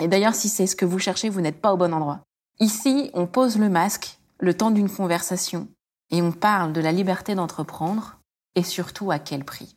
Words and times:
Et 0.00 0.08
d'ailleurs, 0.08 0.34
si 0.34 0.48
c'est 0.48 0.66
ce 0.66 0.76
que 0.76 0.86
vous 0.86 0.98
cherchez, 0.98 1.28
vous 1.28 1.40
n'êtes 1.40 1.60
pas 1.60 1.72
au 1.72 1.76
bon 1.76 1.92
endroit. 1.92 2.20
Ici, 2.60 3.10
on 3.14 3.26
pose 3.26 3.58
le 3.58 3.68
masque 3.68 4.18
le 4.38 4.54
temps 4.54 4.70
d'une 4.70 4.90
conversation 4.90 5.68
et 6.10 6.22
on 6.22 6.32
parle 6.32 6.72
de 6.72 6.80
la 6.80 6.92
liberté 6.92 7.34
d'entreprendre 7.34 8.18
et 8.54 8.62
surtout 8.62 9.10
à 9.10 9.18
quel 9.18 9.44
prix. 9.44 9.76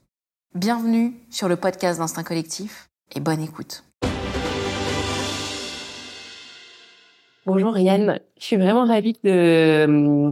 Bienvenue 0.53 1.13
sur 1.29 1.49
le 1.49 1.57
podcast 1.57 1.99
d'Instinct 1.99 2.23
Collectif 2.23 2.89
et 3.13 3.19
bonne 3.19 3.41
écoute. 3.41 3.83
Bonjour 7.45 7.77
Yann, 7.77 8.19
je 8.39 8.43
suis 8.43 8.55
vraiment 8.55 8.85
ravie 8.85 9.17
de, 9.23 9.85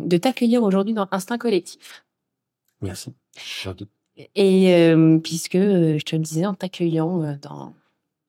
de 0.04 0.18
t'accueillir 0.18 0.64
aujourd'hui 0.64 0.94
dans 0.94 1.08
Instinct 1.12 1.38
Collectif. 1.38 2.04
Merci. 2.82 3.14
Et 4.36 4.74
euh, 4.74 5.20
puisque 5.20 5.56
euh, 5.56 6.00
je 6.00 6.06
te 6.06 6.16
le 6.16 6.22
disais 6.22 6.46
en 6.46 6.54
t'accueillant 6.54 7.22
euh, 7.22 7.36
dans 7.42 7.74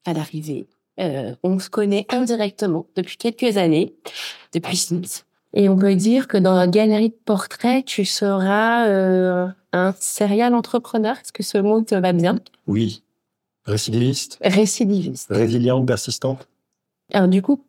à 0.05 0.13
l'arrivée, 0.13 0.67
on 0.99 1.59
se 1.59 1.71
connaît 1.71 2.07
indirectement 2.11 2.87
depuis 2.97 3.17
quelques 3.17 3.57
années, 3.57 3.95
depuis 4.53 4.77
Sims. 4.77 5.25
Et 5.53 5.69
on 5.69 5.77
peut 5.77 5.95
dire 5.95 6.27
que 6.27 6.37
dans 6.37 6.55
la 6.55 6.67
galerie 6.67 7.11
de 7.11 7.19
portraits, 7.25 7.85
tu 7.85 8.05
seras 8.05 8.87
un 9.73 9.95
serial 9.99 10.55
entrepreneur. 10.55 11.17
Est-ce 11.17 11.33
que 11.33 11.43
ce 11.43 11.59
mot 11.59 11.83
te 11.83 11.95
va 11.95 12.13
bien? 12.13 12.39
Oui. 12.67 13.03
Récidiviste. 13.67 14.39
Récidiviste. 14.43 15.29
Résilient, 15.31 15.85
persistant? 15.85 16.39
Alors 17.13 17.29
du 17.29 17.43
coup, 17.43 17.65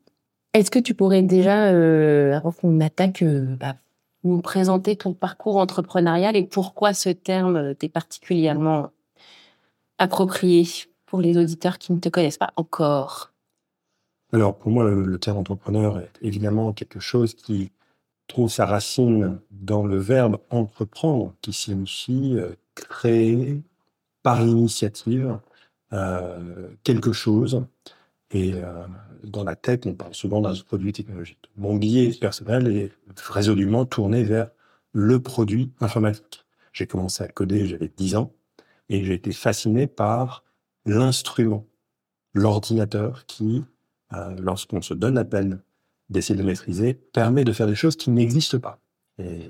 est-ce 0.54 0.72
que 0.72 0.80
tu 0.80 0.94
pourrais 0.94 1.22
déjà, 1.22 1.68
euh, 1.68 2.34
avant 2.34 2.52
qu'on 2.52 2.80
attaque, 2.80 3.22
euh, 3.24 3.56
bah, 3.60 3.76
nous 4.24 4.42
présenter 4.42 4.96
ton 4.96 5.14
parcours 5.14 5.58
entrepreneurial 5.58 6.36
et 6.36 6.44
pourquoi 6.44 6.94
ce 6.94 7.10
terme 7.10 7.58
euh, 7.58 7.74
t'est 7.74 7.90
particulièrement 7.90 8.92
approprié? 9.98 10.66
Pour 11.06 11.22
les 11.22 11.38
auditeurs 11.38 11.78
qui 11.78 11.94
ne 11.94 12.00
te 12.00 12.10
connaissent 12.10 12.38
pas 12.38 12.54
encore 12.56 13.34
Alors, 14.34 14.58
pour 14.58 14.72
moi, 14.72 14.84
le, 14.84 15.20
terme 15.20 15.38
entrepreneur 15.38 16.00
est 16.00 16.12
évidemment 16.22 16.74
quelque 16.74 17.00
chose 17.00 17.34
qui 17.34 17.72
trouve 18.28 18.50
sa 18.50 18.66
racine 18.66 19.40
dans 19.52 19.86
le 19.86 19.98
verbe 19.98 20.40
entreprendre, 20.50 21.34
qui 21.42 21.54
signifie 21.54 22.38
créer 22.74 23.62
par 24.24 24.44
l'initiative 24.44 25.40
quelque 26.84 27.14
chose 27.14 27.66
et 28.32 28.54
euh, 28.56 28.86
dans 29.24 29.44
la 29.44 29.56
tech, 29.56 29.82
on 29.86 29.94
parle 29.94 30.14
souvent 30.14 30.42
d'un 30.42 30.54
produit 30.56 30.94
technologique. 30.94 31.50
Mon 31.58 31.76
billet 31.76 32.12
personnel 32.20 32.68
est 32.68 32.92
résolument 33.30 33.86
tourné 33.86 34.24
vers 34.24 34.50
le 34.94 35.22
produit 35.22 35.72
informatique. 35.80 36.46
J'ai 36.74 36.88
commencé 36.88 37.24
à 37.24 37.28
coder, 37.28 37.66
j'avais 37.68 37.92
10 37.96 38.16
ans, 38.16 38.34
et 38.90 39.04
j'ai 39.04 39.14
été 39.14 39.32
fasciné 39.32 39.88
par 39.88 40.44
l'instrument, 40.86 41.66
l'ordinateur 42.34 43.26
qui, 43.26 43.64
euh, 44.14 44.36
lorsqu'on 44.40 44.82
se 44.82 44.94
donne 44.94 45.16
la 45.16 45.26
peine 45.26 45.62
d'essayer 46.10 46.38
de 46.38 46.46
maîtriser, 46.46 46.94
permet 46.94 47.44
de 47.44 47.52
faire 47.52 47.68
des 47.68 47.76
choses 47.76 47.96
qui 47.96 48.12
n'existent 48.12 48.60
pas. 48.60 48.80
Et 49.18 49.48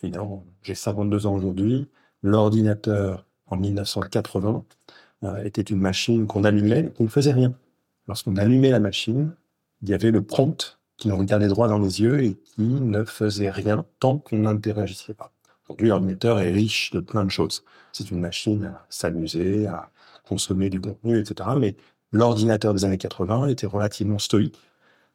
finalement, 0.00 0.44
j'ai 0.62 0.74
52 0.74 1.26
ans 1.26 1.34
aujourd'hui. 1.34 1.88
L'ordinateur, 2.22 3.26
en 3.46 3.56
1980, 3.56 4.64
euh, 5.24 5.44
était 5.44 5.62
une 5.62 5.80
machine 5.80 6.26
qu'on 6.26 6.44
allumait 6.44 6.80
et 6.80 6.90
qui 6.92 7.02
ne 7.02 7.08
faisait 7.08 7.32
rien. 7.32 7.54
Lorsqu'on 8.06 8.36
allumait 8.36 8.70
la 8.70 8.80
machine, 8.80 9.34
il 9.82 9.88
y 9.88 9.94
avait 9.94 10.10
le 10.10 10.22
prompt 10.22 10.78
qui 10.96 11.08
nous 11.08 11.16
regardait 11.16 11.48
droit 11.48 11.68
dans 11.68 11.78
les 11.78 12.00
yeux 12.00 12.22
et 12.22 12.34
qui 12.34 12.62
ne 12.62 13.04
faisait 13.04 13.50
rien 13.50 13.84
tant 14.00 14.18
qu'on 14.18 14.38
n'interagissait 14.38 15.14
pas. 15.14 15.32
Aujourd'hui, 15.64 15.88
l'ordinateur 15.88 16.40
est 16.40 16.50
riche 16.50 16.90
de 16.92 17.00
plein 17.00 17.24
de 17.24 17.30
choses. 17.30 17.64
C'est 17.92 18.10
une 18.10 18.20
machine 18.20 18.64
à 18.64 18.86
s'amuser, 18.88 19.66
à 19.66 19.90
consommer 20.28 20.70
du 20.70 20.80
contenu, 20.80 21.18
etc. 21.18 21.50
Mais 21.58 21.76
l'ordinateur 22.12 22.74
des 22.74 22.84
années 22.84 22.98
80 22.98 23.48
était 23.48 23.66
relativement 23.66 24.18
stoïque. 24.18 24.58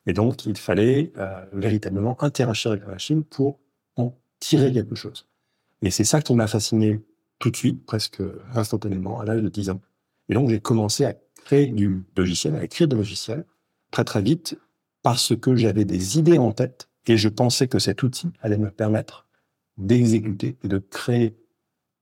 Et 0.05 0.13
donc, 0.13 0.45
il 0.45 0.57
fallait 0.57 1.13
euh, 1.17 1.45
véritablement 1.53 2.21
interagir 2.21 2.71
avec 2.71 2.83
la 2.83 2.91
machine 2.91 3.23
pour 3.23 3.59
en 3.95 4.13
tirer 4.39 4.73
quelque 4.73 4.95
chose. 4.95 5.27
Et 5.81 5.91
c'est 5.91 6.03
ça 6.03 6.21
qui 6.21 6.33
m'a 6.33 6.47
fasciné 6.47 7.01
tout 7.39 7.51
de 7.51 7.55
suite, 7.55 7.85
presque 7.85 8.21
instantanément, 8.53 9.19
à 9.19 9.25
l'âge 9.25 9.41
de 9.41 9.49
10 9.49 9.69
ans. 9.69 9.81
Et 10.29 10.33
donc, 10.33 10.49
j'ai 10.49 10.59
commencé 10.59 11.05
à 11.05 11.13
créer 11.45 11.67
du 11.67 12.03
logiciel, 12.17 12.55
à 12.55 12.63
écrire 12.63 12.87
des 12.87 12.95
logiciels 12.95 13.45
très 13.91 14.03
très 14.03 14.21
vite 14.21 14.57
parce 15.03 15.35
que 15.35 15.55
j'avais 15.55 15.85
des 15.85 16.17
idées 16.17 16.37
en 16.37 16.51
tête 16.51 16.89
et 17.05 17.17
je 17.17 17.29
pensais 17.29 17.67
que 17.67 17.79
cet 17.79 18.01
outil 18.03 18.29
allait 18.41 18.57
me 18.57 18.71
permettre 18.71 19.27
d'exécuter 19.77 20.57
et 20.63 20.67
de 20.67 20.77
créer 20.77 21.35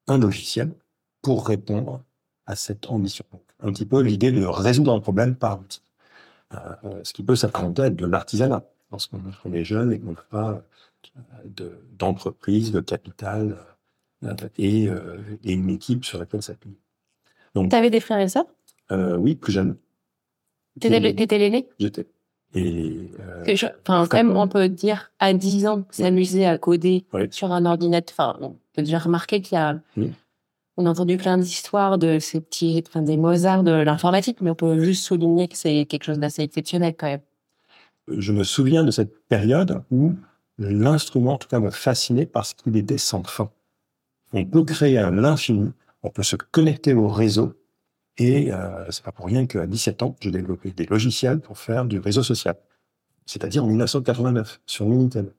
un 0.07 0.17
logiciel 0.17 0.73
pour 1.22 1.47
répondre 1.47 2.03
à 2.51 2.56
cette 2.56 2.89
ambition. 2.89 3.25
un 3.62 3.72
petit 3.72 3.85
peu 3.85 4.01
l'idée 4.01 4.31
de 4.31 4.45
résoudre 4.45 4.94
un 4.94 5.00
problème 5.00 5.35
par 5.35 5.59
outil. 5.59 5.81
Euh, 6.53 6.57
euh, 6.84 7.00
ce 7.03 7.13
qui 7.13 7.23
peut 7.23 7.35
s'apparenter 7.35 7.84
à 7.84 7.89
de 7.89 8.06
l'artisanat 8.06 8.63
lorsqu'on 8.91 9.53
est 9.53 9.63
jeune 9.63 9.94
et 9.94 10.00
qu'on 10.00 10.12
n'a 10.12 10.25
pas 10.29 10.63
euh, 11.61 11.69
d'entreprise, 11.97 12.72
de, 12.72 12.81
capital 12.81 13.57
et, 14.57 14.84
et, 15.44 15.53
une 15.53 15.69
équipe 15.69 16.06
sur 16.06 16.19
laquelle 16.19 16.44
s'appuyer. 16.44 16.78
Donc, 17.56 17.69
tu 17.69 17.75
avais 17.75 17.90
des 17.90 18.00
frères 18.00 18.19
et 18.19 18.28
sœurs? 18.28 18.45
Euh, 18.91 19.16
oui, 19.16 19.35
plus 19.35 19.53
jeune. 19.53 19.78
T'étais 20.79 21.38
l'aîné? 21.38 21.67
J'étais. 21.79 22.07
Et 22.53 23.09
euh, 23.19 23.56
enfin, 23.88 24.06
quand 24.09 24.17
même, 24.17 24.35
on 24.35 24.47
peut 24.47 24.67
dire 24.67 25.11
à 25.19 25.34
10 25.34 25.67
ans, 25.67 25.84
s'amuser 25.90 26.45
à 26.45 26.57
coder 26.57 27.06
sur 27.29 27.51
un 27.51 27.66
ordinateur. 27.66 28.13
Enfin, 28.13 28.38
on 28.41 28.57
peut 28.73 28.81
déjà 28.81 29.00
remarquer 29.00 29.41
qu'il 29.41 29.56
y 29.56 29.59
a. 29.59 29.79
On 30.77 30.85
a 30.85 30.89
entendu 30.89 31.17
plein 31.17 31.37
d'histoires 31.37 31.97
de 31.97 32.19
ces 32.19 32.39
petits, 32.41 32.83
enfin, 32.87 33.01
des 33.01 33.17
Mozart 33.17 33.63
de 33.63 33.71
l'informatique, 33.71 34.39
mais 34.41 34.49
on 34.49 34.55
peut 34.55 34.79
juste 34.83 35.03
souligner 35.03 35.47
que 35.47 35.57
c'est 35.57 35.85
quelque 35.85 36.05
chose 36.05 36.19
d'assez 36.19 36.43
exceptionnel 36.43 36.95
quand 36.97 37.07
même. 37.07 37.21
Je 38.07 38.31
me 38.31 38.43
souviens 38.43 38.83
de 38.83 38.91
cette 38.91 39.27
période 39.27 39.83
où 39.91 40.13
l'instrument, 40.57 41.33
en 41.33 41.37
tout 41.37 41.47
cas, 41.47 41.59
me 41.59 41.71
fascinait 41.71 42.25
parce 42.25 42.53
qu'il 42.53 42.75
était 42.77 42.97
sans 42.97 43.23
fin. 43.23 43.51
On 44.33 44.45
peut 44.45 44.63
créer 44.63 44.97
à 44.97 45.11
l'infini, 45.11 45.71
on 46.03 46.09
peut 46.09 46.23
se 46.23 46.35
connecter 46.35 46.93
au 46.93 47.07
réseau 47.07 47.53
et 48.17 48.51
euh, 48.51 48.85
c'est 48.89 49.03
pas 49.03 49.11
pour 49.11 49.25
rien 49.25 49.45
qu'à 49.45 49.65
17 49.65 50.03
ans, 50.03 50.15
j'ai 50.21 50.31
développé 50.31 50.71
des 50.71 50.85
logiciels 50.85 51.39
pour 51.39 51.57
faire 51.57 51.85
du 51.85 51.99
réseau 51.99 52.23
social. 52.23 52.55
C'est-à-dire 53.25 53.63
en 53.63 53.67
1989, 53.67 54.61
sur 54.65 54.85
Minitel. 54.85 55.33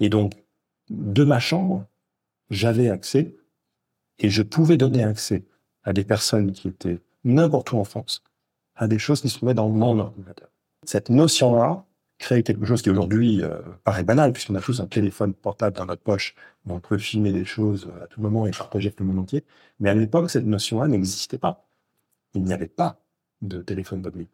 Et 0.00 0.08
donc, 0.08 0.32
de 0.90 1.24
ma 1.24 1.38
chambre, 1.38 1.84
j'avais 2.50 2.88
accès 2.88 3.36
et 4.18 4.30
je 4.30 4.42
pouvais 4.42 4.76
donner 4.76 5.04
accès 5.04 5.44
à 5.84 5.92
des 5.92 6.04
personnes 6.04 6.52
qui 6.52 6.68
étaient 6.68 7.00
n'importe 7.24 7.72
où 7.72 7.78
en 7.78 7.84
France, 7.84 8.22
à 8.74 8.88
des 8.88 8.98
choses 8.98 9.20
qui 9.20 9.28
se 9.28 9.36
trouvaient 9.36 9.54
dans 9.54 9.68
mon 9.68 9.98
ordinateur. 9.98 10.48
Cette 10.84 11.10
notion-là 11.10 11.84
crée 12.18 12.42
quelque 12.42 12.64
chose 12.64 12.82
qui 12.82 12.90
aujourd'hui 12.90 13.42
euh, 13.42 13.58
paraît 13.84 14.04
banal, 14.04 14.32
puisqu'on 14.32 14.54
a 14.54 14.60
tous 14.60 14.80
un 14.80 14.86
téléphone 14.86 15.34
portable 15.34 15.76
dans 15.76 15.86
notre 15.86 16.02
poche, 16.02 16.34
où 16.64 16.72
on 16.72 16.80
peut 16.80 16.98
filmer 16.98 17.32
des 17.32 17.44
choses 17.44 17.90
à 18.02 18.06
tout 18.06 18.20
moment 18.20 18.46
et 18.46 18.52
partager 18.52 18.88
avec 18.88 19.00
le 19.00 19.06
monde 19.06 19.18
entier. 19.18 19.44
Mais 19.80 19.90
à 19.90 19.94
l'époque, 19.94 20.30
cette 20.30 20.46
notion-là 20.46 20.88
n'existait 20.88 21.38
pas 21.38 21.66
il 22.36 22.44
n'y 22.44 22.52
avait 22.52 22.68
pas 22.68 22.98
de 23.42 23.62
téléphone 23.62 24.02
mobile. 24.02 24.26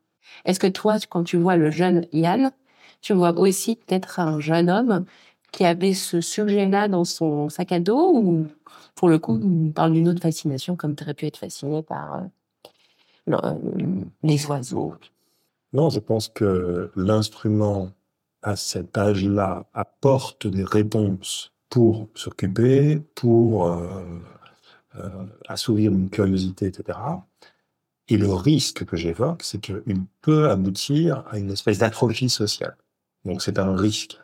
Est-ce 0.44 0.60
que 0.60 0.66
toi, 0.66 0.96
quand 1.08 1.24
tu 1.24 1.36
vois 1.36 1.56
le 1.56 1.70
jeune 1.70 2.06
Yann, 2.12 2.52
tu 3.00 3.12
vois 3.12 3.36
aussi 3.38 3.76
peut-être 3.76 4.20
un 4.20 4.40
jeune 4.40 4.70
homme 4.70 5.04
qui 5.52 5.64
avait 5.64 5.94
ce 5.94 6.20
sujet-là 6.20 6.88
dans 6.88 7.04
son 7.04 7.48
sac 7.48 7.72
à 7.72 7.80
dos 7.80 8.12
ou 8.14 8.46
pour 8.94 9.08
le 9.08 9.18
coup, 9.18 9.38
on 9.42 9.70
parle 9.70 9.92
d'une 9.92 10.08
autre 10.08 10.20
fascination 10.20 10.76
comme 10.76 10.94
tu 10.94 11.04
aurais 11.04 11.14
pu 11.14 11.26
être 11.26 11.38
fasciné 11.38 11.82
par 11.82 12.22
euh, 13.28 13.54
les 14.22 14.46
oiseaux 14.46 14.94
Non, 15.72 15.90
je 15.90 16.00
pense 16.00 16.28
que 16.28 16.90
l'instrument 16.96 17.90
à 18.42 18.56
cet 18.56 18.98
âge-là 18.98 19.66
apporte 19.72 20.46
des 20.46 20.64
réponses 20.64 21.52
pour 21.70 22.08
s'occuper, 22.14 23.00
pour 23.14 23.66
euh, 23.66 23.86
euh, 24.96 25.08
assouvir 25.48 25.92
une 25.92 26.10
curiosité, 26.10 26.66
etc. 26.66 26.98
Et 28.08 28.18
le 28.18 28.32
risque 28.32 28.84
que 28.84 28.96
j'évoque, 28.96 29.42
c'est 29.42 29.60
qu'il 29.60 30.04
peut 30.20 30.50
aboutir 30.50 31.24
à 31.30 31.38
une 31.38 31.50
espèce 31.50 31.78
d'atrophie 31.78 32.28
sociale. 32.28 32.76
Donc 33.24 33.40
c'est 33.40 33.58
un 33.58 33.74
risque. 33.76 34.18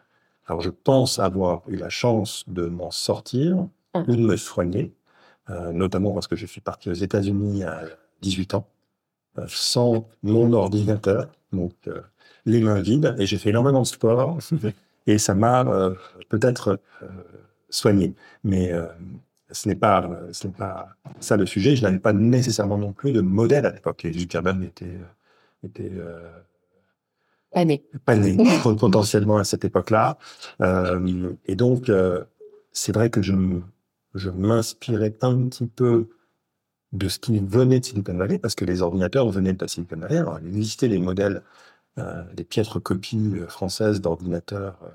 Alors 0.46 0.60
je 0.60 0.70
pense 0.70 1.18
avoir 1.18 1.62
eu 1.68 1.76
la 1.76 1.88
chance 1.88 2.44
de 2.48 2.66
m'en 2.66 2.90
sortir 2.90 3.66
mmh. 4.00 4.10
ou 4.10 4.16
de 4.16 4.22
me 4.22 4.36
soigner, 4.36 4.92
euh, 5.50 5.72
notamment 5.72 6.12
parce 6.12 6.26
que 6.26 6.36
je 6.36 6.46
suis 6.46 6.60
parti 6.60 6.90
aux 6.90 6.94
États-Unis 6.94 7.64
à 7.64 7.82
18 8.22 8.54
ans, 8.54 8.68
euh, 9.38 9.44
sans 9.48 10.08
mon 10.22 10.52
ordinateur, 10.52 11.28
donc 11.52 11.72
euh, 11.86 12.00
les 12.46 12.60
mains 12.60 12.80
vides, 12.80 13.14
et 13.18 13.26
j'ai 13.26 13.38
fait 13.38 13.50
énormément 13.50 13.82
de 13.82 13.86
sport, 13.86 14.38
et 15.06 15.18
ça 15.18 15.34
m'a 15.34 15.64
peut-être 16.28 16.80
soigné. 17.70 18.14
Mais 18.44 18.72
ce 19.50 19.68
n'est 19.68 19.74
pas, 19.74 20.08
ce 20.32 20.46
n'est 20.46 20.52
pas 20.52 20.88
ça 21.20 21.36
le 21.36 21.46
sujet. 21.46 21.76
Je 21.76 21.82
n'avais 21.82 21.98
pas 21.98 22.12
nécessairement 22.12 22.78
non 22.78 22.92
plus 22.92 23.12
de 23.12 23.20
modèle 23.20 23.64
à 23.66 23.70
l'époque. 23.70 24.04
Et 24.04 24.12
Zuckerberg 24.12 24.62
était, 24.64 24.98
était 25.64 25.90
euh, 25.94 26.28
pas 28.04 28.16
né 28.16 28.36
potentiellement 28.62 29.38
à 29.38 29.44
cette 29.44 29.64
époque-là. 29.64 30.18
Euh, 30.60 31.32
et 31.46 31.56
donc, 31.56 31.88
euh, 31.88 32.24
c'est 32.72 32.92
vrai 32.92 33.10
que 33.10 33.22
je, 33.22 33.32
m- 33.32 33.62
je 34.14 34.30
m'inspirais 34.30 35.16
un 35.22 35.48
petit 35.48 35.66
peu 35.66 36.08
de 36.92 37.08
ce 37.08 37.18
qui 37.18 37.38
venait 37.38 37.80
de 37.80 37.84
Silicon 37.84 38.16
Valley, 38.16 38.38
parce 38.38 38.54
que 38.54 38.64
les 38.64 38.80
ordinateurs 38.80 39.28
venaient 39.28 39.52
de 39.52 39.60
la 39.60 39.68
Silicon 39.68 39.96
Valley. 39.96 40.16
Alors, 40.16 40.38
il 40.40 40.48
existait 40.56 40.88
des 40.88 40.98
modèles, 40.98 41.42
euh, 41.98 42.22
piètres 42.48 42.80
copies 42.80 43.32
euh, 43.34 43.46
françaises 43.48 44.00
d'ordinateurs 44.00 44.78
euh, 44.82 44.88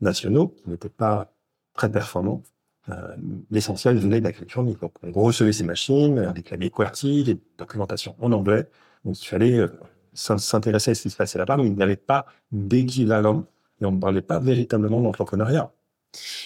nationaux 0.00 0.48
qui 0.48 0.70
n'étaient 0.70 0.88
pas 0.88 1.32
très 1.74 1.90
performants. 1.90 2.42
Euh, 2.90 3.16
L'essentiel 3.50 3.98
venait 3.98 4.20
de 4.20 4.24
la 4.24 4.32
Californie. 4.32 4.76
Donc, 4.80 4.92
on 5.02 5.22
recevait 5.22 5.52
ces 5.52 5.64
machines, 5.64 6.32
des 6.32 6.42
claviers 6.42 6.70
QWERTY, 6.70 7.24
des 7.24 7.40
documentations 7.58 8.14
en 8.20 8.30
anglais. 8.32 8.68
Donc, 9.04 9.20
il 9.20 9.26
fallait 9.26 9.66
s'in- 10.14 10.38
s'intéresser 10.38 10.92
à 10.92 10.94
ce 10.94 11.02
qui 11.02 11.10
se 11.10 11.16
passait 11.16 11.38
là-bas, 11.38 11.56
mais 11.56 11.66
il 11.66 11.74
n'y 11.74 11.82
avait 11.82 11.96
pas 11.96 12.26
d'équivalent 12.52 13.46
et 13.80 13.84
on 13.84 13.92
ne 13.92 14.00
parlait 14.00 14.22
pas 14.22 14.38
véritablement 14.38 15.00
d'entrepreneuriat. 15.00 15.72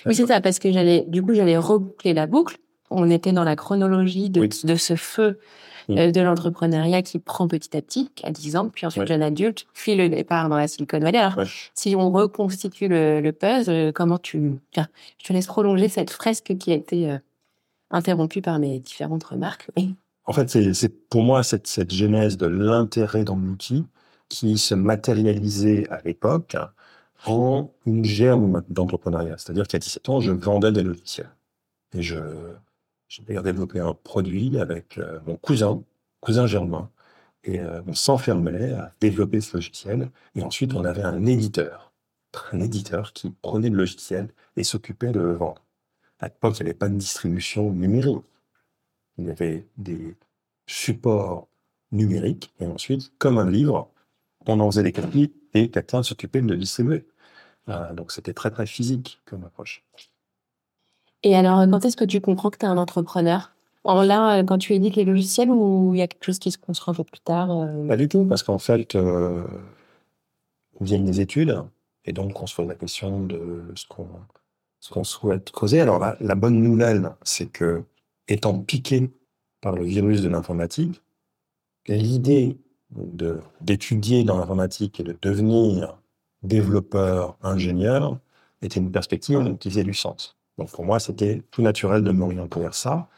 Oui, 0.07 0.15
c'est 0.15 0.27
ça, 0.27 0.41
parce 0.41 0.59
que 0.59 0.71
j'allais, 0.73 1.05
du 1.09 1.23
coup, 1.23 1.35
j'allais 1.35 1.57
reboucler 1.57 2.13
la 2.15 2.27
boucle. 2.27 2.59
On 2.91 3.11
était 3.11 3.33
dans 3.33 3.45
la 3.45 3.57
chronologie 3.57 4.31
de, 4.31 4.43
Oui. 4.43 4.49
de 4.65 4.75
ce 4.77 4.95
feu 4.97 5.39
Oui. 5.89 5.99
euh, 5.99 6.11
de 6.11 6.21
l'entrepreneuriat 6.21 7.03
qui 7.03 7.19
prend 7.19 7.49
petit 7.49 7.77
à 7.77 7.83
petit, 7.83 8.11
à 8.23 8.31
10 8.31 8.57
ans, 8.57 8.69
puis 8.69 8.87
ensuite 8.87 9.03
Ouais. 9.03 9.07
jeune 9.09 9.23
adulte, 9.23 9.67
puis 9.75 9.95
le 9.97 10.09
départ 10.09 10.49
dans 10.49 10.57
la 10.57 10.69
Silicon 10.69 10.99
Valley. 11.01 11.19
Alors, 11.19 11.39
Ouais. 11.39 11.45
si 11.75 11.95
on 11.97 12.11
reconstitue 12.11 12.89
le, 12.89 13.21
le 13.21 13.33
puzzle, 13.33 13.71
euh, 13.73 13.93
comment 13.93 14.19
tu... 14.19 14.53
Tiens, 14.73 14.89
je 15.19 15.27
te 15.27 15.33
laisse 15.33 15.47
prolonger 15.47 15.89
cette 15.89 16.11
fresque 16.11 16.57
qui 16.59 16.73
a 16.73 16.75
été 16.75 17.11
euh, 17.11 17.19
interrompue 17.91 18.43
par 18.43 18.59
mes 18.59 18.79
différentes 18.79 19.25
remarques. 19.25 19.69
Oui. 19.77 19.95
En 20.27 20.33
fait, 20.33 20.49
c'est 20.49 20.73
c'est 20.73 20.89
pour 21.09 21.23
moi 21.23 21.43
cette, 21.43 21.67
cette 21.67 21.93
genèse 21.93 22.39
de 22.39 22.47
l'intérêt 22.47 23.25
dans 23.25 23.37
l'outil 23.37 23.85
qui 24.31 24.57
se 24.57 24.75
matérialisait 24.75 25.87
à 25.91 26.01
l'époque 26.03 26.57
en 27.27 27.71
une 27.87 28.05
germe 28.05 28.63
d'entrepreneuriat. 28.69 29.37
C'est-à-dire 29.39 29.67
qu'à 29.67 29.79
17 29.79 30.09
ans, 30.09 30.21
je 30.21 30.33
vendais 30.33 30.73
des 30.73 30.83
logiciels. 30.83 31.31
Et 31.95 32.03
je, 32.03 32.19
j'ai 33.09 33.23
développé 33.23 33.81
un 33.81 33.95
produit 33.95 34.59
avec 34.59 34.99
euh, 34.99 35.21
mon 35.27 35.37
cousin, 35.37 35.83
cousin 36.21 36.47
germain, 36.47 36.91
et 37.45 37.61
euh, 37.61 37.83
on 37.87 37.95
s'enfermait 37.95 38.73
à 38.73 38.93
développer 39.01 39.41
ce 39.41 39.57
logiciel. 39.57 40.11
Et 40.35 40.43
ensuite, 40.43 40.75
on 40.75 40.85
avait 40.85 41.03
un 41.03 41.27
éditeur, 41.27 41.93
un 42.53 42.61
éditeur 42.61 43.13
qui 43.13 43.31
prenait 43.43 43.71
le 43.71 43.77
logiciel 43.77 44.29
et 44.57 44.65
s'occupait 44.65 45.13
de 45.13 45.21
le 45.21 45.35
vendre. 45.35 45.63
À 46.21 46.27
l'époque, 46.27 46.59
il 46.59 46.65
n'y 46.65 46.71
avait 46.71 46.79
pas 46.79 46.89
de 46.89 46.97
distribution 46.97 47.71
numérique. 47.71 48.25
Il 49.19 49.27
y 49.27 49.31
avait 49.31 49.67
des 49.77 50.17
supports 50.67 51.49
numériques, 51.93 52.53
et 52.59 52.67
ensuite, 52.67 53.13
comme 53.19 53.39
un 53.39 53.49
livre, 53.49 53.91
on 54.47 54.59
en 54.61 54.71
faisait 54.71 54.83
des 54.83 54.93
copies 54.93 55.33
et 55.55 55.71
quelqu'un 55.71 56.03
s'occupait 56.03 56.43
de 56.43 56.49
le 56.49 56.57
distribuer. 56.57 57.07
Euh, 57.69 57.93
donc 57.95 58.13
c'était 58.13 58.35
très 58.35 58.51
très 58.51 58.67
physique 58.67 59.21
comme 59.25 59.45
approche. 59.45 59.83
Et 61.23 61.35
alors, 61.35 61.65
quand 61.71 61.85
est-ce 61.85 61.97
que 61.97 62.05
tu 62.05 62.21
comprends 62.21 62.51
que 62.51 62.59
tu 62.59 62.67
es 62.67 62.69
un 62.69 62.77
entrepreneur? 62.77 63.55
En 63.85 64.03
là, 64.03 64.39
euh, 64.39 64.45
quand 64.45 64.59
tu 64.59 64.73
édites 64.73 64.97
les 64.97 65.05
logiciels 65.05 65.51
ou 65.51 65.93
il 65.95 65.99
y 65.99 66.03
a 66.03 66.09
quelque 66.09 66.25
chose 66.25 66.39
qui 66.39 66.51
se 66.51 66.59
construit 66.59 66.93
un 66.93 66.95
peu 66.95 67.05
plus 67.05 67.21
tard 67.21 67.51
euh, 67.51 67.87
Pas 67.87 67.97
du 67.97 68.09
tout, 68.09 68.25
parce 68.25 68.43
qu'en 68.43 68.59
fait, 68.59 68.95
euh, 68.95 69.45
on 70.81 70.85
vient 70.85 71.01
des 71.01 71.21
études, 71.21 71.63
et 72.07 72.13
donc 72.13 72.43
on 72.43 72.47
se 72.47 72.55
pose 72.55 72.67
la 72.67 72.75
question 72.75 73.21
de 73.21 73.63
ce 73.75 73.87
qu'on 73.87 74.09
ce 74.81 74.91
qu'on 74.91 75.05
souhaite 75.05 75.51
creuser. 75.51 75.81
Alors 75.81 75.99
la, 75.99 76.17
la 76.21 76.35
bonne 76.35 76.63
nouvelle, 76.63 77.11
c'est 77.23 77.47
que, 77.47 77.85
étant 78.29 78.59
piqué 78.59 79.11
par 79.63 79.75
le 79.75 79.83
virus 79.85 80.21
de 80.21 80.29
l'informatique, 80.29 81.01
l'idée 81.87 82.59
de 82.91 83.41
d'étudier 83.61 84.25
dans 84.25 84.39
l'informatique 84.39 85.01
et 85.01 85.05
de 85.05 85.17
devenir 85.23 85.99
développeur, 86.45 87.37
ingénieur, 87.43 88.19
était 88.63 88.81
une 88.81 88.93
perspective 88.93 89.57
qui 89.59 89.71
faisait 89.71 89.85
du 89.85 89.95
sens. 89.95 90.37
Donc 90.59 90.71
pour 90.71 90.85
moi, 90.85 91.01
c'était 91.01 91.43
tout 91.51 91.63
naturel 91.63 92.03
de 92.03 92.11
m'orienter 92.11 92.61
vers 92.61 92.75
ça, 92.75 93.09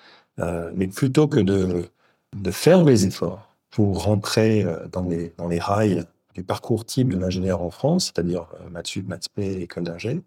euh, 0.41 0.71
mais 0.75 0.89
plutôt 0.89 1.29
que 1.29 1.41
de, 1.41 1.89
de 2.35 2.51
faire 2.51 2.85
les 2.85 3.07
efforts 3.07 3.55
pour 3.71 4.05
rentrer 4.05 4.65
euh, 4.65 4.87
dans 4.89 5.03
les, 5.03 5.33
dans 5.37 5.49
les 5.49 5.59
rails 5.59 6.05
du 6.35 6.43
parcours 6.43 6.85
type 6.85 7.09
de 7.11 7.19
l'ingénieur 7.19 7.63
en 7.63 7.71
France, 7.71 8.07
c'est-à-dire 8.07 8.47
euh, 8.61 8.71
maths 8.71 8.87
sup, 8.89 9.09
maths 9.09 9.25
spé, 9.25 9.63
école 9.63 9.85
d'ingé, 9.85 10.23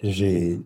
j'ai 0.00 0.60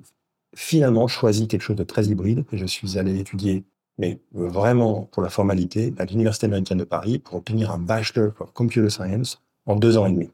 finalement 0.54 1.06
choisi 1.08 1.48
quelque 1.48 1.62
chose 1.62 1.76
de 1.76 1.84
très 1.84 2.06
hybride 2.06 2.44
et 2.52 2.58
je 2.58 2.66
suis 2.66 2.98
allé 2.98 3.18
étudier, 3.18 3.64
mais 3.98 4.20
vraiment 4.32 5.02
pour 5.12 5.22
la 5.22 5.28
formalité, 5.28 5.94
à 5.98 6.04
l'Université 6.04 6.46
américaine 6.46 6.78
de 6.78 6.84
Paris 6.84 7.18
pour 7.18 7.34
obtenir 7.36 7.70
un 7.70 7.78
Bachelor 7.78 8.32
of 8.40 8.52
Computer 8.52 8.90
Science 8.90 9.40
en 9.66 9.76
deux 9.76 9.98
ans 9.98 10.06
et 10.06 10.12
demi. 10.12 10.30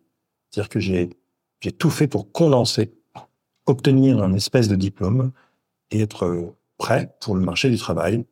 C'est-à-dire 0.51 0.69
que 0.69 0.81
j'ai 0.81 1.11
j'ai 1.65 1.73
tout 1.73 1.89
fait 1.89 2.09
pour 2.09 2.31
condenser, 2.31 2.93
obtenir 3.65 4.23
un 4.23 4.35
espèce 4.35 4.69
de 4.69 4.77
diplôme 4.77 5.33
et 5.91 6.03
être 6.03 6.27
euh, 6.27 6.55
prêt 6.77 7.17
pour 7.21 7.35
le 7.35 7.41
marché 7.41 7.71
du 7.71 7.79
travail. 7.79 8.27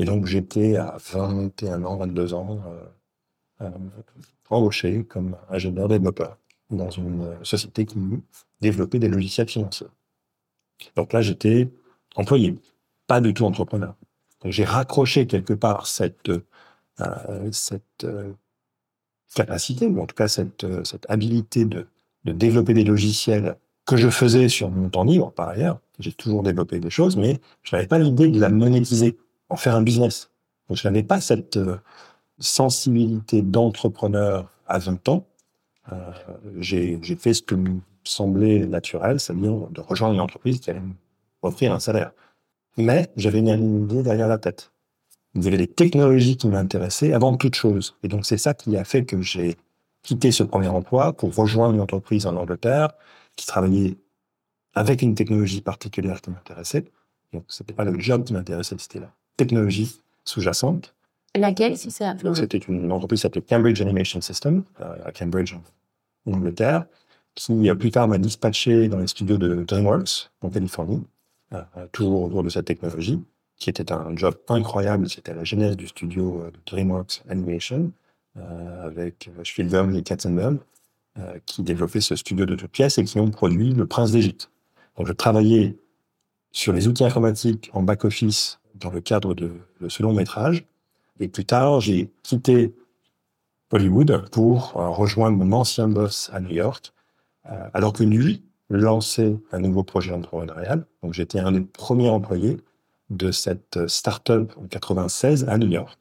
Et 0.00 0.04
donc 0.04 0.26
j'étais 0.26 0.74
à 0.74 0.96
21 1.12 1.84
ans, 1.84 1.96
22 1.98 2.34
ans, 2.34 2.60
euh, 2.66 3.66
euh, 3.66 3.70
embauché 4.48 5.04
comme 5.04 5.36
ingénieur 5.48 5.86
développeur 5.86 6.38
dans 6.70 6.90
une 6.90 7.22
euh, 7.22 7.44
société 7.44 7.86
qui 7.86 8.00
développait 8.60 8.98
des 8.98 9.08
logiciels 9.08 9.48
financiers. 9.48 9.86
Donc 10.96 11.12
là, 11.12 11.22
j'étais 11.22 11.70
employé, 12.16 12.58
pas 13.06 13.20
du 13.20 13.32
tout 13.32 13.44
entrepreneur. 13.44 13.94
J'ai 14.44 14.64
raccroché 14.64 15.28
quelque 15.28 15.52
part 15.52 15.86
cette, 15.86 16.32
cette 17.52 18.06
capacité, 19.34 19.86
ou 19.86 20.00
en 20.00 20.06
tout 20.06 20.16
cas 20.16 20.28
cette, 20.28 20.66
cette 20.84 21.08
habilité 21.10 21.66
de, 21.66 21.86
de 22.24 22.32
développer 22.32 22.74
des 22.74 22.84
logiciels 22.84 23.56
que 23.86 23.96
je 23.96 24.08
faisais 24.08 24.48
sur 24.48 24.70
mon 24.70 24.88
temps 24.88 25.04
libre, 25.04 25.32
par 25.32 25.48
ailleurs. 25.48 25.80
J'ai 25.98 26.12
toujours 26.12 26.42
développé 26.42 26.78
des 26.80 26.90
choses, 26.90 27.16
mais 27.16 27.40
je 27.62 27.74
n'avais 27.74 27.88
pas 27.88 27.98
l'idée 27.98 28.28
de 28.28 28.40
la 28.40 28.48
monétiser, 28.48 29.16
en 29.48 29.56
faire 29.56 29.74
un 29.74 29.82
business. 29.82 30.30
Donc 30.68 30.78
je 30.78 30.86
n'avais 30.86 31.02
pas 31.02 31.20
cette 31.20 31.56
euh, 31.56 31.76
sensibilité 32.38 33.42
d'entrepreneur 33.42 34.50
à 34.66 34.78
20 34.78 35.08
ans. 35.08 35.26
Euh, 35.92 36.12
j'ai 36.58 37.00
fait 37.16 37.34
ce 37.34 37.42
que 37.42 37.54
me 37.54 37.80
semblait 38.04 38.64
naturel, 38.66 39.18
c'est-à-dire 39.18 39.66
de 39.70 39.80
rejoindre 39.80 40.14
une 40.14 40.20
entreprise 40.20 40.60
qui 40.60 40.70
allait 40.70 40.82
m'offrir 41.42 41.72
un 41.72 41.80
salaire. 41.80 42.12
Mais 42.76 43.10
j'avais 43.16 43.40
une 43.40 43.84
idée 43.84 44.02
derrière 44.02 44.28
la 44.28 44.38
tête. 44.38 44.72
Il 45.34 45.44
y 45.44 45.48
avait 45.48 45.58
des 45.58 45.66
technologies 45.66 46.36
qui 46.36 46.48
m'intéressaient 46.48 47.12
avant 47.12 47.36
toute 47.36 47.54
chose. 47.54 47.96
Et 48.02 48.08
donc 48.08 48.26
c'est 48.26 48.38
ça 48.38 48.54
qui 48.54 48.76
a 48.76 48.84
fait 48.84 49.04
que 49.04 49.20
j'ai 49.20 49.56
quitté 50.02 50.32
ce 50.32 50.42
premier 50.42 50.68
emploi 50.68 51.12
pour 51.12 51.34
rejoindre 51.34 51.74
une 51.74 51.80
entreprise 51.80 52.26
en 52.26 52.36
Angleterre 52.36 52.92
qui 53.36 53.46
travaillait 53.46 53.96
avec 54.74 55.02
une 55.02 55.14
technologie 55.14 55.60
particulière 55.60 56.20
qui 56.20 56.30
m'intéressait. 56.30 56.84
Donc 57.32 57.44
c'était 57.48 57.72
pas 57.72 57.84
le 57.84 57.98
job 57.98 58.24
qui 58.24 58.32
m'intéressait, 58.32 58.76
c'était 58.78 59.00
la 59.00 59.12
technologie 59.36 60.00
sous-jacente. 60.24 60.94
Laquelle, 61.36 61.76
si 61.76 61.90
c'est 61.90 62.04
C'était 62.34 62.58
une 62.58 62.90
entreprise 62.90 63.20
qui 63.20 63.22
s'appelait 63.22 63.42
Cambridge 63.42 63.80
Animation 63.80 64.20
System, 64.20 64.64
euh, 64.80 64.96
à 65.04 65.12
Cambridge, 65.12 65.54
en 66.26 66.32
Angleterre, 66.32 66.86
qui 67.36 67.70
euh, 67.70 67.74
plus 67.76 67.92
tard 67.92 68.08
m'a 68.08 68.18
dispatché 68.18 68.88
dans 68.88 68.98
les 68.98 69.06
studios 69.06 69.38
de 69.38 69.62
DreamWorks, 69.62 70.30
en 70.40 70.50
Californie, 70.50 71.04
euh, 71.52 71.62
toujours 71.92 72.24
autour 72.24 72.42
de 72.42 72.48
cette 72.48 72.64
technologie, 72.64 73.22
qui 73.58 73.70
était 73.70 73.92
un 73.92 74.16
job 74.16 74.34
incroyable. 74.48 75.08
C'était 75.08 75.34
la 75.34 75.44
genèse 75.44 75.76
du 75.76 75.86
studio 75.86 76.46
de 76.52 76.58
DreamWorks 76.66 77.22
Animation, 77.28 77.92
avec 78.82 79.28
euh, 79.28 79.44
Spielberg 79.44 79.94
et 79.94 80.02
Katzenberg, 80.02 80.58
euh, 81.18 81.38
qui 81.46 81.62
développaient 81.62 82.00
ce 82.00 82.16
studio 82.16 82.46
de 82.46 82.54
toutes 82.54 82.70
pièces 82.70 82.98
et 82.98 83.04
qui 83.04 83.18
ont 83.18 83.30
produit 83.30 83.72
Le 83.72 83.86
Prince 83.86 84.12
d'Égypte. 84.12 84.50
Donc, 84.96 85.06
je 85.06 85.12
travaillais 85.12 85.76
sur 86.52 86.72
les 86.72 86.88
outils 86.88 87.04
informatiques 87.04 87.70
en 87.72 87.82
back-office 87.82 88.60
dans 88.74 88.90
le 88.90 89.00
cadre 89.00 89.34
de, 89.34 89.52
ce 89.88 90.02
long 90.02 90.12
métrage. 90.12 90.64
Et 91.20 91.28
plus 91.28 91.44
tard, 91.44 91.80
j'ai 91.80 92.10
quitté 92.22 92.74
Hollywood 93.70 94.28
pour 94.30 94.76
euh, 94.76 94.88
rejoindre 94.88 95.36
mon 95.36 95.52
ancien 95.52 95.88
boss 95.88 96.30
à 96.32 96.40
New 96.40 96.50
York, 96.50 96.92
euh, 97.50 97.68
alors 97.72 97.92
que 97.92 98.02
lui 98.02 98.42
lançait 98.68 99.36
un 99.52 99.60
nouveau 99.60 99.82
projet 99.82 100.12
entrepreneurial. 100.12 100.86
Donc 101.02 101.12
j'étais 101.14 101.40
un 101.40 101.52
des 101.52 101.60
premiers 101.60 102.08
employés 102.08 102.58
de 103.10 103.30
cette 103.30 103.76
euh, 103.76 103.88
start-up 103.88 104.52
en 104.56 104.66
96 104.66 105.44
à 105.48 105.58
New 105.58 105.68
York, 105.68 105.98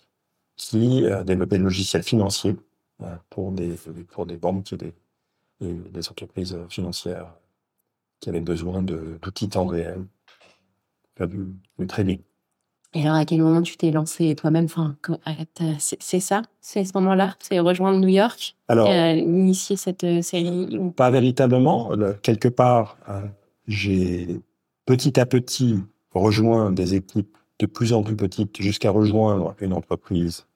qui 0.60 1.06
euh, 1.06 1.24
développait 1.24 1.58
des 1.58 1.63
logiciels 1.63 2.04
financiers 2.04 2.56
euh, 3.01 3.16
pour 3.30 3.51
des 3.54 3.75
pour 4.10 4.25
des 4.25 4.36
banques 4.36 4.74
et 4.74 4.78
des, 4.78 4.94
et 5.62 5.74
des 5.74 6.10
entreprises 6.10 6.54
euh, 6.54 6.68
financières 6.70 7.34
qui 8.20 8.30
avaient 8.30 8.42
besoin 8.42 8.84
d'outils 8.84 9.48
temps 9.48 9.66
réel, 9.66 10.06
faire 11.18 11.30
du, 11.30 11.48
du 11.80 11.88
trading. 11.88 12.20
Et 12.94 13.04
alors, 13.04 13.16
à 13.16 13.24
quel 13.24 13.42
moment 13.42 13.62
tu 13.62 13.78
t'es 13.78 13.92
lancé 13.92 14.36
toi-même? 14.36 14.66
Enfin, 14.66 14.98
c'est 15.80 16.20
ça? 16.20 16.42
C'est 16.60 16.84
ce 16.84 16.92
moment-là? 16.96 17.36
C'est 17.39 17.60
rejoindre 17.60 18.00
New 18.00 18.10
York? 18.10 18.56
Alors, 18.68 18.89
euh, 18.89 19.13
Initier 19.13 19.78
cette 19.78 20.06
série? 20.24 20.78
pas 20.96 21.10
véritablement. 21.12 21.92
Le- 21.92 22.13
Quelque 22.16 22.50
part, 22.50 22.98
euh, 23.08 23.22
j'ai 23.68 24.42
petit 24.86 25.20
à 25.20 25.25
petit 25.25 25.80
rejoint 26.12 26.72
des 26.72 26.96
équipes 26.96 27.38
de 27.60 27.68
plus 27.68 27.94
en 27.94 28.04
plus 28.04 28.16
petites 28.16 28.62
jusqu'à 28.62 28.89
rejoindre 28.89 29.56
une 29.62 29.74
entreprise 29.74 30.48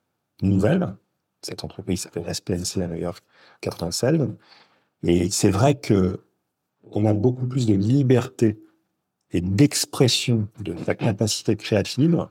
nouvelle. 0.42 0.96
Cette 1.42 1.64
entreprise 1.64 2.02
s'appelle 2.02 2.34
SPNC 2.34 2.82
à 2.82 2.88
New 2.88 3.00
York 3.00 3.24
96. 3.62 4.30
Et 5.04 5.30
c'est 5.30 5.50
vrai 5.50 5.76
que 5.76 6.22
on 6.92 7.06
a 7.06 7.14
beaucoup 7.14 7.48
plus 7.48 7.66
de 7.66 7.74
liberté 7.74 8.60
et 9.32 9.42
d'expression 9.42 10.48
de 10.60 10.76
sa 10.84 10.96
capacité 10.96 11.56
créative. 11.56 12.28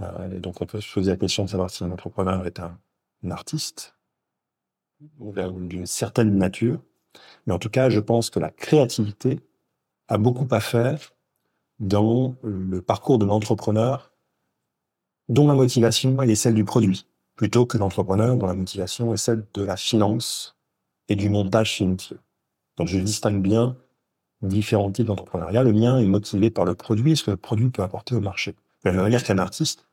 Euh, 0.00 0.36
et 0.36 0.40
donc, 0.40 0.60
on 0.60 0.66
peut 0.66 0.80
se 0.80 0.92
poser 0.92 1.10
la 1.10 1.16
question 1.16 1.44
de 1.44 1.50
savoir 1.50 1.70
si 1.70 1.84
un 1.84 1.90
entrepreneur 1.90 2.46
est 2.46 2.60
un, 2.60 2.78
un 3.24 3.30
artiste 3.30 3.94
ou 5.18 5.32
d'une 5.32 5.86
certaine 5.86 6.36
nature. 6.36 6.80
Mais 7.46 7.52
en 7.52 7.58
tout 7.58 7.70
cas, 7.70 7.90
je 7.90 8.00
pense 8.00 8.30
que 8.30 8.38
la 8.38 8.50
créativité 8.50 9.40
a 10.08 10.18
beaucoup 10.18 10.46
à 10.50 10.60
faire 10.60 11.12
dans 11.80 12.36
le 12.42 12.80
parcours 12.80 13.18
de 13.18 13.24
l'entrepreneur 13.24 14.12
dont 15.28 15.46
la 15.46 15.54
motivation 15.54 16.20
est 16.22 16.34
celle 16.34 16.54
du 16.54 16.64
produit, 16.64 17.06
plutôt 17.42 17.66
que 17.66 17.76
l'entrepreneur 17.76 18.36
dont 18.36 18.46
la 18.46 18.54
motivation 18.54 19.12
est 19.12 19.16
celle 19.16 19.44
de 19.52 19.64
la 19.64 19.76
finance 19.76 20.56
et 21.08 21.16
du 21.16 21.28
montage 21.28 21.72
financier. 21.72 22.16
Donc 22.76 22.86
je 22.86 22.96
distingue 23.00 23.42
bien 23.42 23.76
différents 24.42 24.92
types 24.92 25.06
d'entrepreneuriat. 25.06 25.64
Le 25.64 25.72
mien 25.72 25.98
est 25.98 26.06
motivé 26.06 26.50
par 26.50 26.64
le 26.64 26.76
produit 26.76 27.10
et 27.10 27.16
ce 27.16 27.24
que 27.24 27.32
le 27.32 27.36
produit 27.36 27.68
peut 27.70 27.82
apporter 27.82 28.14
au 28.14 28.20
marché. 28.20 28.52
De 28.52 28.90
la 28.90 28.92
même 28.92 29.02
manière 29.02 29.24
qu'un 29.24 29.38
artiste, 29.38 29.88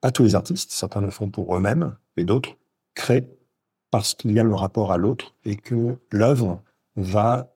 pas 0.00 0.12
tous 0.12 0.22
les 0.22 0.34
artistes, 0.34 0.70
certains 0.70 1.02
le 1.02 1.10
font 1.10 1.28
pour 1.28 1.54
eux-mêmes, 1.54 1.94
et 2.16 2.24
d'autres 2.24 2.56
créent 2.94 3.28
parce 3.90 4.14
qu'il 4.14 4.32
y 4.32 4.40
a 4.40 4.42
le 4.42 4.54
rapport 4.54 4.92
à 4.92 4.96
l'autre 4.96 5.34
et 5.44 5.56
que 5.56 5.98
l'œuvre 6.10 6.62
va 6.96 7.54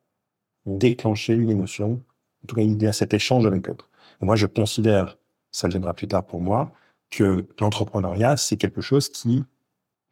déclencher 0.67 1.33
une 1.33 1.49
émotion. 1.49 2.03
En 2.43 2.47
tout 2.49 2.57
cas, 2.57 2.61
il 2.61 2.83
y 2.83 2.87
a 2.87 2.93
cet 2.93 3.15
échange 3.15 3.47
avec 3.47 3.67
l'autre. 3.67 3.89
Moi, 4.21 4.37
je 4.37 4.47
considère, 4.47 5.17
ça 5.53 5.69
viendra 5.69 5.95
plus 5.95 6.07
tard 6.07 6.27
pour 6.27 6.43
moi, 6.43 6.71
que 7.11 7.47
l'entrepreneuriat, 7.61 8.37
c'est 8.37 8.57
quelque 8.57 8.81
chose 8.81 9.09
qui 9.09 9.45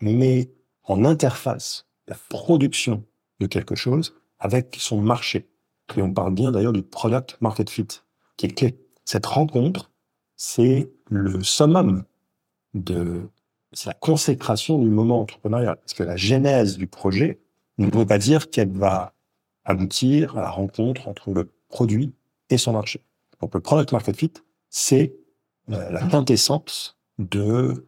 met 0.00 0.50
en 0.84 1.04
interface 1.04 1.86
la 2.08 2.16
production 2.28 3.04
de 3.40 3.46
quelque 3.46 3.74
chose 3.74 4.14
avec 4.38 4.76
son 4.78 5.00
marché. 5.00 5.48
Et 5.96 6.02
on 6.02 6.12
parle 6.12 6.34
bien 6.34 6.50
d'ailleurs 6.50 6.72
du 6.72 6.82
product 6.82 7.36
market 7.40 7.70
fit, 7.70 7.88
qui 8.36 8.46
est 8.46 8.50
clé. 8.50 8.78
Cette 9.04 9.26
rencontre, 9.26 9.90
c'est 10.36 10.90
le 11.10 11.42
summum 11.42 12.04
de, 12.74 13.28
c'est 13.72 13.88
la 13.88 13.94
consécration 13.94 14.78
du 14.78 14.88
moment 14.88 15.20
entrepreneurial. 15.20 15.76
Parce 15.76 15.94
que 15.94 16.02
la 16.02 16.16
genèse 16.16 16.78
du 16.78 16.86
projet 16.86 17.40
ne 17.78 17.90
veut 17.90 18.06
pas 18.06 18.18
dire 18.18 18.50
qu'elle 18.50 18.72
va 18.72 19.14
aboutir 19.64 20.36
à 20.36 20.42
la 20.42 20.50
rencontre 20.50 21.08
entre 21.08 21.30
le 21.30 21.52
produit 21.68 22.14
et 22.50 22.58
son 22.58 22.72
marché. 22.72 23.02
Donc 23.40 23.54
le 23.54 23.60
product 23.60 23.92
market 23.92 24.16
fit, 24.16 24.32
c'est 24.68 25.14
euh, 25.72 25.90
la 25.90 26.06
quintessence 26.06 26.96
de, 27.18 27.86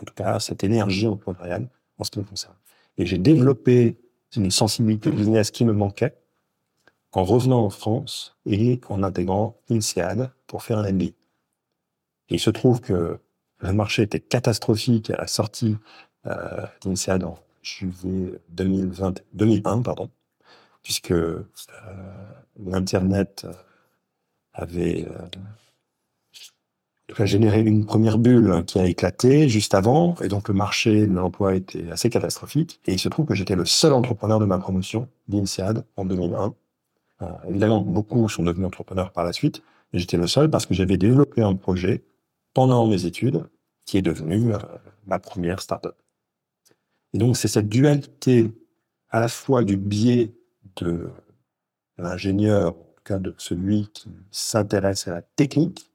en 0.00 0.04
tout 0.04 0.14
cas, 0.14 0.40
cette 0.40 0.64
énergie 0.64 1.06
entrepreneuriale 1.06 1.68
en 1.98 2.04
ce 2.04 2.10
qui 2.10 2.18
me 2.18 2.24
concerne. 2.24 2.54
Et 2.98 3.06
j'ai 3.06 3.18
développé 3.18 3.96
une 4.36 4.50
sensibilité 4.50 5.10
business 5.10 5.50
qui 5.50 5.64
me 5.64 5.72
manquait 5.72 6.16
en 7.12 7.24
revenant 7.24 7.64
en 7.64 7.70
France 7.70 8.36
et 8.46 8.80
en 8.88 9.02
intégrant 9.02 9.56
INSEAD 9.70 10.30
pour 10.46 10.62
faire 10.62 10.78
un 10.78 10.92
MBA. 10.92 11.10
Il 12.28 12.40
se 12.40 12.50
trouve 12.50 12.80
que 12.80 13.18
le 13.58 13.72
marché 13.72 14.02
était 14.02 14.20
catastrophique 14.20 15.10
à 15.10 15.16
la 15.16 15.26
sortie 15.26 15.76
euh, 16.26 16.66
d'INSEAD 16.82 17.24
en 17.24 17.38
juillet 17.62 18.40
2020, 18.50 19.22
2001, 19.32 19.82
pardon, 19.82 20.10
puisque 20.82 21.12
euh, 21.12 21.46
l'Internet 22.58 23.46
avait 24.52 25.06
euh, 25.08 25.26
tout 27.08 27.16
cas, 27.16 27.26
généré 27.26 27.60
une 27.60 27.84
première 27.84 28.18
bulle 28.18 28.64
qui 28.66 28.78
a 28.78 28.86
éclaté 28.86 29.48
juste 29.48 29.74
avant, 29.74 30.14
et 30.22 30.28
donc 30.28 30.48
le 30.48 30.54
marché 30.54 31.06
de 31.06 31.12
l'emploi 31.12 31.54
était 31.54 31.90
assez 31.90 32.08
catastrophique. 32.08 32.80
Et 32.86 32.92
il 32.94 32.98
se 32.98 33.08
trouve 33.08 33.26
que 33.26 33.34
j'étais 33.34 33.56
le 33.56 33.66
seul 33.66 33.92
entrepreneur 33.92 34.38
de 34.38 34.46
ma 34.46 34.58
promotion 34.58 35.08
d'INSEAD 35.28 35.84
en 35.96 36.04
2001. 36.06 36.54
Euh, 37.22 37.26
évidemment, 37.48 37.80
beaucoup 37.80 38.28
sont 38.28 38.42
devenus 38.42 38.66
entrepreneurs 38.66 39.12
par 39.12 39.24
la 39.24 39.32
suite, 39.32 39.62
mais 39.92 39.98
j'étais 39.98 40.16
le 40.16 40.26
seul 40.26 40.48
parce 40.50 40.66
que 40.66 40.74
j'avais 40.74 40.96
développé 40.96 41.42
un 41.42 41.54
projet 41.54 42.04
pendant 42.54 42.86
mes 42.86 43.04
études 43.04 43.44
qui 43.84 43.98
est 43.98 44.02
devenu 44.02 44.54
euh, 44.54 44.58
ma 45.06 45.18
première 45.18 45.60
startup. 45.60 45.94
Et 47.12 47.18
donc, 47.18 47.36
c'est 47.36 47.48
cette 47.48 47.68
dualité 47.68 48.50
à 49.10 49.20
la 49.20 49.28
fois 49.28 49.62
du 49.62 49.76
biais 49.76 50.32
de 50.76 51.10
l'ingénieur, 51.98 52.68
en 52.68 52.72
tout 52.72 53.04
cas 53.04 53.18
de 53.18 53.34
celui 53.38 53.88
qui 53.92 54.08
s'intéresse 54.30 55.06
à 55.06 55.12
la 55.12 55.22
technique, 55.22 55.90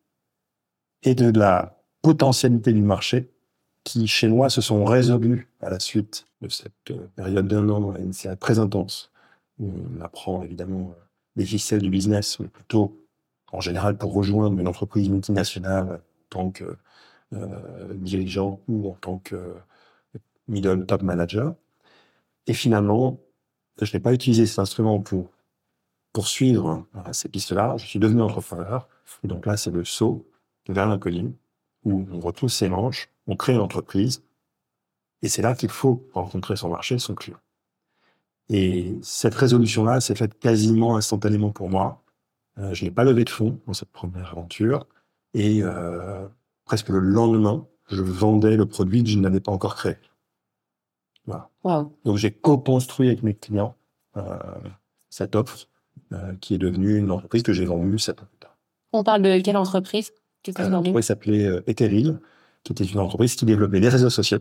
et 1.03 1.15
de 1.15 1.37
la 1.37 1.81
potentialité 2.01 2.73
du 2.73 2.81
marché 2.81 3.29
qui, 3.83 4.07
chez 4.07 4.27
moi, 4.27 4.49
se 4.49 4.61
sont 4.61 4.85
résolus 4.85 5.49
à 5.61 5.69
la 5.69 5.79
suite 5.79 6.25
de 6.41 6.49
cette 6.49 6.91
euh, 6.91 7.07
période 7.15 7.47
d'un 7.47 7.67
an 7.69 7.95
initiale 7.95 8.37
très 8.37 8.59
intense, 8.59 9.11
où 9.59 9.71
on 9.97 10.01
apprend 10.01 10.43
évidemment 10.43 10.91
euh, 10.91 11.03
les 11.35 11.45
ficelles 11.45 11.81
du 11.81 11.89
business, 11.89 12.39
mais 12.39 12.47
plutôt 12.47 12.97
en 13.51 13.61
général 13.61 13.97
pour 13.97 14.13
rejoindre 14.13 14.59
une 14.59 14.67
entreprise 14.67 15.09
multinationale 15.09 15.93
en 15.93 15.99
tant 16.29 16.51
que 16.51 16.77
euh, 17.33 17.93
dirigeant 17.93 18.59
ou 18.67 18.89
en 18.89 18.93
tant 18.95 19.19
que 19.19 19.35
euh, 19.35 20.19
middle 20.47 20.85
top 20.85 21.03
manager. 21.03 21.53
Et 22.47 22.53
finalement, 22.53 23.19
je 23.81 23.95
n'ai 23.95 23.99
pas 23.99 24.13
utilisé 24.13 24.47
cet 24.47 24.59
instrument 24.59 24.99
pour 24.99 25.29
poursuivre 26.11 26.87
euh, 26.95 27.13
ces 27.13 27.29
pistes-là. 27.29 27.75
Je 27.77 27.85
suis 27.85 27.99
devenu 27.99 28.21
entrepreneur. 28.21 28.87
Et 29.23 29.27
donc 29.27 29.45
là, 29.45 29.57
c'est 29.57 29.71
le 29.71 29.85
saut 29.85 30.27
vers 30.69 30.87
l'inconnu, 30.87 31.33
où 31.83 32.05
on 32.11 32.19
retrouve 32.19 32.49
ses 32.49 32.69
manches, 32.69 33.09
on 33.27 33.35
crée 33.35 33.53
une 33.53 33.59
entreprise, 33.59 34.23
et 35.21 35.27
c'est 35.27 35.41
là 35.41 35.55
qu'il 35.55 35.69
faut 35.69 36.07
rencontrer 36.13 36.55
son 36.55 36.69
marché, 36.69 36.99
son 36.99 37.15
client. 37.15 37.39
Et 38.49 38.97
cette 39.01 39.35
résolution-là 39.35 40.01
s'est 40.01 40.15
faite 40.15 40.39
quasiment 40.39 40.95
instantanément 40.95 41.51
pour 41.51 41.69
moi. 41.69 42.03
Euh, 42.57 42.73
je 42.73 42.83
n'ai 42.83 42.91
pas 42.91 43.03
levé 43.03 43.23
de 43.23 43.29
fonds 43.29 43.59
dans 43.67 43.73
cette 43.73 43.91
première 43.91 44.31
aventure, 44.31 44.87
et 45.33 45.61
euh, 45.63 46.27
presque 46.65 46.89
le 46.89 46.99
lendemain, 46.99 47.67
je 47.89 48.01
vendais 48.01 48.55
le 48.55 48.65
produit 48.65 49.03
que 49.03 49.09
je 49.09 49.19
n'avais 49.19 49.39
pas 49.39 49.51
encore 49.51 49.75
créé. 49.75 49.95
Voilà. 51.25 51.49
Wow. 51.63 51.95
Donc 52.05 52.17
j'ai 52.17 52.31
co-construit 52.31 53.07
avec 53.07 53.23
mes 53.23 53.35
clients 53.35 53.75
euh, 54.17 54.37
cette 55.09 55.35
offre 55.35 55.67
qui 56.41 56.55
est 56.55 56.57
devenue 56.57 56.97
une 56.97 57.11
entreprise 57.11 57.43
que 57.43 57.53
j'ai 57.53 57.65
vendue 57.65 57.99
sept 57.99 58.19
ans 58.19 58.25
plus 58.25 58.39
tard. 58.39 58.57
On 58.93 59.03
parle 59.03 59.21
de 59.21 59.39
quelle 59.41 59.57
entreprise? 59.57 60.11
Que 60.43 60.51
Euh, 60.59 60.65
en 60.67 60.69
L'entreprise 60.69 61.05
s'appelait 61.05 61.45
euh, 61.45 61.61
Ethereal, 61.67 62.19
qui 62.63 62.71
était 62.73 62.85
une 62.85 62.99
entreprise 62.99 63.35
qui 63.35 63.45
développait 63.45 63.79
des 63.79 63.89
réseaux 63.89 64.09
sociaux 64.09 64.39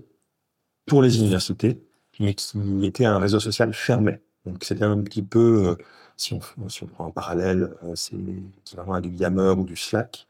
pour 0.86 1.02
les 1.02 1.18
universités, 1.18 1.80
mais 2.20 2.34
qui 2.34 2.84
était 2.84 3.04
un 3.04 3.18
réseau 3.18 3.40
social 3.40 3.72
fermé. 3.72 4.20
Donc 4.44 4.64
c'était 4.64 4.84
un 4.84 5.00
petit 5.02 5.22
peu, 5.22 5.68
euh, 5.68 5.74
si, 6.16 6.34
on, 6.34 6.68
si 6.68 6.82
on 6.82 6.86
prend 6.86 7.06
un 7.06 7.10
parallèle, 7.10 7.74
euh, 7.84 7.92
c'est 7.94 8.16
à 8.76 9.00
du 9.00 9.10
Yammer 9.10 9.54
ou 9.58 9.64
du 9.64 9.76
Slack, 9.76 10.26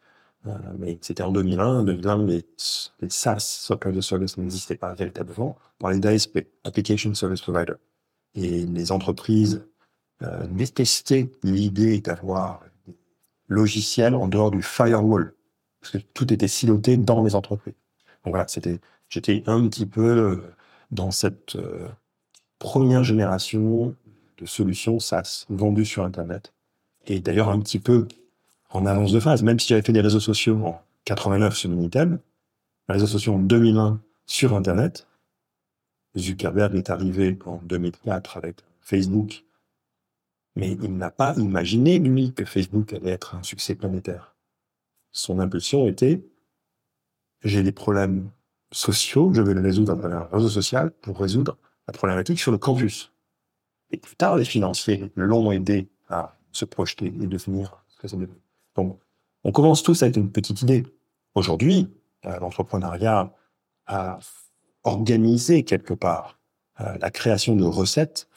euh, 0.47 0.51
mais 0.79 0.99
c'était 1.01 1.23
en 1.23 1.33
2001. 1.33 1.81
En 1.81 1.83
2001, 1.85 2.27
les, 2.27 2.45
les 3.01 3.11
SaaS, 3.11 3.41
Software 3.41 3.95
as 3.95 3.99
a 3.99 4.03
Service, 4.03 4.37
n'existaient 4.37 4.77
pas 4.77 4.95
véritablement. 4.95 5.57
On 5.79 5.83
parlait 5.83 5.99
d'ASP, 5.99 6.41
Application 6.65 7.15
Service 7.15 7.41
Provider. 7.41 7.75
Et 8.35 8.67
les 8.67 8.93
entreprises 8.93 9.65
détestaient 10.51 11.31
l'idée 11.45 12.01
d'avoir 12.01 12.61
des 12.87 12.97
logiciels 13.47 14.15
en 14.15 14.27
dehors 14.27 14.51
du 14.51 14.63
firewall 14.63 15.33
parce 15.81 15.93
que 15.93 15.99
tout 15.99 16.33
était 16.33 16.49
siloté 16.49 16.97
dans 16.97 17.23
les 17.23 17.35
entreprises. 17.35 17.75
Donc 18.25 18.33
voilà, 18.33 18.49
c'était, 18.49 18.81
j'étais 19.09 19.43
un 19.47 19.67
petit 19.69 19.87
peu 19.87 20.03
euh, 20.03 20.55
dans 20.91 21.11
cette 21.11 21.57
euh, 21.57 21.89
première 22.59 23.05
génération 23.05 23.95
de 24.39 24.47
solutions 24.47 24.99
SaaS 24.99 25.47
vendues 25.49 25.85
sur 25.85 26.05
Internet. 26.05 26.53
Et 27.07 27.21
d'ailleurs 27.21 27.49
un 27.49 27.61
petit 27.61 27.79
peu 27.79 28.07
en 28.71 28.87
avance 28.87 29.13
de 29.13 29.21
phase, 29.21 29.43
même 29.43 29.59
si 29.59 29.69
j'avais 29.69 29.83
fait 29.83 29.93
des 29.93 30.01
réseaux 30.01 30.21
sociaux 30.21 30.63
en 30.65 30.83
89 31.05 31.57
sur 31.57 31.71
Minitel, 31.71 32.19
les 32.89 32.95
réseaux 32.95 33.07
sociaux 33.07 33.35
en 33.35 33.39
2001 33.39 34.01
sur 34.27 34.55
Internet. 34.55 35.07
Zuckerberg 36.17 36.75
est 36.75 36.91
arrivé 36.91 37.39
en 37.47 37.61
2004 37.65 38.37
avec 38.37 38.57
Facebook, 38.81 39.45
mais 40.57 40.73
il 40.83 40.97
n'a 40.97 41.11
pas 41.11 41.35
imaginé, 41.37 41.99
lui, 41.99 42.33
que 42.33 42.45
Facebook 42.45 42.93
allait 42.93 43.13
être 43.13 43.37
un 43.37 43.43
succès 43.43 43.75
planétaire 43.75 44.35
son 45.13 45.39
impulsion 45.39 45.87
était 45.87 46.23
j'ai 47.43 47.63
des 47.63 47.73
problèmes 47.73 48.31
sociaux, 48.73 49.33
je 49.33 49.43
vais 49.43 49.55
les 49.55 49.61
résoudre 49.61 49.95
travers 49.97 50.23
un 50.23 50.29
réseau 50.33 50.49
social 50.49 50.91
pour 50.91 51.19
résoudre 51.19 51.57
la 51.87 51.93
problématique 51.93 52.39
sur 52.39 52.53
le 52.53 52.59
campus. 52.59 53.13
Et 53.91 53.97
plus 53.97 54.17
tard, 54.17 54.37
les 54.37 54.45
financiers 54.45 55.11
l'ont 55.17 55.51
aidé 55.51 55.89
à 56.09 56.37
se 56.53 56.65
projeter 56.65 57.07
et 57.07 57.27
devenir 57.27 57.83
ce 57.89 58.07
que. 58.07 58.29
Donc, 58.77 58.99
on 59.45 59.53
commence 59.53 59.83
tous 59.83 60.03
avec 60.03 60.17
une 60.17 60.31
petite 60.31 60.63
idée. 60.63 60.85
aujourd'hui, 61.35 61.89
euh, 62.27 62.39
l'entrepreneuriat 62.41 63.33
a 63.87 64.19
organisé 64.83 65.65
quelque 65.65 65.95
part 65.95 66.39
euh, 66.81 66.99
la 66.99 67.11
création 67.11 67.55
de 67.57 67.65
recettes 67.65 68.29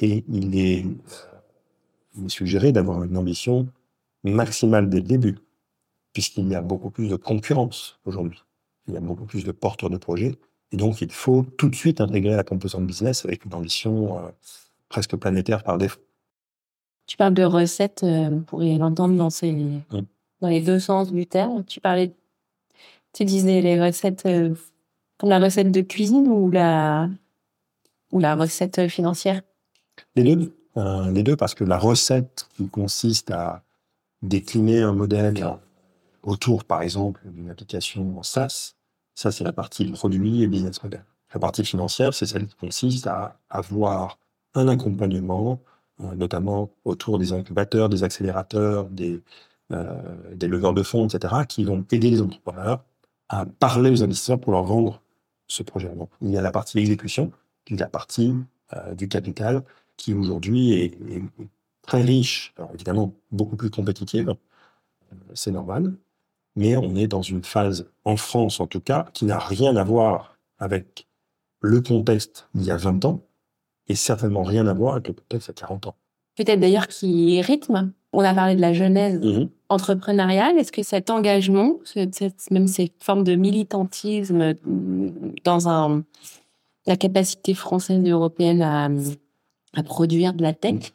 et 0.00 0.24
il 0.28 0.58
est, 0.58 0.84
il 2.16 2.24
est 2.24 2.28
suggéré 2.28 2.72
d'avoir 2.72 3.02
une 3.04 3.16
ambition 3.16 3.68
maximale 4.24 4.88
dès 4.88 4.98
le 4.98 5.06
début, 5.06 5.38
puisqu'il 6.18 6.48
y 6.48 6.56
a 6.56 6.62
beaucoup 6.62 6.90
plus 6.90 7.08
de 7.10 7.14
concurrence 7.14 8.00
aujourd'hui. 8.04 8.42
Il 8.88 8.94
y 8.94 8.96
a 8.96 9.00
beaucoup 9.00 9.24
plus 9.24 9.44
de 9.44 9.52
porteurs 9.52 9.88
de 9.88 9.98
projets. 9.98 10.34
Et 10.72 10.76
donc, 10.76 11.00
il 11.00 11.12
faut 11.12 11.44
tout 11.56 11.68
de 11.68 11.76
suite 11.76 12.00
intégrer 12.00 12.34
la 12.34 12.42
composante 12.42 12.84
business 12.84 13.24
avec 13.24 13.44
une 13.44 13.54
ambition 13.54 14.18
euh, 14.18 14.22
presque 14.88 15.14
planétaire 15.14 15.62
par 15.62 15.78
défaut. 15.78 16.00
Tu 17.06 17.16
parles 17.16 17.34
de 17.34 17.44
recettes, 17.44 18.02
euh, 18.02 18.30
on 18.32 18.40
pourrait 18.40 18.78
l'entendre 18.78 19.14
dans, 19.16 19.30
ces, 19.30 19.54
dans 20.40 20.48
les 20.48 20.60
deux 20.60 20.80
sens 20.80 21.12
du 21.12 21.24
terme. 21.24 21.64
Tu 21.64 21.78
parlais, 21.80 22.12
tu 23.12 23.24
disais 23.24 23.60
les 23.60 23.80
recettes, 23.80 24.26
euh, 24.26 24.56
comme 25.18 25.30
la 25.30 25.38
recette 25.38 25.70
de 25.70 25.82
cuisine 25.82 26.26
ou 26.26 26.50
la, 26.50 27.08
ou 28.10 28.18
la 28.18 28.34
recette 28.34 28.88
financière? 28.88 29.40
Les 30.16 30.34
deux. 30.34 30.52
Euh, 30.78 31.12
les 31.12 31.22
deux, 31.22 31.36
parce 31.36 31.54
que 31.54 31.62
la 31.62 31.78
recette 31.78 32.48
qui 32.56 32.68
consiste 32.68 33.30
à 33.30 33.62
décliner 34.20 34.82
un 34.82 34.92
modèle 34.92 35.32
autour, 36.22 36.64
par 36.64 36.82
exemple, 36.82 37.20
d'une 37.24 37.50
application 37.50 38.22
SaaS, 38.22 38.74
ça, 39.18 39.32
c'est 39.32 39.42
la 39.42 39.52
partie 39.52 39.84
produit 39.90 40.44
et 40.44 40.46
business 40.46 40.80
model. 40.80 41.04
La 41.34 41.40
partie 41.40 41.64
financière, 41.64 42.14
c'est 42.14 42.24
celle 42.24 42.46
qui 42.46 42.54
consiste 42.54 43.08
à 43.08 43.40
avoir 43.50 44.18
un 44.54 44.68
accompagnement, 44.68 45.60
euh, 46.00 46.14
notamment 46.14 46.70
autour 46.84 47.18
des 47.18 47.32
incubateurs, 47.32 47.88
des 47.88 48.04
accélérateurs, 48.04 48.84
des, 48.88 49.20
euh, 49.72 50.36
leveurs 50.40 50.72
de 50.72 50.84
fonds, 50.84 51.08
etc., 51.08 51.34
qui 51.48 51.64
vont 51.64 51.84
aider 51.90 52.10
les 52.10 52.22
entrepreneurs 52.22 52.84
à 53.28 53.44
parler 53.44 53.90
aux 53.90 54.04
investisseurs 54.04 54.40
pour 54.40 54.52
leur 54.52 54.62
vendre 54.62 55.02
ce 55.48 55.64
projet. 55.64 55.88
Donc, 55.88 56.10
il 56.22 56.30
y 56.30 56.38
a 56.38 56.42
la 56.42 56.52
partie 56.52 56.78
exécution, 56.78 57.32
a 57.70 57.74
la 57.74 57.88
partie 57.88 58.34
euh, 58.74 58.94
du 58.94 59.08
capital, 59.08 59.64
qui 59.96 60.14
aujourd'hui 60.14 60.74
est, 60.74 60.98
très 61.82 62.02
riche, 62.02 62.54
évidemment 62.72 63.14
beaucoup 63.32 63.56
plus 63.56 63.70
compétitive, 63.70 64.32
c'est 65.34 65.50
normal, 65.50 65.94
mais 66.58 66.76
on 66.76 66.96
est 66.96 67.06
dans 67.06 67.22
une 67.22 67.44
phase, 67.44 67.88
en 68.04 68.16
France 68.16 68.58
en 68.58 68.66
tout 68.66 68.80
cas, 68.80 69.06
qui 69.14 69.24
n'a 69.24 69.38
rien 69.38 69.76
à 69.76 69.84
voir 69.84 70.36
avec 70.58 71.06
le 71.60 71.80
contexte 71.80 72.48
d'il 72.52 72.66
y 72.66 72.70
a 72.72 72.76
20 72.76 73.04
ans, 73.04 73.20
et 73.86 73.94
certainement 73.94 74.42
rien 74.42 74.66
à 74.66 74.74
voir 74.74 74.94
avec 74.94 75.06
le 75.06 75.14
contexte 75.14 75.48
il 75.48 75.50
y 75.52 75.62
a 75.62 75.66
40 75.66 75.86
ans. 75.86 75.94
Peut-être 76.36 76.58
d'ailleurs 76.60 76.88
qui 76.88 77.40
rythme. 77.40 77.92
On 78.12 78.20
a 78.20 78.34
parlé 78.34 78.56
de 78.56 78.60
la 78.60 78.72
genèse 78.72 79.20
mmh. 79.20 79.48
entrepreneuriale. 79.68 80.58
Est-ce 80.58 80.72
que 80.72 80.82
cet 80.82 81.10
engagement, 81.10 81.76
cette, 81.84 82.50
même 82.50 82.66
cette 82.66 83.02
forme 83.02 83.22
de 83.22 83.34
militantisme 83.34 84.54
dans 85.44 85.68
un, 85.68 86.02
la 86.86 86.96
capacité 86.96 87.54
française 87.54 88.04
et 88.04 88.10
européenne 88.10 88.62
à, 88.62 88.88
à 89.74 89.82
produire 89.82 90.32
de 90.32 90.42
la 90.42 90.52
tech. 90.52 90.92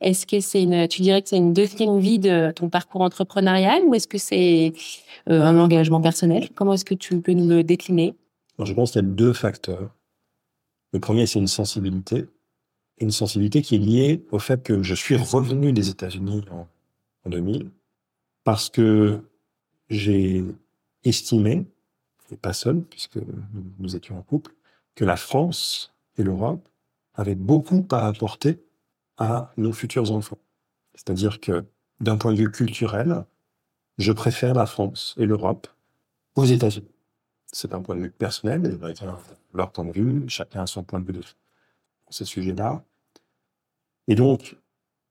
Est-ce 0.00 0.26
que 0.26 0.40
c'est 0.40 0.62
une, 0.62 0.88
tu 0.88 1.02
dirais 1.02 1.22
que 1.22 1.28
c'est 1.28 1.36
une 1.36 1.52
deuxième 1.52 1.98
vie 1.98 2.18
de 2.18 2.50
ton 2.52 2.68
parcours 2.68 3.02
entrepreneurial 3.02 3.82
ou 3.84 3.94
est-ce 3.94 4.08
que 4.08 4.18
c'est 4.18 4.72
euh, 5.28 5.42
un 5.42 5.58
engagement 5.58 6.00
personnel? 6.00 6.48
Comment 6.54 6.74
est-ce 6.74 6.84
que 6.84 6.94
tu 6.94 7.20
peux 7.20 7.32
nous 7.32 7.48
le 7.48 7.62
décliner? 7.62 8.14
Je 8.58 8.72
pense 8.72 8.92
qu'il 8.92 9.02
y 9.02 9.04
a 9.04 9.08
deux 9.08 9.32
facteurs. 9.32 9.90
Le 10.92 11.00
premier, 11.00 11.26
c'est 11.26 11.38
une 11.38 11.48
sensibilité. 11.48 12.26
Une 12.98 13.10
sensibilité 13.10 13.62
qui 13.62 13.76
est 13.76 13.78
liée 13.78 14.24
au 14.32 14.38
fait 14.38 14.62
que 14.62 14.82
je 14.82 14.94
suis 14.94 15.16
revenu 15.16 15.72
des 15.72 15.90
États-Unis 15.90 16.44
en, 16.50 16.66
en 17.26 17.30
2000 17.30 17.70
parce 18.42 18.70
que 18.70 19.20
j'ai 19.90 20.42
estimé, 21.04 21.66
et 22.32 22.36
pas 22.36 22.52
seul, 22.52 22.80
puisque 22.80 23.18
nous 23.78 23.94
étions 23.94 24.18
en 24.18 24.22
couple, 24.22 24.54
que 24.94 25.04
la 25.04 25.16
France 25.16 25.92
et 26.16 26.22
l'Europe 26.22 26.66
avait 27.18 27.34
beaucoup 27.34 27.86
à 27.90 28.06
apporter 28.06 28.64
à 29.18 29.52
nos 29.56 29.72
futurs 29.72 30.12
enfants. 30.12 30.38
C'est-à-dire 30.94 31.40
que 31.40 31.66
d'un 32.00 32.16
point 32.16 32.32
de 32.32 32.38
vue 32.38 32.50
culturel, 32.50 33.24
je 33.98 34.12
préfère 34.12 34.54
la 34.54 34.66
France 34.66 35.14
et 35.18 35.26
l'Europe 35.26 35.66
aux 36.36 36.44
États-Unis. 36.44 36.94
C'est 37.52 37.74
un 37.74 37.82
point 37.82 37.96
de 37.96 38.02
vue 38.02 38.10
personnel, 38.10 38.78
leur 39.52 39.72
point 39.72 39.84
de 39.84 39.92
vue, 39.92 40.28
chacun 40.28 40.62
a 40.62 40.66
son 40.66 40.84
point 40.84 41.00
de 41.00 41.06
vue 41.06 41.12
de 41.12 41.22
ce 42.08 42.24
sujet-là. 42.24 42.84
Et 44.06 44.14
donc, 44.14 44.56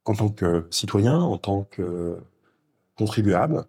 en 0.06 0.16
tant 0.16 0.30
que 0.30 0.66
citoyen, 0.72 1.20
en 1.20 1.38
tant 1.38 1.64
que 1.64 2.18
contribuable, 2.96 3.66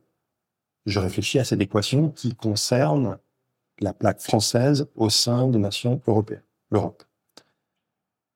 je 0.87 1.01
réfléchis 1.01 1.41
à 1.41 1.45
cette 1.45 1.61
équation 1.61 2.11
qui 2.11 2.37
concerne 2.37 3.19
la 3.81 3.93
plaque 3.93 4.21
française 4.21 4.89
au 4.95 5.11
sein 5.11 5.49
des 5.49 5.59
nations 5.59 6.01
européennes, 6.07 6.45
l'Europe. 6.71 7.03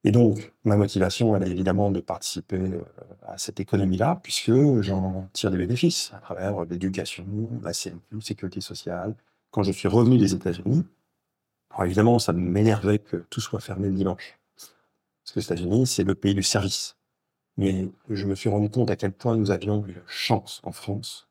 Et 0.05 0.11
donc, 0.11 0.53
ma 0.65 0.77
motivation, 0.77 1.37
elle 1.37 1.45
est 1.45 1.51
évidemment 1.51 1.91
de 1.91 2.01
participer 2.01 2.57
euh, 2.57 2.83
à 3.23 3.39
cette 3.39 3.61
économie-là, 3.61 4.21
puisque 4.23 4.53
j'en 4.81 5.29
tire 5.33 5.51
des 5.51 5.59
bénéfices 5.59 6.13
à 6.13 6.19
travers 6.19 6.65
l'éducation, 6.65 7.25
la 7.63 7.73
CMQ, 7.73 8.21
sécurité 8.21 8.61
sociale. 8.61 9.15
Quand 9.51 9.63
je 9.63 9.71
suis 9.71 9.89
revenu 9.89 10.19
des 10.19 10.35
États-Unis, 10.35 10.85
alors 11.71 11.85
évidemment, 11.85 12.19
ça 12.19 12.33
m'énervait 12.33 12.99
que 12.99 13.17
tout 13.31 13.41
soit 13.41 13.61
fermé 13.61 13.89
le 13.89 13.95
dimanche. 13.95 14.39
Parce 14.57 15.33
que 15.35 15.41
les 15.41 15.45
États-Unis, 15.45 15.87
c'est 15.87 16.05
le 16.05 16.15
pays 16.15 16.35
du 16.35 16.43
service. 16.43 16.97
Mais 17.57 17.89
je 18.09 18.27
me 18.27 18.35
suis 18.35 18.49
rendu 18.49 18.71
compte 18.71 18.91
à 18.91 18.97
quel 18.97 19.13
point 19.13 19.37
nous 19.37 19.51
avions 19.51 19.85
une 19.87 20.03
chance 20.07 20.61
en 20.65 20.73
France, 20.73 21.29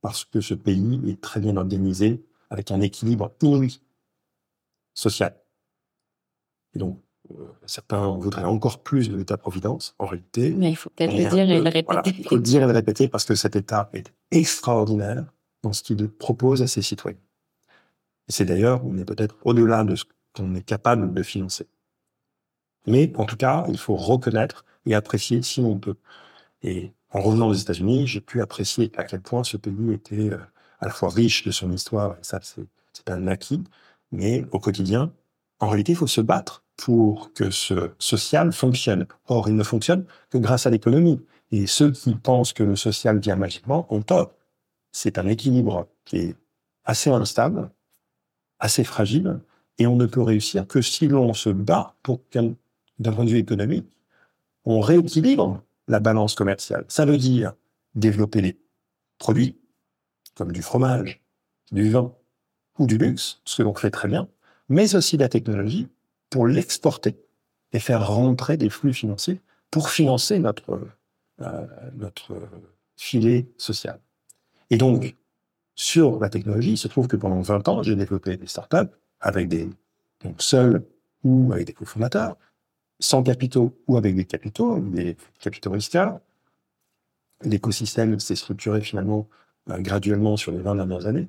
parce 0.00 0.24
que 0.24 0.40
ce 0.40 0.54
pays 0.54 1.00
est 1.08 1.20
très 1.20 1.40
bien 1.40 1.56
organisé, 1.56 2.24
avec 2.50 2.70
un 2.70 2.80
équilibre 2.80 3.34
inouï 3.42 3.80
social. 4.94 5.36
Et 6.74 6.78
donc, 6.78 6.98
euh, 6.98 7.13
certains 7.66 8.08
voudraient 8.16 8.44
encore 8.44 8.82
plus 8.82 9.10
de 9.10 9.16
l'État-providence, 9.16 9.94
en 9.98 10.06
réalité. 10.06 10.54
Mais 10.56 10.70
il 10.70 10.76
faut 10.76 10.90
peut-être 10.90 11.16
le 11.16 11.28
dire 11.28 11.50
et 11.50 11.60
le 11.60 11.62
répéter. 11.62 11.84
Voilà, 11.86 12.02
il 12.06 12.28
faut 12.28 12.36
le 12.36 12.42
dire 12.42 12.62
et 12.62 12.66
le 12.66 12.72
répéter 12.72 13.08
parce 13.08 13.24
que 13.24 13.34
cet 13.34 13.56
État 13.56 13.90
est 13.92 14.12
extraordinaire 14.30 15.24
dans 15.62 15.72
ce 15.72 15.82
qu'il 15.82 16.08
propose 16.08 16.62
à 16.62 16.66
ses 16.66 16.82
citoyens. 16.82 17.18
Et 18.28 18.32
c'est 18.32 18.44
d'ailleurs, 18.44 18.84
on 18.84 18.96
est 18.98 19.04
peut-être 19.04 19.36
au-delà 19.44 19.84
de 19.84 19.96
ce 19.96 20.04
qu'on 20.34 20.54
est 20.54 20.62
capable 20.62 21.12
de 21.12 21.22
financer. 21.22 21.66
Mais 22.86 23.12
en 23.16 23.24
tout 23.24 23.36
cas, 23.36 23.64
il 23.68 23.78
faut 23.78 23.96
reconnaître 23.96 24.64
et 24.86 24.94
apprécier 24.94 25.42
si 25.42 25.60
on 25.60 25.78
peut. 25.78 25.96
Et 26.62 26.92
en 27.10 27.20
revenant 27.20 27.48
aux 27.48 27.54
États-Unis, 27.54 28.06
j'ai 28.06 28.20
pu 28.20 28.42
apprécier 28.42 28.90
à 28.96 29.04
quel 29.04 29.20
point 29.20 29.44
ce 29.44 29.56
pays 29.56 29.92
était 29.92 30.30
euh, 30.30 30.38
à 30.80 30.86
la 30.86 30.90
fois 30.90 31.08
riche 31.08 31.44
de 31.44 31.50
son 31.50 31.70
histoire, 31.72 32.12
et 32.12 32.22
ça 32.22 32.40
c'est 32.42 33.08
un 33.08 33.26
acquis, 33.26 33.62
mais 34.12 34.44
au 34.50 34.58
quotidien, 34.58 35.12
en 35.60 35.68
réalité, 35.68 35.92
il 35.92 35.96
faut 35.96 36.06
se 36.06 36.20
battre 36.20 36.63
pour 36.76 37.32
que 37.32 37.50
ce 37.50 37.90
social 37.98 38.52
fonctionne. 38.52 39.06
Or, 39.26 39.48
il 39.48 39.56
ne 39.56 39.62
fonctionne 39.62 40.04
que 40.30 40.38
grâce 40.38 40.66
à 40.66 40.70
l'économie. 40.70 41.20
Et 41.52 41.66
ceux 41.66 41.92
qui 41.92 42.14
pensent 42.14 42.52
que 42.52 42.62
le 42.62 42.76
social 42.76 43.18
vient 43.18 43.36
magiquement 43.36 43.86
ont 43.90 44.02
tort. 44.02 44.32
C'est 44.92 45.18
un 45.18 45.26
équilibre 45.26 45.88
qui 46.04 46.16
est 46.16 46.36
assez 46.84 47.10
instable, 47.10 47.70
assez 48.58 48.84
fragile, 48.84 49.40
et 49.78 49.86
on 49.86 49.96
ne 49.96 50.06
peut 50.06 50.22
réussir 50.22 50.66
que 50.66 50.80
si 50.80 51.08
l'on 51.08 51.34
se 51.34 51.50
bat 51.50 51.94
pour 52.02 52.28
qu'un, 52.28 52.54
d'un 52.98 53.12
point 53.12 53.24
de 53.24 53.30
vue 53.30 53.38
économique, 53.38 53.86
on 54.64 54.80
rééquilibre 54.80 55.62
la 55.88 56.00
balance 56.00 56.34
commerciale. 56.34 56.84
Ça 56.88 57.04
veut 57.04 57.18
dire 57.18 57.54
développer 57.94 58.40
les 58.40 58.58
produits, 59.18 59.56
comme 60.34 60.52
du 60.52 60.62
fromage, 60.62 61.22
du 61.70 61.90
vin 61.90 62.12
ou 62.78 62.86
du 62.86 62.98
luxe, 62.98 63.40
ce 63.44 63.58
que 63.58 63.62
l'on 63.62 63.74
fait 63.74 63.90
très 63.90 64.08
bien, 64.08 64.28
mais 64.68 64.94
aussi 64.94 65.16
la 65.16 65.28
technologie 65.28 65.88
pour 66.34 66.48
l'exporter 66.48 67.16
et 67.72 67.78
faire 67.78 68.08
rentrer 68.08 68.56
des 68.56 68.68
flux 68.68 68.92
financiers 68.92 69.40
pour 69.70 69.88
financer 69.88 70.40
notre, 70.40 70.80
euh, 71.42 71.66
notre 71.94 72.34
filet 72.96 73.46
social. 73.56 74.00
Et 74.68 74.76
donc, 74.76 75.14
sur 75.76 76.18
la 76.18 76.28
technologie, 76.30 76.72
il 76.72 76.76
se 76.76 76.88
trouve 76.88 77.06
que 77.06 77.14
pendant 77.14 77.40
20 77.40 77.68
ans, 77.68 77.84
j'ai 77.84 77.94
développé 77.94 78.36
des 78.36 78.48
startups 78.48 78.90
avec 79.20 79.46
des, 79.46 79.70
seuls 80.38 80.82
ou 81.22 81.52
avec 81.52 81.68
des 81.68 81.72
cofondateurs, 81.72 82.36
sans 82.98 83.22
capitaux 83.22 83.72
ou 83.86 83.96
avec 83.96 84.16
des 84.16 84.24
capitaux, 84.24 84.80
des 84.80 85.16
capitaux 85.38 85.70
risqueurs. 85.70 86.18
L'écosystème 87.44 88.18
s'est 88.18 88.34
structuré 88.34 88.80
finalement 88.80 89.28
euh, 89.70 89.78
graduellement 89.78 90.36
sur 90.36 90.50
les 90.50 90.58
20 90.58 90.74
dernières 90.74 91.06
années. 91.06 91.28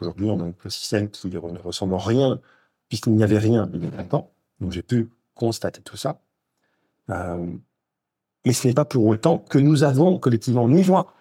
Aujourd'hui, 0.00 0.30
on 0.30 0.40
a 0.40 0.44
un 0.44 0.48
écosystème 0.48 1.10
qui 1.10 1.28
ne 1.28 1.38
ressemble 1.38 1.92
à 1.92 1.98
rien, 1.98 2.40
puisqu'il 2.88 3.12
n'y 3.12 3.22
avait 3.22 3.36
rien 3.36 3.68
il 3.74 3.84
y 3.84 3.86
a 3.88 3.90
longtemps. 3.90 4.32
Donc 4.60 4.72
j'ai 4.72 4.82
pu 4.82 5.08
constater 5.34 5.80
tout 5.82 5.96
ça. 5.96 6.20
Euh, 7.10 7.46
mais 8.44 8.52
ce 8.52 8.68
n'est 8.68 8.74
pas 8.74 8.84
pour 8.84 9.06
autant 9.06 9.38
que 9.38 9.58
nous 9.58 9.82
avons 9.82 10.18
collectivement, 10.18 10.68
ni 10.68 10.84
moi, 10.84 11.14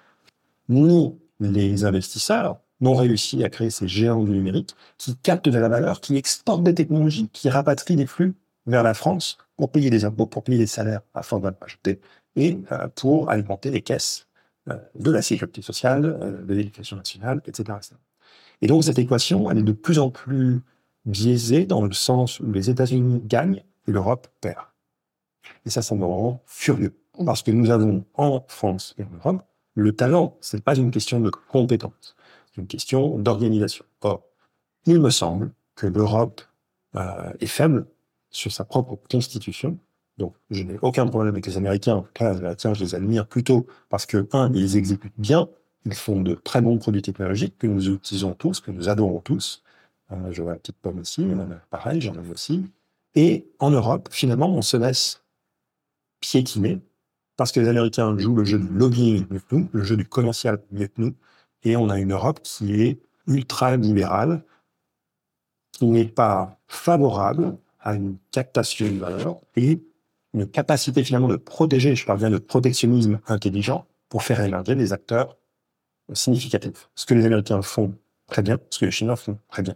ni 0.70 1.16
les 1.40 1.86
investisseurs, 1.86 2.60
n'ont 2.80 2.96
réussi 2.96 3.44
à 3.44 3.50
créer 3.50 3.70
ces 3.70 3.88
géants 3.88 4.24
du 4.24 4.32
numérique 4.32 4.76
qui 4.98 5.16
captent 5.16 5.50
de 5.50 5.58
la 5.58 5.70
valeur, 5.70 6.00
qui 6.00 6.16
exportent 6.16 6.64
des 6.64 6.76
technologies, 6.76 7.30
qui 7.34 7.50
rapatrient 7.50 7.96
des 7.96 8.06
flux 8.06 8.36
vers 8.68 8.84
la 8.84 8.94
France 8.94 9.38
pour 9.56 9.72
payer 9.72 9.90
des 9.90 10.06
impôts, 10.06 10.28
pour 10.28 10.44
payer 10.44 10.60
des 10.60 10.68
salaires 10.68 11.02
fond 11.24 11.40
de 11.40 11.52
ajoutée 11.62 12.00
et 12.36 12.60
euh, 12.72 12.88
pour 12.90 13.30
alimenter 13.30 13.72
les 13.72 13.82
caisses 13.82 14.28
euh, 14.70 14.78
de 14.96 15.12
la 15.12 15.22
sécurité 15.22 15.62
sociale, 15.62 16.46
de 16.46 16.54
l'éducation 16.54 16.98
nationale, 16.98 17.42
etc., 17.48 17.74
etc. 17.78 17.96
Et 18.62 18.68
donc 18.68 18.84
cette 18.84 19.00
équation, 19.00 19.50
elle 19.50 19.60
est 19.60 19.64
de 19.64 19.72
plus 19.72 20.00
en 20.00 20.10
plus 20.10 20.62
biaisée 21.08 21.66
dans 21.66 21.82
le 21.82 21.94
sens 21.94 22.40
où 22.40 22.52
les 22.52 22.70
États-Unis 22.70 23.22
gagnent 23.26 23.64
et 23.88 23.92
l'Europe 23.92 24.28
perd. 24.42 24.66
Et 25.66 25.70
ça, 25.70 25.82
ça 25.82 25.96
me 25.96 26.06
rend 26.06 26.42
furieux. 26.46 26.96
Parce 27.26 27.42
que 27.42 27.52
nous 27.52 27.72
avons 27.72 28.06
en 28.14 28.46
France 28.48 28.94
et 29.00 29.04
en 29.04 29.10
Europe, 29.16 29.44
le 29.74 29.96
talent, 29.96 30.38
ce 30.42 30.56
n'est 30.56 30.62
pas 30.62 30.76
une 30.76 30.92
question 30.92 31.20
de 31.20 31.30
compétence, 31.30 32.16
c'est 32.48 32.62
une 32.62 32.68
question 32.68 33.18
d'organisation. 33.18 33.86
Or, 34.02 34.24
il 34.86 35.00
me 35.00 35.10
semble 35.10 35.52
que 35.76 35.88
l'Europe 35.88 36.42
euh, 36.96 37.32
est 37.40 37.48
faible 37.48 37.88
sur 38.30 38.52
sa 38.52 38.66
propre 38.66 39.00
constitution. 39.10 39.78
Donc, 40.18 40.34
je 40.50 40.64
n'ai 40.64 40.78
aucun 40.82 41.06
problème 41.08 41.34
avec 41.34 41.46
les 41.46 41.58
Américains. 41.58 42.06
les 42.20 42.26
Américains, 42.26 42.74
je 42.74 42.84
les 42.84 42.96
admire 42.96 43.28
plutôt 43.28 43.68
parce 43.90 44.06
que, 44.06 44.28
un, 44.34 44.52
ils 44.54 44.76
exécutent 44.76 45.14
bien, 45.18 45.48
ils 45.86 45.94
font 45.94 46.22
de 46.22 46.34
très 46.34 46.62
bons 46.62 46.78
produits 46.78 47.02
technologiques 47.02 47.58
que 47.58 47.68
nous 47.68 47.90
utilisons 47.90 48.34
tous, 48.34 48.60
que 48.60 48.72
nous 48.72 48.90
adorons 48.90 49.20
tous. 49.20 49.64
Euh, 50.12 50.32
je 50.32 50.42
vois 50.42 50.54
la 50.54 50.60
petite 50.60 50.78
pomme 50.78 51.00
aussi, 51.00 51.28
pareil, 51.70 52.02
j'en 52.02 52.14
ai 52.14 52.30
aussi. 52.30 52.66
Et 53.16 53.48
en 53.60 53.72
Europe, 53.72 54.10
finalement, 54.12 54.50
on 54.50 54.62
se 54.62 54.78
laisse 54.78 55.24
piétiner 56.20 56.82
parce 57.36 57.52
que 57.52 57.60
les 57.60 57.68
Américains 57.68 58.18
jouent 58.18 58.36
le 58.36 58.46
jeu 58.46 58.60
du 58.60 58.68
lobbying 58.68 59.26
mieux 59.30 59.40
que 59.40 59.56
nous, 59.56 59.70
le 59.72 59.84
jeu 59.84 59.96
du 59.96 60.06
commercial 60.06 60.60
mieux 60.72 60.88
que 60.88 61.02
nous, 61.02 61.16
et 61.64 61.76
on 61.76 61.90
a 61.90 62.00
une 62.00 62.14
Europe 62.14 62.40
qui 62.42 62.82
est 62.82 63.00
ultra 63.28 63.78
libérale, 63.78 64.44
qui 65.72 65.86
n'est 65.86 66.06
pas 66.06 66.60
favorable 66.68 67.58
à 67.80 67.94
une 67.94 68.18
captation 68.32 68.88
de 68.88 68.98
valeur 68.98 69.40
et 69.56 69.80
une 70.34 70.48
capacité 70.50 71.04
finalement 71.04 71.28
de 71.28 71.36
protéger, 71.36 71.96
je 71.96 72.06
parle 72.06 72.20
bien 72.20 72.30
de 72.30 72.38
protectionnisme 72.38 73.20
intelligent, 73.28 73.86
pour 74.10 74.24
faire 74.24 74.42
émerger 74.42 74.76
des 74.76 74.94
acteurs 74.94 75.38
significatifs. 76.14 76.90
Ce 76.96 77.06
que 77.06 77.14
les 77.14 77.26
Américains 77.26 77.62
font 77.62 77.94
très 78.28 78.42
bien, 78.42 78.58
ce 78.70 78.80
que 78.80 78.86
les 78.86 78.92
Chinois 78.92 79.16
font 79.16 79.38
très 79.50 79.62
bien. 79.62 79.76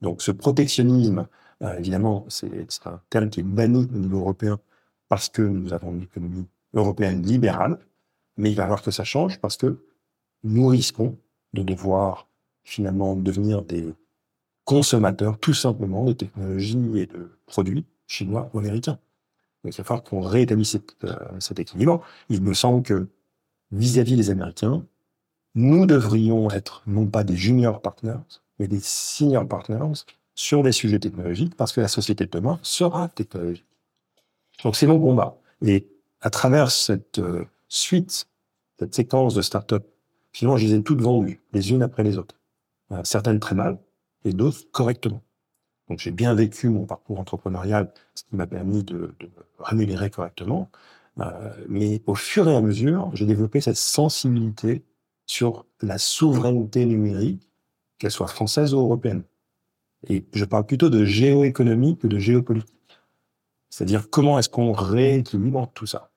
Donc 0.00 0.22
ce 0.22 0.30
protectionnisme, 0.30 1.26
euh, 1.62 1.78
évidemment, 1.78 2.26
c'est 2.28 2.68
un 2.86 3.00
terme 3.10 3.30
qui 3.30 3.40
est 3.40 3.44
banni 3.44 3.88
au 3.94 3.98
niveau 3.98 4.20
européen 4.20 4.58
parce 5.08 5.28
que 5.28 5.42
nous 5.42 5.72
avons 5.72 5.92
une 5.92 6.02
économie 6.02 6.46
européenne 6.74 7.22
libérale, 7.22 7.78
mais 8.36 8.50
il 8.50 8.56
va 8.56 8.64
falloir 8.64 8.82
que 8.82 8.90
ça 8.90 9.04
change 9.04 9.40
parce 9.40 9.56
que 9.56 9.84
nous 10.42 10.66
risquons 10.66 11.16
de 11.52 11.62
devoir 11.62 12.28
finalement 12.64 13.14
devenir 13.14 13.62
des 13.62 13.94
consommateurs 14.64 15.38
tout 15.38 15.54
simplement 15.54 16.04
de 16.04 16.12
technologies 16.12 16.98
et 16.98 17.06
de 17.06 17.30
produits 17.46 17.84
chinois 18.06 18.50
ou 18.52 18.58
américains. 18.58 18.98
Donc 19.62 19.74
il 19.74 19.78
va 19.78 19.84
falloir 19.84 20.04
qu'on 20.04 20.20
réétablisse 20.20 20.76
euh, 21.04 21.16
cet 21.38 21.58
équilibre. 21.58 22.02
Il 22.28 22.42
me 22.42 22.54
semble 22.54 22.82
que 22.82 23.08
vis-à-vis 23.72 24.16
des 24.16 24.30
Américains, 24.30 24.84
nous 25.54 25.86
devrions 25.86 26.50
être 26.50 26.82
non 26.86 27.06
pas 27.06 27.24
des 27.24 27.36
junior 27.36 27.80
partners, 27.80 28.40
mais 28.58 28.68
des 28.68 28.80
senior 28.80 29.46
partners 29.46 30.04
sur 30.34 30.62
des 30.62 30.72
sujets 30.72 30.98
technologiques 30.98 31.56
parce 31.56 31.72
que 31.72 31.80
la 31.80 31.88
société 31.88 32.26
de 32.26 32.30
demain 32.30 32.58
sera 32.62 33.08
technologique. 33.08 33.66
Donc 34.62 34.76
c'est 34.76 34.86
mon 34.86 35.00
combat. 35.00 35.36
Et 35.62 35.88
à 36.20 36.30
travers 36.30 36.70
cette 36.70 37.18
euh, 37.18 37.44
suite, 37.68 38.26
cette 38.78 38.94
séquence 38.94 39.34
de 39.34 39.42
startups, 39.42 39.76
finalement, 40.32 40.56
je 40.56 40.66
les 40.66 40.74
ai 40.74 40.82
toutes 40.82 41.00
vendues, 41.00 41.40
les 41.52 41.70
unes 41.70 41.82
après 41.82 42.02
les 42.02 42.18
autres. 42.18 42.36
Euh, 42.92 43.00
certaines 43.04 43.40
très 43.40 43.54
mal, 43.54 43.78
et 44.24 44.32
d'autres 44.32 44.60
correctement. 44.72 45.22
Donc 45.88 45.98
j'ai 45.98 46.10
bien 46.10 46.34
vécu 46.34 46.68
mon 46.68 46.86
parcours 46.86 47.20
entrepreneurial, 47.20 47.92
ce 48.14 48.24
qui 48.24 48.36
m'a 48.36 48.46
permis 48.46 48.82
de, 48.84 49.14
de, 49.20 49.30
rémunérer 49.58 50.10
correctement. 50.10 50.70
Euh, 51.20 51.54
mais 51.68 52.02
au 52.06 52.14
fur 52.14 52.48
et 52.48 52.56
à 52.56 52.60
mesure, 52.60 53.10
j'ai 53.14 53.26
développé 53.26 53.60
cette 53.60 53.76
sensibilité 53.76 54.82
sur 55.26 55.66
la 55.80 55.98
souveraineté 55.98 56.86
numérique, 56.86 57.48
qu'elle 58.04 58.10
soit 58.10 58.26
française 58.26 58.74
ou 58.74 58.80
européenne. 58.80 59.22
Et 60.10 60.26
je 60.34 60.44
parle 60.44 60.66
plutôt 60.66 60.90
de 60.90 61.06
géoéconomie 61.06 61.96
que 61.96 62.06
de 62.06 62.18
géopolitique. 62.18 63.00
C'est-à-dire 63.70 64.10
comment 64.10 64.38
est-ce 64.38 64.50
qu'on 64.50 64.72
rééquilibre 64.72 65.70
tout 65.72 65.86
ça 65.86 66.10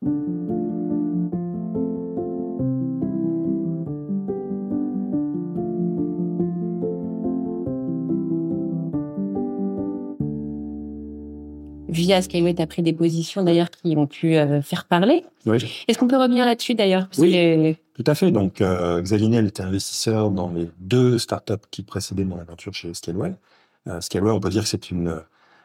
via 12.07 12.21
Skyway, 12.21 12.55
tu 12.55 12.61
as 12.61 12.67
pris 12.67 12.81
des 12.81 12.93
positions 12.93 13.43
d'ailleurs 13.43 13.69
qui 13.69 13.95
ont 13.97 14.07
pu 14.07 14.37
euh, 14.37 14.61
faire 14.61 14.85
parler. 14.85 15.25
Oui. 15.45 15.57
Est-ce 15.87 15.97
qu'on 15.97 16.07
peut 16.07 16.17
revenir 16.17 16.45
là-dessus 16.45 16.73
d'ailleurs? 16.73 17.09
Oui, 17.17 17.75
tout 17.95 18.03
à 18.07 18.15
fait. 18.15 18.31
Donc, 18.31 18.61
euh, 18.61 19.01
Xavier 19.01 19.27
Niel 19.27 19.47
était 19.47 19.63
investisseur 19.63 20.31
dans 20.31 20.49
les 20.51 20.69
deux 20.79 21.17
startups 21.17 21.53
qui 21.69 21.83
précédaient 21.83 22.23
mon 22.23 22.39
aventure 22.39 22.73
chez 22.73 22.93
Scaleway. 22.93 23.33
Euh, 23.87 23.99
Scaleway, 23.99 24.31
on 24.31 24.39
peut 24.39 24.49
dire 24.49 24.63
que 24.63 24.69
c'est 24.69 24.89
une 24.89 25.21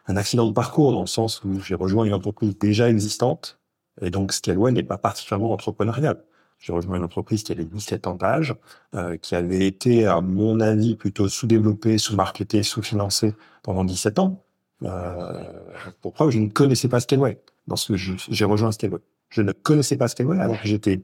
un 0.08 0.16
accident 0.16 0.48
de 0.48 0.52
parcours 0.52 0.90
dans 0.90 1.02
le 1.02 1.06
sens 1.06 1.44
où 1.44 1.60
j'ai 1.60 1.76
rejoint 1.76 2.04
une 2.04 2.14
entreprise 2.14 2.58
déjà 2.58 2.90
existante 2.90 3.60
et 4.00 4.10
donc 4.10 4.32
Scaleway 4.32 4.72
n'est 4.72 4.82
pas 4.82 4.98
particulièrement 4.98 5.52
entrepreneurial. 5.52 6.24
J'ai 6.58 6.72
rejoint 6.72 6.96
une 6.96 7.04
entreprise 7.04 7.42
qui 7.42 7.52
avait 7.52 7.64
17 7.64 8.06
ans 8.06 8.14
d'âge, 8.14 8.54
euh, 8.94 9.16
qui 9.16 9.34
avait 9.34 9.66
été, 9.66 10.06
à 10.06 10.20
mon 10.20 10.60
avis, 10.60 10.94
plutôt 10.94 11.28
sous-développée, 11.28 11.98
sous-marketée, 11.98 12.62
sous-financée 12.62 13.34
pendant 13.62 13.84
17 13.84 14.20
ans. 14.20 14.44
Euh, 14.84 15.44
pour 16.00 16.12
preuve, 16.12 16.30
je 16.30 16.38
ne 16.38 16.48
connaissais 16.48 16.88
pas 16.88 17.00
Scaleway 17.00 17.40
lorsque 17.68 17.94
j'ai 17.94 18.44
rejoint 18.44 18.72
Scaleway. 18.72 19.00
Je 19.28 19.42
ne 19.42 19.52
connaissais 19.52 19.96
pas 19.96 20.08
Scaleway 20.08 20.38
alors 20.38 20.60
que 20.60 20.68
j'étais 20.68 21.02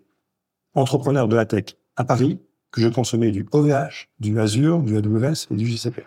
entrepreneur 0.75 1.29
de 1.29 1.37
la 1.37 1.47
tech 1.47 1.77
à 1.97 2.05
Paris, 2.05 2.41
que 2.71 2.81
je 2.81 2.89
consommais 2.89 3.31
du 3.31 3.47
OVH, 3.53 4.09
du 4.21 4.39
Azure, 4.39 4.81
du 4.83 4.97
AWS 4.97 5.47
et 5.51 5.55
du 5.55 5.67
GCP. 5.67 6.03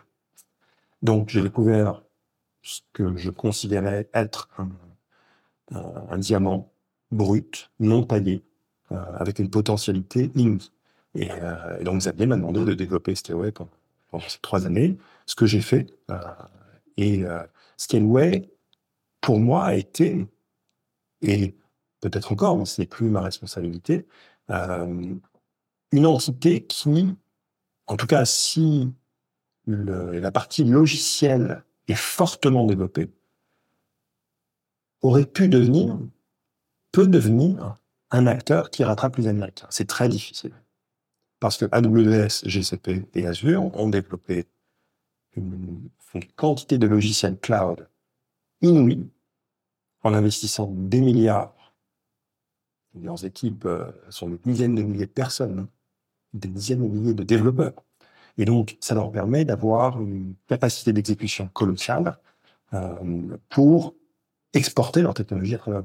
Donc, 1.01 1.29
j'ai 1.29 1.41
découvert 1.41 2.03
ce 2.61 2.81
que 2.93 3.17
je 3.17 3.31
considérais 3.31 4.07
être 4.13 4.49
un, 5.71 6.17
diamant 6.17 6.71
brut, 7.11 7.71
non 7.79 8.03
taillé, 8.03 8.43
euh, 8.91 9.03
avec 9.15 9.39
une 9.39 9.49
potentialité 9.49 10.31
inouïe. 10.35 10.69
Et, 11.15 11.29
euh, 11.31 11.79
et, 11.79 11.83
donc 11.83 11.99
Xavier 11.99 12.25
m'a 12.25 12.35
demandé 12.35 12.63
de 12.63 12.73
développer 12.73 13.15
Scaleway 13.15 13.51
pendant, 13.51 13.71
pendant, 14.09 14.23
ces 14.27 14.39
trois 14.39 14.65
années, 14.65 14.97
ce 15.25 15.35
que 15.35 15.45
j'ai 15.45 15.61
fait. 15.61 15.87
Euh, 16.11 16.17
et 16.97 17.23
Scaleway, 17.81 18.49
pour 19.21 19.39
moi, 19.39 19.65
a 19.65 19.73
été, 19.73 20.27
et 21.21 21.55
peut-être 21.99 22.31
encore, 22.31 22.57
mais 22.57 22.65
ce 22.65 22.81
n'est 22.81 22.87
plus 22.87 23.09
ma 23.09 23.21
responsabilité, 23.21 24.05
euh, 24.51 25.15
une 25.91 26.05
entité 26.05 26.63
qui, 26.63 27.15
en 27.87 27.97
tout 27.97 28.05
cas, 28.05 28.25
si 28.25 28.93
la 29.65 30.31
partie 30.31 30.63
logicielle 30.63 31.63
fortement 31.95 32.65
développé, 32.65 33.09
aurait 35.01 35.25
pu 35.25 35.47
devenir, 35.47 35.97
peut 36.91 37.07
devenir 37.07 37.77
un 38.11 38.27
acteur 38.27 38.69
qui 38.69 38.83
rattrape 38.83 39.17
les 39.17 39.27
Américains. 39.27 39.67
C'est 39.69 39.87
très 39.87 40.07
difficile. 40.07 40.53
Parce 41.39 41.57
que 41.57 41.65
AWS, 41.71 42.47
GCP 42.47 43.07
et 43.15 43.25
Azure 43.25 43.75
ont 43.75 43.89
développé 43.89 44.45
une, 45.35 45.89
quantité 46.35 46.77
de 46.77 46.87
logiciels 46.87 47.39
cloud 47.39 47.87
inouïe 48.61 49.09
en 50.03 50.13
investissant 50.13 50.67
des 50.67 51.01
milliards. 51.01 51.73
Leurs 53.01 53.23
équipes 53.23 53.65
euh, 53.65 53.91
sont 54.09 54.29
des 54.29 54.37
dizaines 54.43 54.75
de 54.75 54.81
milliers 54.81 55.05
de 55.05 55.11
personnes, 55.11 55.59
hein. 55.59 55.69
des 56.33 56.49
dizaines 56.49 56.81
de 56.81 56.87
milliers 56.87 57.13
de 57.13 57.23
développeurs. 57.23 57.73
Et 58.37 58.45
donc, 58.45 58.77
ça 58.81 58.95
leur 58.95 59.11
permet 59.11 59.45
d'avoir 59.45 60.01
une 60.01 60.35
capacité 60.47 60.91
d'exécution 60.91 61.47
colossale 61.47 62.17
euh, 62.73 63.37
pour 63.49 63.95
exporter 64.53 65.01
leur 65.01 65.13
technologie 65.13 65.55
à 65.55 65.59
travers. 65.59 65.83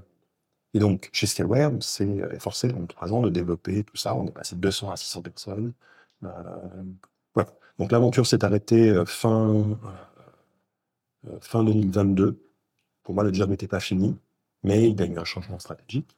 Et 0.75 0.79
donc, 0.79 1.09
chez 1.13 1.27
Scaleware, 1.27 1.73
on 1.73 1.81
s'est 1.81 2.21
efforcé 2.33 2.73
en 2.73 2.87
trois 2.87 3.13
ans 3.13 3.23
de 3.23 3.31
développer 3.31 3.85
tout 3.85 3.97
ça. 3.97 4.15
On 4.15 4.27
est 4.27 4.33
passé 4.33 4.57
de 4.57 4.61
200 4.61 4.91
à 4.91 4.97
600 4.97 5.23
personnes. 5.23 5.73
Euh, 6.25 6.29
voilà. 7.35 7.51
Donc, 7.79 7.93
l'aventure 7.93 8.27
s'est 8.27 8.45
arrêtée 8.45 8.89
euh, 8.91 9.05
fin, 9.05 9.79
euh, 11.27 11.39
fin 11.41 11.63
2022. 11.65 12.39
Pour 13.03 13.15
moi, 13.15 13.25
le 13.25 13.33
job 13.33 13.51
n'était 13.51 13.69
pas 13.69 13.81
fini, 13.81 14.17
mais 14.63 14.89
il 14.91 14.99
y 14.99 15.03
a 15.03 15.07
eu 15.07 15.19
un 15.19 15.25
changement 15.25 15.59
stratégique. 15.59 16.17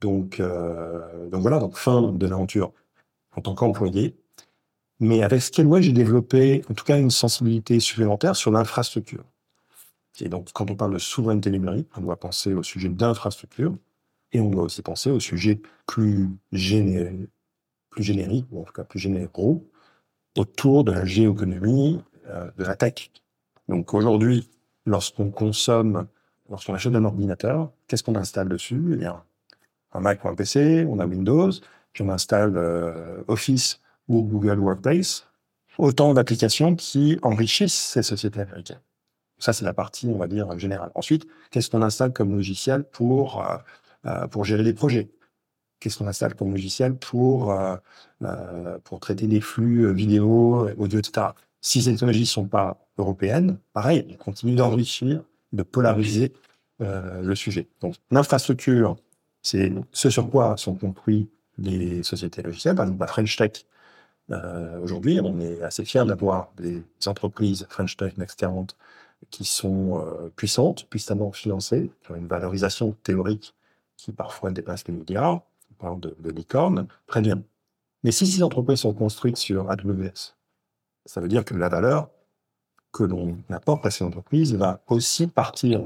Donc, 0.00 0.40
euh, 0.40 1.28
donc 1.28 1.42
voilà, 1.42 1.60
fin 1.72 2.12
de 2.12 2.26
l'aventure 2.26 2.72
en 3.36 3.40
tant 3.42 3.54
qu'employé. 3.54 4.16
Mais 5.00 5.22
avec 5.22 5.42
Scaleway, 5.42 5.82
j'ai 5.82 5.92
développé 5.92 6.62
en 6.70 6.74
tout 6.74 6.84
cas 6.84 6.98
une 6.98 7.10
sensibilité 7.10 7.80
supplémentaire 7.80 8.34
sur 8.34 8.50
l'infrastructure. 8.50 9.24
Et 10.20 10.28
donc, 10.30 10.48
quand 10.54 10.70
on 10.70 10.76
parle 10.76 10.94
de 10.94 10.98
souveraineté 10.98 11.50
numérique, 11.50 11.88
on 11.96 12.00
doit 12.00 12.18
penser 12.18 12.54
au 12.54 12.62
sujet 12.62 12.88
d'infrastructure 12.88 13.76
et 14.32 14.40
on 14.40 14.50
doit 14.50 14.62
aussi 14.62 14.82
penser 14.82 15.10
au 15.10 15.20
sujet 15.20 15.60
plus, 15.86 16.30
plus 16.50 18.02
générique, 18.02 18.46
ou 18.50 18.60
en 18.60 18.64
tout 18.64 18.72
cas 18.72 18.84
plus 18.84 18.98
généraux, 18.98 19.68
autour 20.36 20.84
de 20.84 20.92
la 20.92 21.04
géoéconomie, 21.04 22.00
euh, 22.28 22.50
de 22.56 22.64
la 22.64 22.76
tech. 22.76 23.10
Donc 23.68 23.94
aujourd'hui, 23.94 24.48
lorsqu'on 24.84 25.30
consomme, 25.30 26.06
lorsqu'on 26.48 26.74
achète 26.74 26.94
un 26.94 27.04
ordinateur, 27.04 27.70
qu'est-ce 27.88 28.02
qu'on 28.02 28.16
installe 28.16 28.48
dessus? 28.48 28.82
Eh 28.92 28.96
bien, 28.96 29.22
un 29.92 30.00
Mac 30.00 30.24
ou 30.24 30.28
un 30.28 30.34
PC, 30.34 30.86
on 30.88 30.98
a 30.98 31.06
Windows, 31.06 31.50
puis 31.92 32.02
on 32.02 32.10
installe 32.10 32.56
euh, 32.56 33.22
Office 33.28 33.80
ou 34.08 34.22
Google 34.22 34.58
Workplace, 34.58 35.26
autant 35.78 36.14
d'applications 36.14 36.76
qui 36.76 37.18
enrichissent 37.22 37.74
ces 37.74 38.02
sociétés 38.02 38.40
américaines. 38.40 38.80
Ça, 39.38 39.52
c'est 39.52 39.64
la 39.64 39.74
partie, 39.74 40.08
on 40.08 40.18
va 40.18 40.28
dire, 40.28 40.58
générale. 40.58 40.90
Ensuite, 40.94 41.26
qu'est-ce 41.50 41.70
qu'on 41.70 41.82
installe 41.82 42.12
comme 42.12 42.34
logiciel 42.34 42.84
pour, 42.84 43.44
euh, 44.06 44.26
pour 44.28 44.44
gérer 44.44 44.62
les 44.62 44.72
projets? 44.72 45.10
Qu'est-ce 45.80 45.98
qu'on 45.98 46.06
installe 46.06 46.34
comme 46.34 46.50
logiciel 46.52 46.94
pour, 46.96 47.52
euh, 47.52 47.76
euh 48.22 48.78
pour 48.84 49.00
traiter 49.00 49.26
des 49.26 49.40
flux 49.40 49.92
vidéo, 49.92 50.68
audio, 50.78 50.98
etc. 50.98 51.28
Si 51.60 51.82
ces 51.82 51.92
technologies 51.92 52.20
ne 52.20 52.26
sont 52.26 52.46
pas 52.46 52.78
européennes, 52.98 53.58
pareil, 53.72 54.06
on 54.10 54.14
continue 54.16 54.54
d'enrichir, 54.54 55.22
de 55.52 55.62
polariser 55.62 56.32
euh, 56.82 57.22
le 57.22 57.34
sujet. 57.34 57.68
Donc, 57.80 57.94
l'infrastructure, 58.10 58.96
c'est 59.42 59.72
ce 59.92 60.10
sur 60.10 60.30
quoi 60.30 60.56
sont 60.56 60.74
construits 60.74 61.30
les 61.58 62.02
sociétés 62.02 62.42
logicielles. 62.42 62.74
Par 62.74 62.84
exemple, 62.84 63.00
la 63.00 63.06
French 63.06 63.36
Tech, 63.36 63.64
euh, 64.30 64.78
aujourd'hui, 64.82 65.18
on 65.20 65.40
est 65.40 65.62
assez 65.62 65.84
fiers 65.86 66.04
d'avoir 66.04 66.52
des 66.58 66.82
entreprises 67.06 67.66
French 67.70 67.96
Tech 67.96 68.18
Next 68.18 68.38
40 68.38 68.76
qui 69.30 69.44
sont 69.46 69.98
euh, 69.98 70.28
puissantes, 70.36 70.86
puissamment 70.90 71.32
financées, 71.32 71.90
qui 72.02 72.12
ont 72.12 72.16
une 72.16 72.26
valorisation 72.26 72.94
théorique 73.02 73.54
qui 73.96 74.12
parfois 74.12 74.50
dépasse 74.50 74.86
les 74.86 74.92
milliards. 74.92 75.42
Parle 75.78 76.00
de, 76.00 76.16
de 76.18 76.30
licorne, 76.30 76.86
très 77.06 77.20
bien. 77.20 77.42
Mais 78.02 78.12
si 78.12 78.26
ces 78.26 78.42
entreprises 78.42 78.80
sont 78.80 78.94
construites 78.94 79.36
sur 79.36 79.70
AWS, 79.70 80.34
ça 81.04 81.20
veut 81.20 81.28
dire 81.28 81.44
que 81.44 81.54
la 81.54 81.68
valeur 81.68 82.08
que 82.92 83.04
l'on 83.04 83.36
apporte 83.50 83.84
à 83.84 83.90
ces 83.90 84.04
entreprises 84.04 84.54
va 84.54 84.80
aussi 84.88 85.26
partir. 85.26 85.82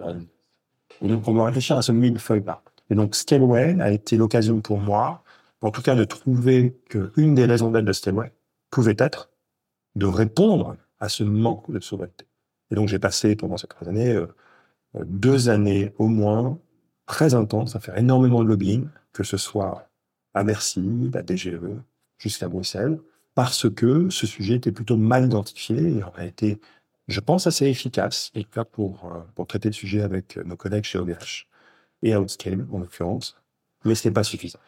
Et 1.03 1.09
donc, 1.09 1.26
on 1.26 1.35
va 1.35 1.46
réfléchir 1.46 1.76
à 1.76 1.83
ce 1.83 1.92
millefeuille-là. 1.92 2.62
Et 2.88 2.94
donc, 2.94 3.14
Scaleway 3.14 3.81
a 3.81 3.90
été 3.90 4.16
l'occasion 4.16 4.61
pour 4.61 4.79
moi, 4.79 5.22
en 5.61 5.70
tout 5.70 5.83
cas, 5.83 5.94
de 5.94 6.05
trouver 6.05 6.76
qu'une 6.88 7.35
des 7.35 7.46
raisons 7.46 7.70
d'être 7.70 7.85
de 7.85 7.92
Scaleway 7.92 8.33
pouvait 8.70 8.96
être 8.98 9.31
de 9.96 10.07
répondre 10.07 10.76
à 11.00 11.09
ce 11.09 11.24
manque 11.24 11.70
de 11.70 11.81
souveraineté. 11.81 12.26
Et 12.70 12.74
donc, 12.76 12.88
j'ai 12.88 12.98
passé 12.98 13.35
pendant 13.35 13.57
ces 13.57 13.66
trois 13.66 13.88
années, 13.88 14.14
euh, 14.14 14.29
deux 15.05 15.48
années 15.48 15.92
au 15.98 16.07
moins, 16.07 16.59
très 17.07 17.35
intenses, 17.35 17.74
à 17.74 17.81
faire 17.81 17.98
énormément 17.98 18.42
de 18.44 18.48
lobbying, 18.48 18.87
que 19.12 19.23
ce 19.25 19.37
soit 19.37 19.88
à 20.35 20.44
Bercy, 20.44 21.11
à 21.14 21.23
DGE, 21.23 21.59
jusqu'à 22.18 22.49
Bruxelles, 22.49 22.99
parce 23.35 23.68
que 23.70 24.09
ce 24.11 24.27
sujet 24.27 24.55
était 24.57 24.73
plutôt 24.73 24.96
mal 24.96 25.25
identifié 25.27 25.77
et 25.99 26.03
a 26.16 26.25
été, 26.27 26.59
je 27.09 27.20
pense, 27.20 27.46
assez 27.46 27.66
efficace 27.66 28.31
et 28.35 28.44
cas 28.44 28.64
pour, 28.64 29.05
euh, 29.07 29.20
pour 29.35 29.46
traiter 29.46 29.68
le 29.68 29.73
sujet 29.75 30.03
avec 30.03 30.37
nos 30.37 30.57
collègues 30.57 30.85
chez 30.85 30.99
OVH 30.99 31.46
et 32.03 32.14
Outscale, 32.16 32.66
en 32.73 32.79
l'occurrence, 32.79 33.37
mais 33.85 33.94
ce 33.94 34.09
n'est 34.09 34.14
pas 34.14 34.25
suffisant. 34.25 34.59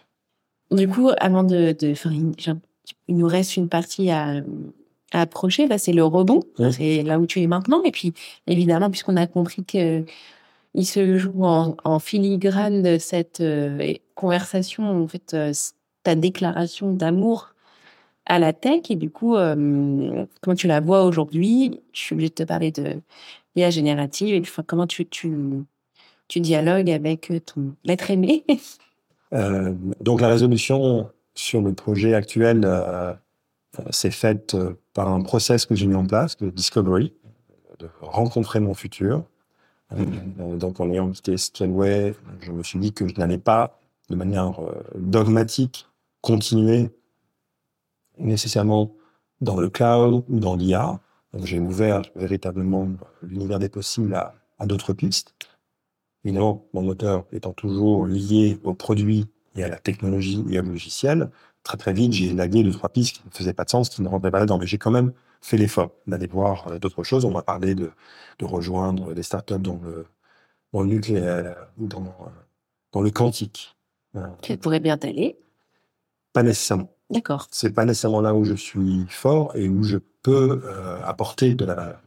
Du 0.71 0.89
coup, 0.89 1.11
avant 1.19 1.45
de, 1.45 1.73
de 1.79 1.95
faire 1.95 2.13
une- 2.13 2.35
il 3.09 3.17
nous 3.17 3.27
reste 3.27 3.57
une 3.57 3.69
partie 3.69 4.11
à, 4.11 4.43
à 5.13 5.21
approcher. 5.21 5.69
Là, 5.69 5.77
c'est 5.79 5.93
le 5.93 6.03
rebond. 6.05 6.41
Oui. 6.59 6.73
C'est 6.73 7.03
là 7.03 7.19
où 7.21 7.27
tu 7.27 7.41
es 7.43 7.47
maintenant. 7.47 7.83
Et 7.85 7.91
puis, 7.93 8.13
évidemment, 8.47 8.91
puisqu'on 8.91 9.17
a 9.17 9.27
compris 9.27 9.65
que 9.65 10.05
il 10.75 10.87
se 10.87 11.19
joue 11.19 11.45
en, 11.45 11.99
filigrane 11.99 12.83
de 12.83 12.99
cette 12.99 13.41
euh, 13.41 13.95
conversation, 14.15 15.03
en 15.03 15.09
fait, 15.09 15.35
euh, 15.35 15.53
ta 16.03 16.15
déclaration 16.15 16.93
d'amour 16.93 17.55
à 18.27 18.39
la 18.39 18.53
tech. 18.53 18.91
Et 18.91 18.97
du 18.97 19.11
coup, 19.11 19.37
euh, 19.37 20.25
comment 20.41 20.55
tu 20.55 20.67
la 20.67 20.81
vois 20.81 21.05
aujourd'hui? 21.05 21.81
Je 21.93 22.01
suis 22.01 22.15
obligée 22.15 22.31
de 22.31 22.35
te 22.35 22.43
parler 22.45 22.71
de 22.73 23.01
l'IA 23.55 23.71
générative. 23.71 24.35
Et 24.35 24.41
enfin, 24.41 24.63
comment 24.67 24.87
tu, 24.87 25.07
dialogues 26.37 26.91
avec 26.91 27.33
ton 27.45 27.75
l'être 27.85 28.11
aimé? 28.11 28.45
Euh, 29.35 29.75
donc 30.01 30.21
la 30.21 30.29
résolution 30.29 31.09
sur 31.35 31.63
le 31.63 31.73
projet 31.73 32.15
actuel 32.15 32.63
euh, 32.65 33.13
euh, 33.79 33.83
s'est 33.91 34.11
faite 34.11 34.55
euh, 34.55 34.75
par 34.95 35.09
un 35.09 35.23
process 35.23 35.67
que 35.67 35.75
j'ai 35.75 35.87
mis 35.87 35.95
en 35.95 36.07
place 36.07 36.37
de 36.37 36.51
discovery, 36.51 37.15
de 37.79 37.89
rencontrer 38.01 38.61
mon 38.61 38.75
futur. 38.75 39.25
Euh, 39.99 40.57
donc 40.57 40.81
en 40.81 40.91
ayant 40.91 41.11
quitté 41.11 41.37
Scaleway, 41.37 42.15
je 42.41 42.53
me 42.53 42.63
suis 42.63 42.79
dit 42.79 42.93
que 42.93 43.07
je 43.07 43.15
n'allais 43.15 43.39
pas, 43.39 43.79
de 44.11 44.17
manière 44.17 44.61
euh, 44.61 44.83
dogmatique, 44.95 45.87
continuer 46.21 46.91
nécessairement 48.19 48.93
dans 49.41 49.59
le 49.59 49.69
cloud 49.69 50.25
ou 50.29 50.39
dans 50.39 50.57
l'IA. 50.57 51.01
J'ai 51.43 51.59
ouvert 51.59 52.03
véritablement 52.15 52.89
l'univers 53.23 53.59
des 53.59 53.69
possibles 53.69 54.15
à, 54.15 54.35
d'autres 54.67 54.93
pistes. 54.93 55.35
Évidemment, 56.25 56.67
mon 56.73 56.83
moteur 56.83 57.25
étant 57.33 57.53
toujours 57.53 58.07
lié 58.07 58.61
au 58.63 58.75
produit 58.75 59.27
et 59.57 59.65
à 59.65 59.69
la 59.69 59.79
technologie 59.79 60.45
et 60.51 60.61
au 60.61 60.63
logiciel, 60.63 61.31
très 61.65 61.77
très 61.77 61.93
vite, 61.93 62.13
j'ai 62.13 62.27
élagué 62.27 62.63
deux, 62.63 62.71
trois 62.71 62.91
pistes 62.91 63.17
qui 63.17 63.23
ne 63.27 63.33
faisaient 63.33 63.55
pas 63.55 63.65
de 63.65 63.71
sens, 63.71 63.89
qui 63.89 64.03
ne 64.03 64.09
rentraient 64.09 64.31
pas 64.31 64.39
là-dedans. 64.39 64.59
Mais 64.59 64.67
j'ai 64.67 64.79
quand 64.79 64.91
même 64.91 65.13
fait 65.43 65.59
l'effort 65.59 65.91
d'aller 66.07 66.29
voir 66.29 66.69
euh, 66.69 66.79
d'autres 66.79 67.03
choses. 67.03 67.25
On 67.27 67.31
m'a 67.31 67.43
parlé 67.43 67.75
de, 67.75 67.91
de 68.39 68.45
rejoindre 68.45 69.13
des 69.13 69.23
startups 69.23 69.59
dans 69.59 69.79
le, 69.83 70.07
dans 70.73 70.81
le 70.81 70.87
nucléaire 70.87 71.69
ou 71.79 71.87
dans, 71.87 72.01
euh, 72.01 72.31
dans 72.93 73.03
le 73.03 73.11
quantique. 73.11 73.77
Qui 74.43 74.57
pourrait 74.57 74.81
bien 74.81 74.99
t'aller 74.99 75.39
Pas 76.33 76.43
nécessairement. 76.43 76.91
D'accord. 77.11 77.47
C'est 77.51 77.75
pas 77.75 77.85
nécessairement 77.85 78.21
là 78.21 78.35
où 78.35 78.45
je 78.45 78.55
suis 78.55 79.07
fort 79.09 79.55
et 79.57 79.69
où 79.69 79.83
je 79.83 79.99
peux 80.23 80.63
euh, 80.65 81.03
apporter 81.05 81.55
de 81.55 81.65
la 81.65 81.75
valeur. 81.75 82.01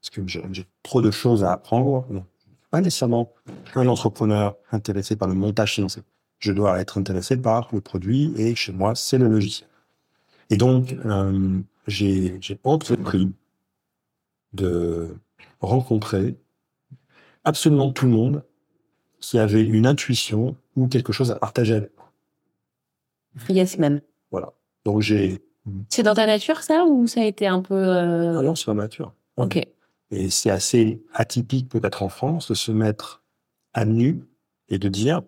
Parce 0.00 0.10
que 0.10 0.26
j'ai 0.26 0.42
j'ai 0.52 0.66
trop 0.82 1.00
de 1.00 1.10
choses 1.10 1.44
à 1.44 1.52
apprendre. 1.52 2.06
Non. 2.10 2.26
Pas 2.70 2.80
nécessairement 2.80 3.32
un 3.74 3.86
entrepreneur 3.86 4.56
intéressé 4.72 5.14
par 5.16 5.28
le 5.28 5.34
montage 5.34 5.74
financier. 5.74 6.02
Je 6.38 6.52
dois 6.52 6.80
être 6.80 6.98
intéressé 6.98 7.36
par 7.36 7.68
le 7.72 7.80
produit 7.80 8.34
et 8.36 8.54
chez 8.56 8.72
moi, 8.72 8.94
c'est 8.96 9.18
le 9.18 9.28
logiciel. 9.28 9.68
Et 10.50 10.56
donc, 10.56 10.96
euh, 11.04 11.60
j'ai 11.86 12.38
entrepris 12.64 13.30
de 14.52 15.16
rencontrer 15.60 16.36
absolument 17.44 17.92
tout 17.92 18.06
le 18.06 18.12
monde 18.12 18.44
qui 19.20 19.38
avait 19.38 19.62
une 19.62 19.86
intuition 19.86 20.56
ou 20.76 20.88
quelque 20.88 21.12
chose 21.12 21.30
à 21.30 21.36
partager 21.36 21.74
avec 21.74 21.92
moi. 21.96 22.12
Yes, 23.48 23.78
même. 23.78 24.00
Voilà. 24.30 24.52
Donc 24.84 25.00
j'ai 25.00 25.40
C'est 25.88 26.02
dans 26.02 26.14
ta 26.14 26.26
nature, 26.26 26.62
ça, 26.62 26.84
ou 26.84 27.06
ça 27.06 27.20
a 27.20 27.24
été 27.24 27.46
un 27.46 27.62
peu... 27.62 27.74
euh, 27.74 28.38
Ah 28.38 28.42
non, 28.42 28.54
c'est 28.54 28.66
pas 28.66 28.74
mature. 28.74 29.12
Ok. 29.36 29.56
Et 30.10 30.28
c'est 30.28 30.50
assez 30.50 31.02
atypique 31.14 31.68
peut-être 31.70 32.02
en 32.02 32.08
France 32.08 32.48
de 32.48 32.54
se 32.54 32.70
mettre 32.72 33.22
à 33.72 33.84
nu 33.86 34.24
et 34.68 34.78
de 34.78 34.88
dire, 34.88 35.22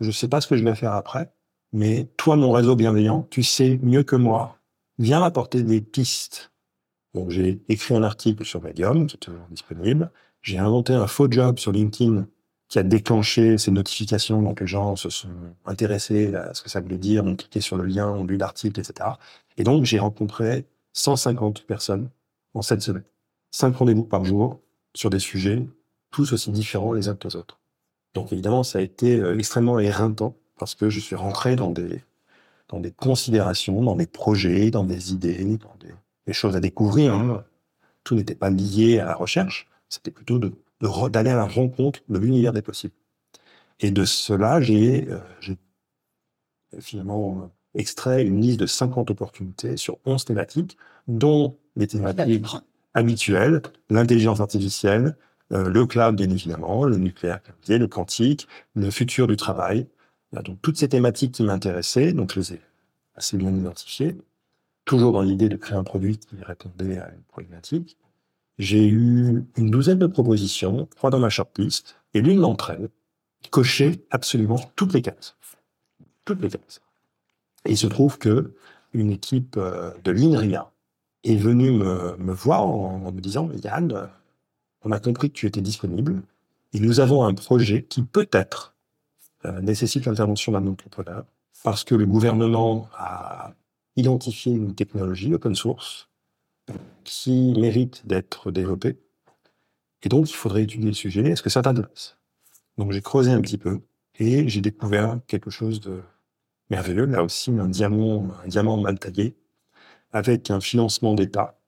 je 0.00 0.10
sais 0.10 0.28
pas 0.28 0.40
ce 0.40 0.46
que 0.46 0.56
je 0.56 0.64
vais 0.64 0.74
faire 0.74 0.92
après, 0.92 1.32
mais 1.72 2.08
toi, 2.16 2.36
mon 2.36 2.52
réseau 2.52 2.76
bienveillant, 2.76 3.26
tu 3.30 3.42
sais 3.42 3.78
mieux 3.82 4.02
que 4.02 4.16
moi, 4.16 4.57
viens 4.98 5.20
m'apporter 5.20 5.62
des 5.62 5.80
pistes. 5.80 6.52
Donc 7.14 7.30
j'ai 7.30 7.60
écrit 7.68 7.94
un 7.94 8.02
article 8.02 8.44
sur 8.44 8.62
Medium, 8.62 9.06
qui 9.06 9.16
est 9.16 9.20
toujours 9.20 9.46
disponible. 9.50 10.10
J'ai 10.42 10.58
inventé 10.58 10.92
un 10.92 11.06
faux 11.06 11.30
job 11.30 11.58
sur 11.58 11.72
LinkedIn 11.72 12.26
qui 12.68 12.78
a 12.78 12.82
déclenché 12.82 13.56
ces 13.56 13.70
notifications, 13.70 14.42
donc 14.42 14.60
les 14.60 14.66
gens 14.66 14.94
se 14.94 15.08
sont 15.08 15.30
intéressés 15.64 16.34
à 16.34 16.52
ce 16.52 16.62
que 16.62 16.68
ça 16.68 16.80
voulait 16.80 16.98
dire, 16.98 17.24
ont 17.24 17.34
cliqué 17.34 17.62
sur 17.62 17.78
le 17.78 17.86
lien, 17.86 18.08
ont 18.08 18.24
lu 18.24 18.36
l'article, 18.36 18.78
etc. 18.78 19.10
Et 19.56 19.64
donc 19.64 19.84
j'ai 19.84 19.98
rencontré 19.98 20.66
150 20.92 21.62
personnes 21.62 22.10
en 22.52 22.60
cette 22.60 22.82
semaine 22.82 23.04
cinq 23.50 23.76
rendez-vous 23.76 24.04
par 24.04 24.24
jour 24.24 24.60
sur 24.94 25.10
des 25.10 25.18
sujets 25.18 25.66
tous 26.10 26.32
aussi 26.32 26.50
différents 26.50 26.92
les 26.92 27.08
uns 27.08 27.14
que 27.14 27.28
les 27.28 27.36
autres. 27.36 27.58
Donc 28.14 28.32
évidemment, 28.32 28.62
ça 28.62 28.78
a 28.78 28.82
été 28.82 29.20
euh, 29.20 29.36
extrêmement 29.38 29.78
éreintant 29.78 30.34
parce 30.58 30.74
que 30.74 30.90
je 30.90 31.00
suis 31.00 31.16
rentré 31.16 31.56
dans 31.56 31.70
des 31.70 32.02
dans 32.68 32.80
des 32.80 32.90
considérations, 32.90 33.82
dans 33.82 33.96
des 33.96 34.06
projets, 34.06 34.70
dans 34.70 34.84
des 34.84 35.12
idées, 35.12 35.44
dans 35.56 35.76
des, 35.80 36.32
choses 36.32 36.56
à 36.56 36.60
découvrir. 36.60 37.14
hein. 37.14 37.44
Tout 38.04 38.14
n'était 38.14 38.34
pas 38.34 38.50
lié 38.50 38.98
à 38.98 39.06
la 39.06 39.14
recherche, 39.14 39.68
c'était 39.88 40.10
plutôt 40.10 40.38
d'aller 40.38 41.30
à 41.30 41.36
la 41.36 41.46
rencontre 41.46 42.00
de 42.08 42.18
l'univers 42.18 42.52
des 42.52 42.62
possibles. 42.62 42.94
Et 43.80 43.90
de 43.90 44.04
cela, 44.04 44.60
j'ai 44.60 45.08
euh, 45.08 45.18
finalement 46.80 47.42
euh, 47.42 47.46
extrait 47.78 48.24
une 48.24 48.40
liste 48.40 48.60
de 48.60 48.66
50 48.66 49.10
opportunités 49.10 49.76
sur 49.76 49.98
11 50.04 50.24
thématiques, 50.24 50.76
dont 51.06 51.56
les 51.76 51.86
thématiques 51.86 52.44
habituelles, 52.94 53.62
l'intelligence 53.88 54.40
artificielle, 54.40 55.16
euh, 55.52 55.68
le 55.68 55.86
cloud 55.86 56.16
bien 56.16 56.28
évidemment, 56.28 56.84
le 56.84 56.96
nucléaire, 56.96 57.40
le 57.68 57.86
quantique, 57.86 58.46
le 58.74 58.90
futur 58.90 59.26
du 59.26 59.36
travail. 59.36 59.86
Donc 60.32 60.60
toutes 60.62 60.76
ces 60.76 60.88
thématiques 60.88 61.32
qui 61.32 61.42
m'intéressaient, 61.42 62.12
donc 62.12 62.32
je 62.34 62.40
les 62.40 62.52
ai 62.54 62.60
assez 63.14 63.36
bien 63.36 63.54
identifiées, 63.54 64.16
toujours 64.84 65.12
dans 65.12 65.22
l'idée 65.22 65.48
de 65.48 65.56
créer 65.56 65.76
un 65.76 65.84
produit 65.84 66.18
qui 66.18 66.36
répondait 66.42 66.98
à 66.98 67.10
une 67.12 67.22
problématique. 67.22 67.96
J'ai 68.58 68.86
eu 68.86 69.44
une 69.56 69.70
douzaine 69.70 69.98
de 69.98 70.06
propositions, 70.06 70.88
trois 70.96 71.10
dans 71.10 71.20
ma 71.20 71.30
shortlist, 71.30 71.96
et 72.14 72.20
l'une 72.20 72.40
d'entre 72.40 72.70
elles 72.70 72.88
cochait 73.50 74.04
absolument 74.10 74.58
toutes 74.76 74.92
les 74.94 75.02
cases. 75.02 75.36
Toutes 76.24 76.42
les 76.42 76.50
cases. 76.50 76.80
Et 77.64 77.72
il 77.72 77.78
se 77.78 77.86
trouve 77.86 78.18
que 78.18 78.54
une 78.92 79.10
équipe 79.10 79.56
euh, 79.56 79.92
de 80.04 80.10
l'INRIA 80.10 80.70
est 81.24 81.36
venue 81.36 81.70
me, 81.70 82.32
voir 82.32 82.66
en, 82.66 83.12
me 83.12 83.20
disant 83.20 83.50
Yann, 83.62 84.08
on 84.82 84.92
a 84.92 85.00
compris 85.00 85.30
que 85.30 85.36
tu 85.36 85.46
étais 85.46 85.60
disponible 85.60 86.22
et 86.72 86.80
nous 86.80 87.00
avons 87.00 87.24
un 87.24 87.34
projet 87.34 87.82
qui 87.82 88.02
peut-être 88.02 88.74
nécessite 89.62 90.06
l'intervention 90.06 90.52
d'un 90.52 90.66
entrepreneur 90.66 91.24
parce 91.64 91.84
que 91.84 91.94
le 91.94 92.06
gouvernement 92.06 92.88
a 92.94 93.54
identifié 93.96 94.52
une 94.52 94.74
technologie 94.74 95.34
open 95.34 95.54
source 95.54 96.08
qui 97.04 97.54
mérite 97.58 98.06
d'être 98.06 98.50
développé. 98.50 98.98
Et 100.02 100.08
donc, 100.08 100.30
il 100.30 100.34
faudrait 100.34 100.62
étudier 100.62 100.88
le 100.88 100.94
sujet. 100.94 101.22
Est-ce 101.22 101.42
que 101.42 101.50
ça 101.50 101.62
t'intéresse? 101.62 102.18
Donc, 102.76 102.92
j'ai 102.92 103.02
creusé 103.02 103.32
un 103.32 103.40
petit 103.40 103.58
peu 103.58 103.80
et 104.18 104.48
j'ai 104.48 104.60
découvert 104.60 105.18
quelque 105.26 105.50
chose 105.50 105.80
de 105.80 106.02
merveilleux. 106.70 107.06
Là 107.06 107.24
aussi, 107.24 107.50
un 107.50 107.68
diamant, 107.68 108.28
un 108.44 108.48
diamant 108.48 108.76
mal 108.76 108.98
taillé 108.98 109.36
avec 110.12 110.50
un 110.50 110.60
financement 110.60 111.14
d'État. 111.14 111.58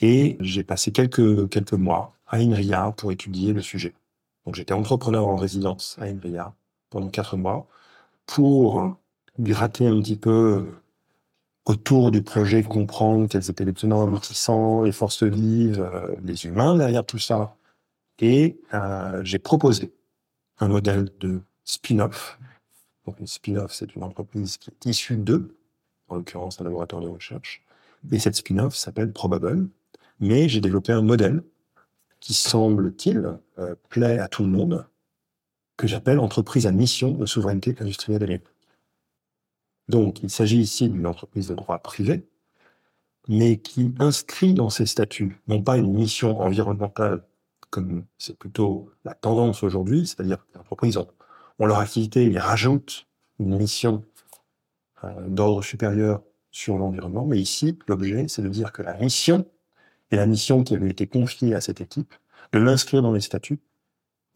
Et 0.00 0.36
j'ai 0.40 0.64
passé 0.64 0.92
quelques, 0.92 1.48
quelques 1.48 1.72
mois 1.72 2.16
à 2.26 2.38
INRIA 2.38 2.92
pour 2.96 3.12
étudier 3.12 3.52
le 3.52 3.62
sujet. 3.62 3.94
Donc, 4.46 4.54
j'étais 4.54 4.74
entrepreneur 4.74 5.26
en 5.26 5.36
résidence 5.36 5.96
à 6.00 6.04
INRIA 6.04 6.54
pendant 6.90 7.08
quatre 7.08 7.36
mois 7.36 7.66
pour 8.26 8.96
gratter 9.38 9.86
un 9.86 10.00
petit 10.00 10.16
peu 10.16 10.66
autour 11.64 12.10
du 12.10 12.22
projet, 12.22 12.62
comprendre 12.62 13.28
quels 13.28 13.50
étaient 13.50 13.64
les 13.64 13.72
tenants 13.72 14.02
aboutissants, 14.02 14.82
les 14.82 14.92
forces 14.92 15.22
vives, 15.22 15.80
euh, 15.80 16.14
les 16.22 16.46
humains 16.46 16.76
derrière 16.76 17.04
tout 17.04 17.18
ça. 17.18 17.56
Et 18.18 18.60
euh, 18.74 19.22
j'ai 19.24 19.38
proposé 19.38 19.92
un 20.58 20.68
modèle 20.68 21.10
de 21.20 21.40
spin-off. 21.64 22.38
Donc 23.06 23.18
une 23.18 23.26
spin-off, 23.26 23.72
c'est 23.72 23.94
une 23.96 24.02
entreprise 24.02 24.56
qui 24.58 24.70
est 24.70 24.86
issue 24.86 25.16
d'eux, 25.16 25.56
en 26.08 26.16
l'occurrence 26.16 26.60
un 26.60 26.64
laboratoire 26.64 27.02
de 27.02 27.08
recherche. 27.08 27.62
Et 28.12 28.18
cette 28.18 28.36
spin-off 28.36 28.74
s'appelle 28.76 29.12
Probable. 29.12 29.68
Mais 30.20 30.48
j'ai 30.48 30.60
développé 30.60 30.92
un 30.92 31.02
modèle 31.02 31.42
qui 32.24 32.32
semble-t-il 32.32 33.38
euh, 33.58 33.74
plaît 33.90 34.18
à 34.18 34.28
tout 34.28 34.42
le 34.42 34.48
monde, 34.48 34.86
que 35.76 35.86
j'appelle 35.86 36.18
entreprise 36.18 36.66
à 36.66 36.72
mission 36.72 37.10
de 37.10 37.26
souveraineté 37.26 37.76
industrielle 37.80 38.30
et 38.30 38.40
donc, 39.88 40.22
il 40.22 40.30
s'agit 40.30 40.60
ici 40.60 40.88
d'une 40.88 41.06
entreprise 41.06 41.48
de 41.48 41.54
droit 41.54 41.78
privé, 41.78 42.26
mais 43.28 43.58
qui 43.58 43.94
inscrit 43.98 44.54
dans 44.54 44.70
ses 44.70 44.86
statuts, 44.86 45.38
non 45.46 45.62
pas 45.62 45.76
une 45.76 45.92
mission 45.92 46.40
environnementale, 46.40 47.22
comme 47.68 48.06
c'est 48.16 48.38
plutôt 48.38 48.90
la 49.04 49.12
tendance 49.12 49.62
aujourd'hui, 49.62 50.06
c'est-à-dire 50.06 50.38
que 50.38 50.52
les 50.54 50.60
entreprises 50.60 50.96
ont, 50.96 51.08
leur 51.58 51.78
activité, 51.78 52.24
ils 52.24 52.38
rajoutent 52.38 53.06
une 53.38 53.58
mission 53.58 54.04
euh, 55.04 55.28
d'ordre 55.28 55.62
supérieur 55.62 56.22
sur 56.50 56.78
l'environnement, 56.78 57.26
mais 57.26 57.38
ici, 57.38 57.78
l'objet, 57.86 58.26
c'est 58.28 58.42
de 58.42 58.48
dire 58.48 58.72
que 58.72 58.80
la 58.80 58.94
mission, 58.94 59.44
et 60.14 60.16
la 60.16 60.26
mission 60.26 60.62
qui 60.62 60.76
avait 60.76 60.90
été 60.90 61.08
confiée 61.08 61.54
à 61.54 61.60
cette 61.60 61.80
équipe, 61.80 62.14
de 62.52 62.60
l'inscrire 62.60 63.02
dans 63.02 63.12
les 63.12 63.20
statuts 63.20 63.58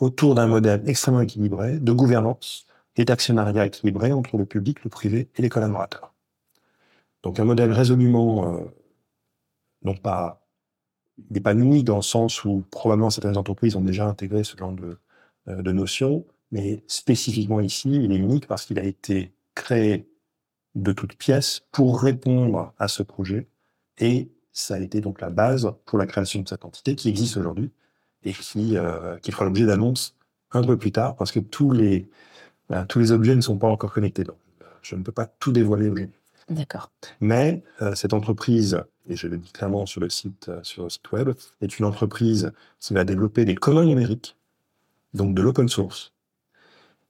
autour 0.00 0.34
d'un 0.34 0.48
modèle 0.48 0.82
extrêmement 0.86 1.20
équilibré 1.20 1.78
de 1.78 1.92
gouvernance 1.92 2.66
et 2.96 3.04
d'actionnariat 3.04 3.64
équilibré 3.66 4.12
entre 4.12 4.36
le 4.36 4.44
public, 4.44 4.82
le 4.82 4.90
privé 4.90 5.28
et 5.36 5.42
les 5.42 5.48
collaborateurs. 5.48 6.12
Donc 7.22 7.38
un 7.38 7.44
modèle 7.44 7.70
résolument, 7.70 8.56
euh, 8.56 8.64
non 9.84 9.94
pas, 9.94 10.44
il 11.16 11.34
n'est 11.34 11.40
pas 11.40 11.54
unique 11.54 11.84
dans 11.84 11.96
le 11.96 12.02
sens 12.02 12.44
où 12.44 12.64
probablement 12.72 13.10
certaines 13.10 13.36
entreprises 13.36 13.76
ont 13.76 13.80
déjà 13.80 14.06
intégré 14.06 14.42
ce 14.42 14.56
genre 14.56 14.72
de, 14.72 14.98
euh, 15.46 15.62
de 15.62 15.70
notions, 15.70 16.26
mais 16.50 16.82
spécifiquement 16.88 17.60
ici, 17.60 17.90
il 17.92 18.10
est 18.10 18.16
unique 18.16 18.48
parce 18.48 18.66
qu'il 18.66 18.80
a 18.80 18.84
été 18.84 19.32
créé 19.54 20.08
de 20.74 20.90
toutes 20.90 21.14
pièces 21.14 21.62
pour 21.70 22.00
répondre 22.00 22.72
à 22.78 22.88
ce 22.88 23.04
projet 23.04 23.46
et 23.98 24.28
ça 24.60 24.74
a 24.74 24.78
été 24.78 25.00
donc 25.00 25.20
la 25.20 25.30
base 25.30 25.72
pour 25.86 25.98
la 25.98 26.06
création 26.06 26.42
de 26.42 26.48
cette 26.48 26.64
entité 26.64 26.94
qui 26.94 27.08
existe 27.08 27.36
aujourd'hui 27.36 27.70
et 28.24 28.32
qui, 28.32 28.76
euh, 28.76 29.16
qui 29.18 29.30
fera 29.30 29.44
l'objet 29.44 29.66
d'annonces 29.66 30.16
un 30.52 30.62
peu 30.62 30.76
plus 30.76 30.92
tard 30.92 31.16
parce 31.16 31.32
que 31.32 31.40
tous 31.40 31.70
les, 31.70 32.08
ben, 32.68 32.84
tous 32.86 32.98
les 32.98 33.12
objets 33.12 33.34
ne 33.34 33.40
sont 33.40 33.58
pas 33.58 33.68
encore 33.68 33.92
connectés. 33.92 34.24
Donc, 34.24 34.36
je 34.82 34.96
ne 34.96 35.02
peux 35.02 35.12
pas 35.12 35.26
tout 35.26 35.52
dévoiler 35.52 35.88
aujourd'hui. 35.88 36.18
D'accord. 36.48 36.90
Mais 37.20 37.62
euh, 37.82 37.94
cette 37.94 38.14
entreprise, 38.14 38.82
et 39.08 39.16
je 39.16 39.26
le 39.28 39.36
dis 39.36 39.52
clairement 39.52 39.84
sur 39.86 40.00
le 40.00 40.08
site, 40.08 40.48
euh, 40.48 40.60
sur 40.62 40.84
le 40.84 40.90
site 40.90 41.12
web, 41.12 41.30
est 41.60 41.78
une 41.78 41.84
entreprise 41.84 42.52
qui 42.80 42.94
va 42.94 43.04
développer 43.04 43.44
des 43.44 43.54
communs 43.54 43.84
numériques, 43.84 44.36
donc 45.14 45.34
de 45.34 45.42
l'open 45.42 45.68
source. 45.68 46.12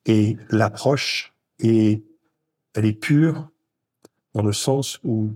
Et 0.07 0.37
l'approche 0.51 1.33
est, 1.61 2.03
elle 2.75 2.85
est 2.85 2.93
pure 2.93 3.49
dans 4.35 4.43
le 4.43 4.53
sens 4.53 4.99
où 5.05 5.31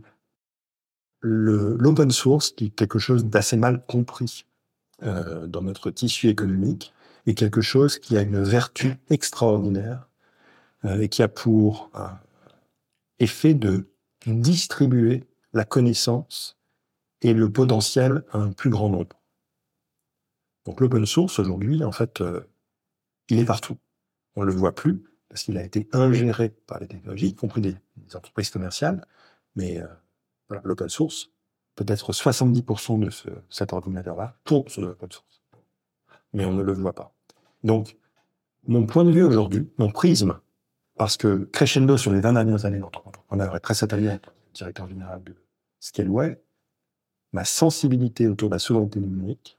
l'open 1.22 2.11
source, 2.11 2.50
qui 2.50 2.66
est 2.66 2.70
quelque 2.70 2.98
chose 2.98 3.24
d'assez 3.24 3.56
mal 3.56 3.85
compris 3.87 4.44
euh, 5.02 5.46
dans 5.46 5.62
notre 5.62 5.90
tissu 5.90 6.28
économique, 6.28 6.92
est 7.26 7.35
quelque 7.35 7.61
chose 7.61 7.98
qui 7.98 8.16
a 8.16 8.22
une 8.22 8.42
vertu 8.42 8.96
extraordinaire 9.11 10.08
euh, 10.85 11.00
et 11.00 11.08
qui 11.08 11.22
a 11.22 11.28
pour 11.28 11.90
euh, 11.94 12.08
effet 13.18 13.54
de 13.54 13.88
distribuer 14.26 15.24
la 15.52 15.64
connaissance 15.64 16.58
et 17.20 17.35
le 17.35 17.50
potentiel 17.50 18.24
à 18.32 18.38
un 18.38 18.52
plus 18.52 18.70
grand 18.70 18.88
nombre. 18.88 19.20
Donc 20.64 20.80
l'open 20.80 21.06
source 21.06 21.38
aujourd'hui, 21.38 21.85
en 21.85 21.92
fait, 21.92 22.20
euh, 22.20 22.40
il 23.28 23.38
est 23.38 23.44
partout. 23.44 23.78
On 24.35 24.42
le 24.42 24.52
voit 24.52 24.74
plus 24.74 25.04
parce 25.28 25.44
qu'il 25.44 25.56
a 25.56 25.64
été 25.64 25.88
ingéré 25.92 26.50
par 26.50 26.78
les 26.80 26.88
technologies, 26.88 27.28
y 27.28 27.35
compris 27.35 27.61
des, 27.61 27.76
entreprises 28.14 28.50
commerciales. 28.50 29.06
Mais 29.56 29.80
voilà, 29.80 30.02
l'open 30.65 30.88
source, 30.88 31.31
peut-être 31.75 32.12
70% 32.12 33.01
de 33.01 33.11
ce, 33.11 33.29
cet 33.49 33.73
ordinateur-là 33.73 34.37
tourne 34.45 34.69
sur 34.69 34.83
l'open 34.83 35.11
source. 35.11 35.43
Mais 36.33 36.45
on 36.45 36.53
ne 36.53 36.62
le 36.62 36.73
voit 36.73 36.95
pas. 36.95 37.15
Donc, 37.65 37.97
mon 38.67 38.87
point 38.87 39.05
de 39.05 39.11
vue 39.11 39.25
aujourd'hui, 39.25 39.71
mon 39.79 39.91
prisme 39.91 40.38
parce 40.97 41.17
que 41.17 41.49
crescendo 41.53 41.97
sur 41.97 42.12
les 42.12 42.21
20 42.21 42.35
dernières 42.35 42.65
années 42.65 42.79
d'entrepreneur 42.79 43.57
et 43.57 43.61
très 43.61 43.75
certainement 43.75 44.19
directeur 44.55 44.88
général 44.88 45.23
de 45.25 45.35
Scaleway, 45.81 46.41
ma 47.33 47.45
sensibilité 47.45 48.29
autour 48.29 48.51
de 48.51 48.55
la 48.55 48.59
souveraineté 48.59 49.01
numérique 49.01 49.59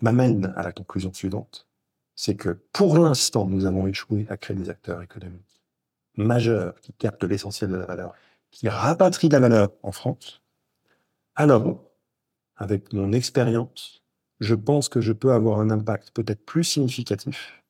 m'amène 0.00 0.52
à 0.56 0.62
la 0.62 0.72
conclusion 0.72 1.12
suivante. 1.12 1.68
C'est 2.14 2.34
que 2.34 2.60
pour 2.72 2.98
l'instant, 2.98 3.46
nous 3.46 3.64
avons 3.64 3.86
échoué 3.86 4.26
à 4.28 4.36
créer 4.36 4.56
des 4.56 4.68
acteurs 4.68 5.00
économiques 5.02 5.62
majeurs 6.16 6.78
qui 6.80 6.92
captent 6.92 7.24
l'essentiel 7.24 7.70
de 7.70 7.76
la 7.76 7.86
valeur, 7.86 8.12
qui 8.52 8.68
rapatrient 8.68 9.28
de 9.28 9.34
la 9.34 9.40
valeur 9.40 9.70
en 9.82 9.90
France. 9.90 10.40
Alors, 11.34 11.82
avec 12.56 12.92
mon 12.92 13.12
expérience, 13.12 14.04
je 14.38 14.54
pense 14.54 14.88
que 14.88 15.00
je 15.00 15.12
peux 15.12 15.32
avoir 15.32 15.58
un 15.58 15.70
impact 15.70 16.12
peut-être 16.12 16.44
plus 16.44 16.62
significatif 16.62 17.62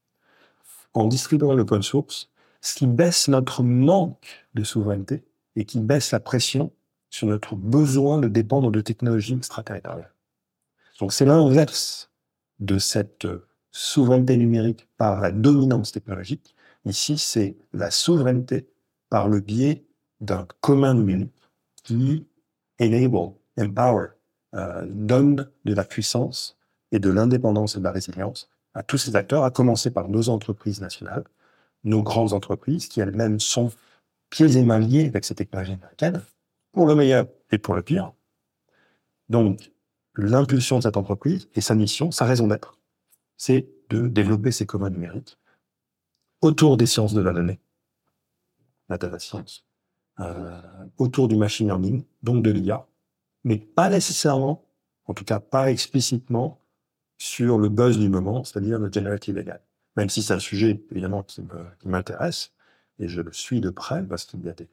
en 0.93 1.07
distribuant 1.07 1.55
l'open 1.55 1.83
source 1.83 2.29
ce 2.61 2.77
qui 2.77 2.87
baisse 2.87 3.29
notre 3.29 3.63
manque 3.63 4.47
de 4.55 4.63
souveraineté 4.63 5.25
et 5.57 5.65
qui 5.65 5.81
baisse 5.81 6.13
la 6.13 6.21
pression 6.21 6.73
sur 7.11 7.27
notre 7.27 7.57
besoin 7.57 8.19
de 8.19 8.29
dépendre 8.29 8.71
de 8.71 8.81
technologies 8.81 9.35
extraterritoriales. 9.35 10.15
Donc 11.01 11.13
c'est 11.13 11.25
l'inverse 11.25 12.11
de 12.61 12.79
cette 12.79 13.27
souveraineté 13.73 14.37
numérique 14.37 14.89
par 14.97 15.21
la 15.21 15.33
dominance 15.33 15.93
technologique. 15.93 16.55
Ici, 16.85 17.19
c'est 17.19 17.57
la 17.73 17.91
souveraineté 17.91 18.69
par 19.09 19.29
le 19.29 19.41
biais 19.41 19.85
d'un 20.23 20.47
commun 20.61 20.95
numérique 20.95 21.33
qui 21.83 22.27
enable, 22.81 23.35
empower, 23.59 24.09
euh, 24.55 24.87
donne 24.89 25.51
de 25.65 25.75
la 25.75 25.85
puissance 25.85 26.59
et 26.93 26.99
de 26.99 27.11
l'indépendance 27.11 27.77
et 27.77 27.81
de 27.81 27.85
la 27.85 27.93
résilience 27.93 28.49
à 28.75 28.83
tous 28.83 28.99
ces 28.99 29.17
acteurs, 29.17 29.45
à 29.45 29.51
commencer 29.51 29.91
par 29.91 30.09
nos 30.09 30.29
entreprises 30.29 30.81
nationales, 30.81 31.25
nos 31.85 32.03
grandes 32.03 32.33
entreprises 32.33 32.89
qui 32.89 33.01
elles-mêmes 33.01 33.41
sont 33.41 33.71
pieds 34.31 34.57
et 34.57 34.63
mains 34.63 34.79
liés 34.79 35.07
avec 35.07 35.25
cette 35.25 35.39
technologie 35.39 35.73
américaine, 35.73 36.23
pour 36.73 36.87
le 36.87 36.95
meilleur 36.95 37.27
et 37.51 37.59
pour 37.59 37.75
le 37.75 37.83
pire. 37.83 38.13
Donc, 39.29 39.73
l'impulsion 40.15 40.79
de 40.79 40.83
cette 40.83 40.97
entreprise 40.97 41.49
et 41.55 41.61
sa 41.61 41.75
mission, 41.75 42.11
sa 42.11 42.25
raison 42.25 42.47
d'être, 42.47 42.79
c'est 43.37 43.69
de 43.91 44.09
développer 44.09 44.53
ses 44.53 44.67
communs 44.67 44.91
numériques 44.91 45.39
autour 46.41 46.77
des 46.77 46.87
sciences 46.87 47.13
de 47.13 47.21
la 47.21 47.33
donnée, 47.33 47.61
la 48.89 48.97
data 48.97 49.19
science, 49.19 49.67
euh, 50.21 50.61
autour 50.99 51.29
du 51.29 51.37
machine 51.37 51.67
learning, 51.67 52.05
donc 52.23 52.43
de 52.43 52.51
l'IA, 52.51 52.87
mais 53.45 53.59
pas 53.59 53.91
nécessairement, 53.91 54.65
en 55.07 55.15
tout 55.15 55.25
cas 55.25 55.41
pas 55.41 55.71
explicitement, 55.71 56.59
sur 57.19 57.59
le 57.59 57.69
buzz 57.69 57.99
du 57.99 58.09
moment, 58.09 58.45
c'est-à-dire 58.45 58.79
le 58.79 58.91
generative 58.93 59.39
AI 59.39 59.59
même 59.97 60.09
si 60.09 60.23
c'est 60.23 60.35
un 60.35 60.39
sujet 60.39 60.81
évidemment 60.91 61.23
qui 61.23 61.43
m'intéresse, 61.85 62.53
et 62.99 63.09
je 63.09 63.21
le 63.21 63.33
suis 63.33 63.61
de 63.61 63.71
près 63.71 64.03
parce 64.03 64.25
qu'il 64.25 64.45
y 64.45 64.49
a 64.49 64.53
des, 64.53 64.69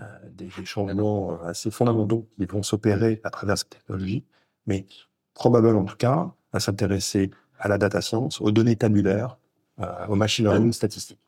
euh, 0.00 0.64
changements 0.64 1.32
euh, 1.32 1.48
assez 1.48 1.70
fondamentaux 1.70 2.28
qui 2.36 2.46
vont 2.46 2.62
s'opérer 2.62 3.20
à 3.24 3.30
travers 3.30 3.58
cette 3.58 3.70
technologie, 3.70 4.24
mais 4.66 4.86
probablement 5.34 5.80
en 5.80 5.84
tout 5.84 5.96
cas 5.96 6.32
à 6.52 6.60
s'intéresser 6.60 7.30
à 7.58 7.68
la 7.68 7.78
data 7.78 8.00
science, 8.00 8.40
aux 8.40 8.52
données 8.52 8.76
tabulaires, 8.76 9.38
euh, 9.80 10.06
aux 10.08 10.14
machine 10.14 10.44
learning 10.46 10.72
statistiques. 10.72 11.18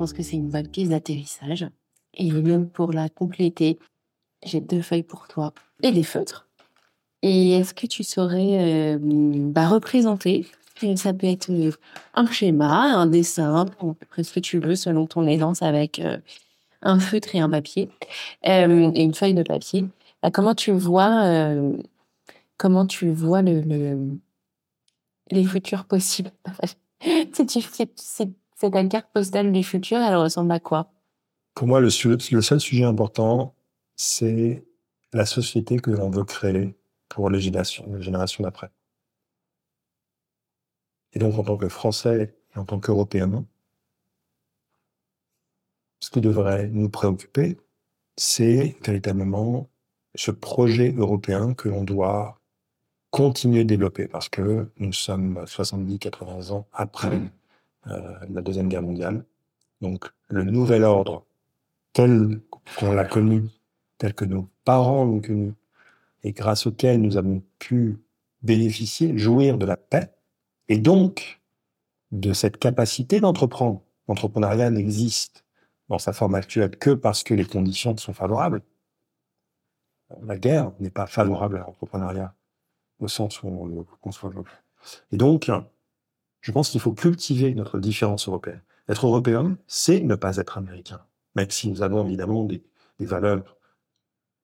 Pense 0.00 0.14
que 0.14 0.22
c'est 0.22 0.36
une 0.36 0.48
bonne 0.48 0.66
piste 0.66 0.92
d'atterrissage. 0.92 1.68
Et 2.14 2.32
même 2.32 2.70
pour 2.70 2.90
la 2.90 3.10
compléter, 3.10 3.78
j'ai 4.42 4.62
deux 4.62 4.80
feuilles 4.80 5.02
pour 5.02 5.28
toi 5.28 5.52
et 5.82 5.92
des 5.92 6.04
feutres. 6.04 6.48
Et 7.20 7.50
est-ce 7.50 7.74
que 7.74 7.86
tu 7.86 8.02
saurais 8.02 8.94
euh, 8.94 8.98
bah, 8.98 9.68
représenter? 9.68 10.46
Ça 10.96 11.12
peut 11.12 11.26
être 11.26 11.50
euh, 11.50 11.72
un 12.14 12.26
schéma, 12.26 12.96
un 12.96 13.04
dessin, 13.04 13.66
ce 14.16 14.32
que 14.32 14.40
tu 14.40 14.58
veux 14.58 14.74
selon 14.74 15.06
ton 15.06 15.26
aisance 15.26 15.60
avec 15.60 15.98
euh, 15.98 16.16
un 16.80 16.98
feutre 16.98 17.34
et 17.34 17.40
un 17.40 17.50
papier 17.50 17.90
et 18.42 18.62
une 18.62 19.14
feuille 19.14 19.34
de 19.34 19.42
papier. 19.42 19.84
Bah, 20.22 20.30
comment 20.30 20.54
tu 20.54 20.70
vois 20.70 21.52
comment 22.56 22.86
tu 22.86 23.10
vois 23.10 23.42
le, 23.42 23.60
le 23.60 24.18
les 25.30 25.44
futurs 25.44 25.84
possibles? 25.84 26.32
Si 27.32 27.46
tu 27.46 27.62
c'est 28.60 28.72
ta 28.72 28.84
carte 28.84 29.10
postale 29.14 29.52
du 29.52 29.64
futur, 29.64 29.98
elle 29.98 30.16
ressemble 30.16 30.52
à 30.52 30.60
quoi? 30.60 30.92
Pour 31.54 31.66
moi, 31.66 31.80
le, 31.80 31.88
seul 31.88 32.60
sujet 32.60 32.84
important, 32.84 33.54
c'est 33.96 34.64
la 35.14 35.24
société 35.24 35.78
que 35.78 35.90
l'on 35.90 36.10
veut 36.10 36.24
créer 36.24 36.76
pour 37.08 37.30
les 37.30 37.40
générations, 37.40 37.90
les 37.94 38.02
générations 38.02 38.44
d'après. 38.44 38.70
Et 41.14 41.18
donc, 41.18 41.38
en 41.38 41.42
tant 41.42 41.56
que 41.56 41.68
Français 41.70 42.36
et 42.54 42.58
en 42.58 42.66
tant 42.66 42.78
qu'Européens, 42.78 43.46
ce 46.00 46.10
qui 46.10 46.20
devrait 46.20 46.68
nous 46.68 46.90
préoccuper, 46.90 47.58
c'est 48.16 48.76
véritablement 48.84 49.70
ce 50.14 50.30
projet 50.30 50.92
européen 50.92 51.54
que 51.54 51.70
l'on 51.70 51.84
doit 51.84 52.40
continuer 53.10 53.64
de 53.64 53.68
développer 53.68 54.06
parce 54.06 54.28
que 54.28 54.70
nous 54.76 54.92
sommes 54.92 55.42
70-80 55.44 56.52
ans 56.52 56.68
après 56.72 57.20
la 57.84 58.42
Deuxième 58.42 58.68
Guerre 58.68 58.82
mondiale. 58.82 59.24
Donc, 59.80 60.06
le 60.28 60.44
nouvel 60.44 60.84
ordre 60.84 61.24
tel 61.92 62.40
qu'on 62.78 62.92
l'a 62.92 63.04
connu, 63.04 63.44
tel 63.98 64.14
que 64.14 64.24
nos 64.24 64.48
parents 64.64 65.04
l'ont 65.04 65.20
connu, 65.20 65.54
et 66.22 66.32
grâce 66.32 66.66
auquel 66.66 67.00
nous 67.00 67.16
avons 67.16 67.42
pu 67.58 67.98
bénéficier, 68.42 69.16
jouir 69.18 69.58
de 69.58 69.66
la 69.66 69.76
paix, 69.76 70.12
et 70.68 70.78
donc 70.78 71.40
de 72.12 72.32
cette 72.32 72.58
capacité 72.58 73.20
d'entreprendre. 73.20 73.82
L'entrepreneuriat 74.08 74.70
n'existe 74.70 75.44
dans 75.88 75.98
sa 75.98 76.12
forme 76.12 76.34
actuelle 76.34 76.76
que 76.76 76.90
parce 76.90 77.22
que 77.22 77.34
les 77.34 77.44
conditions 77.44 77.96
sont 77.96 78.12
favorables. 78.12 78.62
La 80.22 80.36
guerre 80.36 80.72
n'est 80.80 80.90
pas 80.90 81.06
favorable 81.06 81.56
à 81.56 81.60
l'entrepreneuriat 81.60 82.34
au 82.98 83.08
sens 83.08 83.42
où 83.42 83.48
on 83.48 83.66
le 83.66 83.84
conçoit. 84.00 84.32
Et 85.12 85.16
donc, 85.16 85.50
je 86.40 86.52
pense 86.52 86.70
qu'il 86.70 86.80
faut 86.80 86.92
cultiver 86.92 87.54
notre 87.54 87.78
différence 87.78 88.28
européenne. 88.28 88.62
Être 88.88 89.06
européen, 89.06 89.56
c'est 89.66 90.00
ne 90.00 90.14
pas 90.14 90.36
être 90.36 90.58
américain, 90.58 91.00
même 91.36 91.50
si 91.50 91.70
nous 91.70 91.82
avons 91.82 92.04
évidemment 92.06 92.44
des, 92.44 92.62
des 92.98 93.06
valeurs 93.06 93.56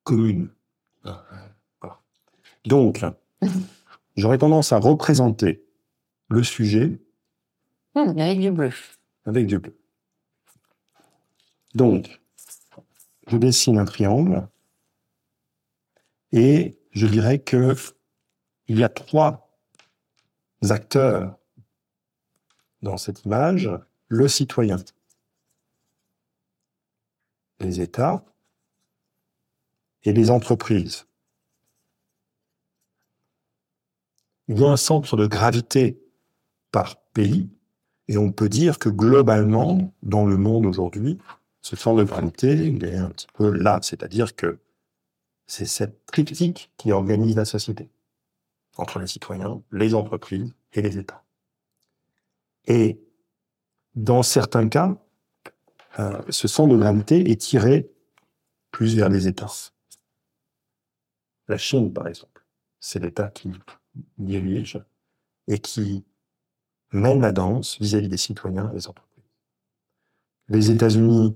communes. 0.03 0.49
Donc, 2.65 3.03
j'aurais 4.17 4.37
tendance 4.37 4.71
à 4.71 4.79
représenter 4.79 5.63
le 6.29 6.43
sujet 6.43 6.99
hmm, 7.95 8.19
avec 8.19 8.39
du 8.39 8.51
bleu. 8.51 8.71
Avec 9.25 9.47
du 9.47 9.59
bleu. 9.59 9.77
Donc, 11.75 12.21
je 13.27 13.37
dessine 13.37 13.77
un 13.77 13.85
triangle 13.85 14.47
et 16.31 16.77
je 16.91 17.07
dirais 17.07 17.39
que 17.39 17.75
il 18.67 18.79
y 18.79 18.83
a 18.83 18.89
trois 18.89 19.49
acteurs 20.69 21.37
dans 22.81 22.97
cette 22.97 23.25
image. 23.25 23.69
Le 24.07 24.27
citoyen, 24.27 24.77
les 27.59 27.81
États 27.81 28.23
et 30.03 30.13
les 30.13 30.31
entreprises. 30.31 31.07
il 34.47 34.59
y 34.59 34.63
a 34.63 34.69
un 34.69 34.77
centre 34.77 35.17
de 35.17 35.27
gravité 35.27 36.01
par 36.71 36.97
pays, 37.13 37.49
et 38.07 38.17
on 38.17 38.31
peut 38.31 38.49
dire 38.49 38.79
que 38.79 38.89
globalement, 38.89 39.93
dans 40.03 40.25
le 40.25 40.37
monde 40.37 40.65
aujourd'hui, 40.65 41.17
ce 41.61 41.75
centre 41.75 41.99
de 41.99 42.05
gravité, 42.05 42.53
il 42.53 42.83
est 42.85 42.95
un 42.95 43.09
petit 43.09 43.27
peu 43.33 43.51
là, 43.51 43.79
c'est-à-dire 43.81 44.35
que 44.35 44.59
c'est 45.47 45.65
cette 45.65 46.05
critique 46.05 46.71
qui 46.77 46.91
organise 46.91 47.35
la 47.35 47.45
société 47.45 47.89
entre 48.77 48.99
les 48.99 49.07
citoyens, 49.07 49.61
les 49.71 49.93
entreprises 49.95 50.53
et 50.73 50.81
les 50.81 50.97
États. 50.97 51.23
Et 52.67 53.01
dans 53.95 54.23
certains 54.23 54.69
cas, 54.69 54.95
euh, 55.99 56.21
ce 56.29 56.47
centre 56.47 56.73
de 56.73 56.79
gravité 56.79 57.31
est 57.31 57.41
tiré 57.41 57.89
plus 58.71 58.95
vers 58.95 59.09
les 59.09 59.27
États. 59.27 59.71
La 61.47 61.57
Chine, 61.57 61.93
par 61.93 62.07
exemple, 62.07 62.45
c'est 62.79 62.99
l'État 62.99 63.29
qui 63.29 63.51
dirige 64.17 64.79
et 65.47 65.59
qui 65.59 66.05
mène 66.91 67.21
la 67.21 67.31
danse 67.31 67.79
vis-à-vis 67.79 68.09
des 68.09 68.17
citoyens 68.17 68.69
et 68.71 68.75
des 68.75 68.87
entreprises. 68.87 69.23
Les 70.49 70.71
États-Unis 70.71 71.35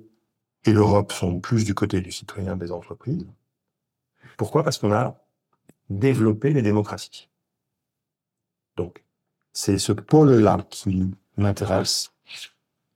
et 0.66 0.74
l'Europe 0.74 1.12
sont 1.12 1.40
plus 1.40 1.66
du 1.66 1.74
côté 1.74 2.02
du 2.02 2.12
citoyen 2.12 2.56
des 2.56 2.72
entreprises. 2.72 3.28
Pourquoi? 4.38 4.64
Parce 4.64 4.78
qu'on 4.78 4.92
a 4.92 5.20
développé 5.90 6.52
les 6.52 6.62
démocraties. 6.62 7.30
Donc, 8.78 9.04
c'est 9.54 9.78
ce 9.78 9.92
pôle-là 9.92 10.66
qui 10.70 11.12
m'intéresse. 11.38 12.12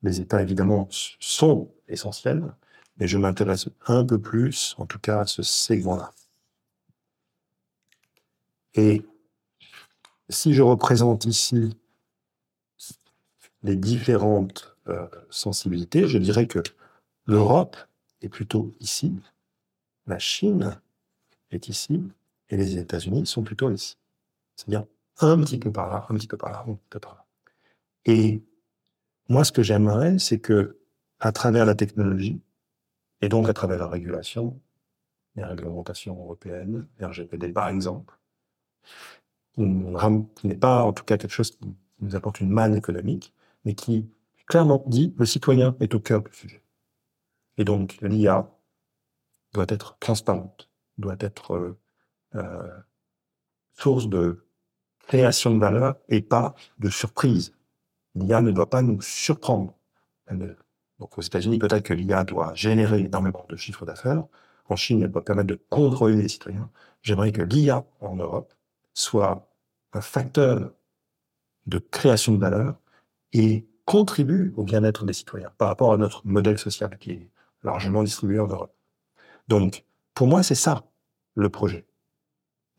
Les 0.03 0.21
États, 0.21 0.41
évidemment, 0.41 0.87
sont 1.19 1.71
essentiels, 1.87 2.53
mais 2.97 3.07
je 3.07 3.17
m'intéresse 3.17 3.69
un 3.87 4.05
peu 4.05 4.19
plus, 4.19 4.75
en 4.77 4.85
tout 4.85 4.99
cas, 4.99 5.21
à 5.21 5.25
ce 5.25 5.43
segment-là. 5.43 6.11
Et 8.75 9.05
si 10.29 10.53
je 10.53 10.61
représente 10.61 11.25
ici 11.25 11.77
les 13.63 13.75
différentes 13.75 14.75
euh, 14.87 15.07
sensibilités, 15.29 16.07
je 16.07 16.17
dirais 16.17 16.47
que 16.47 16.59
l'Europe 17.25 17.77
est 18.21 18.29
plutôt 18.29 18.73
ici, 18.79 19.13
la 20.05 20.19
Chine 20.19 20.79
est 21.51 21.67
ici, 21.67 22.03
et 22.49 22.57
les 22.57 22.77
États-Unis 22.77 23.25
sont 23.25 23.43
plutôt 23.43 23.71
ici. 23.71 23.97
C'est-à-dire 24.55 24.85
un 25.19 25.39
petit 25.41 25.57
peu 25.57 25.71
par 25.71 25.89
là, 25.89 26.05
un 26.09 26.15
petit 26.15 26.27
peu 26.27 26.37
par 26.37 26.51
là, 26.51 26.63
un 26.67 26.73
petit 26.73 26.87
peu 26.89 26.99
par 26.99 27.15
là. 27.15 27.24
Et 28.05 28.43
moi, 29.29 29.43
ce 29.43 29.51
que 29.51 29.63
j'aimerais, 29.63 30.19
c'est 30.19 30.39
que, 30.39 30.79
à 31.19 31.31
travers 31.31 31.65
la 31.65 31.75
technologie, 31.75 32.41
et 33.21 33.29
donc 33.29 33.49
à 33.49 33.53
travers 33.53 33.79
la 33.79 33.87
régulation, 33.87 34.59
les 35.35 35.43
réglementations 35.43 36.17
européennes, 36.17 36.87
RGPD 36.99 37.51
par 37.53 37.69
exemple, 37.69 38.17
qui 39.55 40.47
n'est 40.47 40.57
pas 40.57 40.83
en 40.83 40.93
tout 40.93 41.03
cas 41.03 41.17
quelque 41.17 41.31
chose 41.31 41.51
qui 41.51 41.73
nous 42.01 42.15
apporte 42.15 42.41
une 42.41 42.49
manne 42.49 42.75
économique, 42.75 43.33
mais 43.63 43.73
qui 43.73 44.09
clairement 44.47 44.83
dit 44.87 45.13
le 45.17 45.25
citoyen 45.25 45.75
est 45.79 45.93
au 45.95 45.99
cœur 45.99 46.21
du 46.21 46.33
sujet. 46.33 46.61
Et 47.57 47.63
donc 47.63 47.97
l'IA 48.01 48.49
doit 49.53 49.65
être 49.69 49.97
transparente, 49.99 50.69
doit 50.97 51.15
être 51.19 51.55
euh, 51.55 51.79
euh, 52.35 52.79
source 53.73 54.07
de 54.07 54.45
création 55.07 55.53
de 55.53 55.59
valeur 55.59 55.95
et 56.09 56.21
pas 56.21 56.55
de 56.79 56.89
surprise. 56.89 57.53
L'IA 58.15 58.41
ne 58.41 58.51
doit 58.51 58.69
pas 58.69 58.81
nous 58.81 59.01
surprendre. 59.01 59.73
donc 60.99 61.17
aux 61.17 61.21
États-Unis, 61.21 61.59
peut-être 61.59 61.83
que 61.83 61.93
l'IA 61.93 62.23
doit 62.23 62.53
générer 62.53 63.01
énormément 63.01 63.45
de 63.49 63.55
chiffres 63.55 63.85
d'affaires. 63.85 64.23
En 64.67 64.75
Chine, 64.75 65.03
elle 65.03 65.11
doit 65.11 65.23
permettre 65.23 65.47
de 65.47 65.59
contrôler 65.69 66.15
les 66.15 66.29
citoyens. 66.29 66.69
J'aimerais 67.01 67.31
que 67.31 67.41
l'IA 67.41 67.85
en 68.01 68.15
Europe 68.15 68.53
soit 68.93 69.51
un 69.93 70.01
facteur 70.01 70.71
de 71.67 71.77
création 71.77 72.33
de 72.33 72.39
valeur 72.39 72.79
et 73.33 73.67
contribue 73.85 74.53
au 74.57 74.63
bien-être 74.63 75.05
des 75.05 75.13
citoyens 75.13 75.51
par 75.57 75.67
rapport 75.67 75.93
à 75.93 75.97
notre 75.97 76.25
modèle 76.25 76.57
social 76.57 76.97
qui 76.97 77.11
est 77.11 77.29
largement 77.63 78.03
distribué 78.03 78.39
en 78.39 78.47
Europe. 78.47 78.75
Donc, 79.47 79.85
pour 80.13 80.27
moi, 80.27 80.43
c'est 80.43 80.55
ça, 80.55 80.85
le 81.35 81.49
projet. 81.49 81.85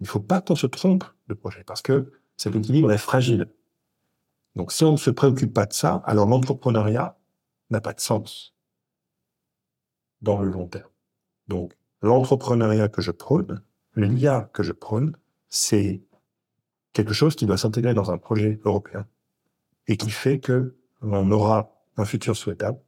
Il 0.01 0.05
ne 0.05 0.09
faut 0.09 0.20
pas 0.20 0.41
qu'on 0.41 0.57
se 0.57 0.66
trompe 0.66 1.05
de 1.28 1.34
projet 1.34 1.64
parce 1.64 1.82
que 1.82 2.12
cet 2.37 2.55
équilibre 2.55 2.93
est 2.93 2.99
fragile. 2.99 3.49
Donc, 4.57 4.72
si 4.72 4.84
on 4.84 4.92
ne 4.92 4.96
se 4.96 5.11
préoccupe 5.11 5.52
pas 5.52 5.66
de 5.66 5.74
ça, 5.74 6.02
alors 6.07 6.26
l'entrepreneuriat 6.26 7.18
n'a 7.70 7.80
pas 7.80 7.92
de 7.92 8.00
sens 8.00 8.54
dans 10.22 10.40
le 10.40 10.50
long 10.50 10.66
terme. 10.66 10.88
Donc, 11.46 11.76
l'entrepreneuriat 12.00 12.88
que 12.88 13.02
je 13.02 13.11
prône, 13.11 13.62
l'IA 13.94 14.50
que 14.54 14.62
je 14.62 14.72
prône, 14.72 15.14
c'est 15.50 16.02
quelque 16.94 17.12
chose 17.12 17.36
qui 17.36 17.44
doit 17.44 17.59
s'intégrer 17.59 17.92
dans 17.92 18.11
un 18.11 18.16
projet 18.16 18.59
européen 18.64 19.07
et 19.86 19.98
qui 19.98 20.11
fait 20.11 20.40
que 20.40 20.76
on 21.02 21.30
aura 21.30 21.70
un 21.98 22.07
futur 22.07 22.34
souhaitable 22.34 22.80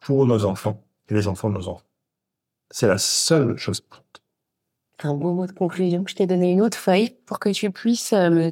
pour 0.00 0.26
nos 0.26 0.44
enfants 0.44 0.84
et 1.08 1.14
les 1.14 1.26
enfants 1.26 1.48
de 1.48 1.54
nos 1.54 1.68
enfants. 1.68 1.86
C'est 2.70 2.86
la 2.86 2.98
seule 2.98 3.56
chose. 3.56 3.82
Un 5.02 5.14
beau 5.14 5.32
mot 5.32 5.46
de 5.46 5.52
conclusion. 5.52 6.04
Je 6.06 6.14
t'ai 6.14 6.26
donné 6.26 6.52
une 6.52 6.60
autre 6.60 6.76
feuille 6.76 7.16
pour 7.24 7.38
que 7.38 7.48
tu 7.48 7.70
puisses 7.70 8.12
euh, 8.12 8.50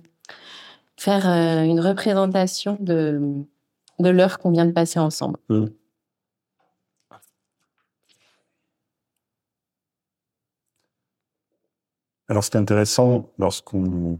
faire 0.96 1.28
euh, 1.28 1.62
une 1.62 1.80
représentation 1.80 2.76
de, 2.80 3.44
de 3.98 4.08
l'heure 4.08 4.38
qu'on 4.38 4.50
vient 4.50 4.66
de 4.66 4.72
passer 4.72 4.98
ensemble. 4.98 5.38
Mmh. 5.48 5.66
Alors, 12.28 12.42
c'est 12.42 12.56
intéressant 12.56 13.30
lorsqu'on 13.38 14.18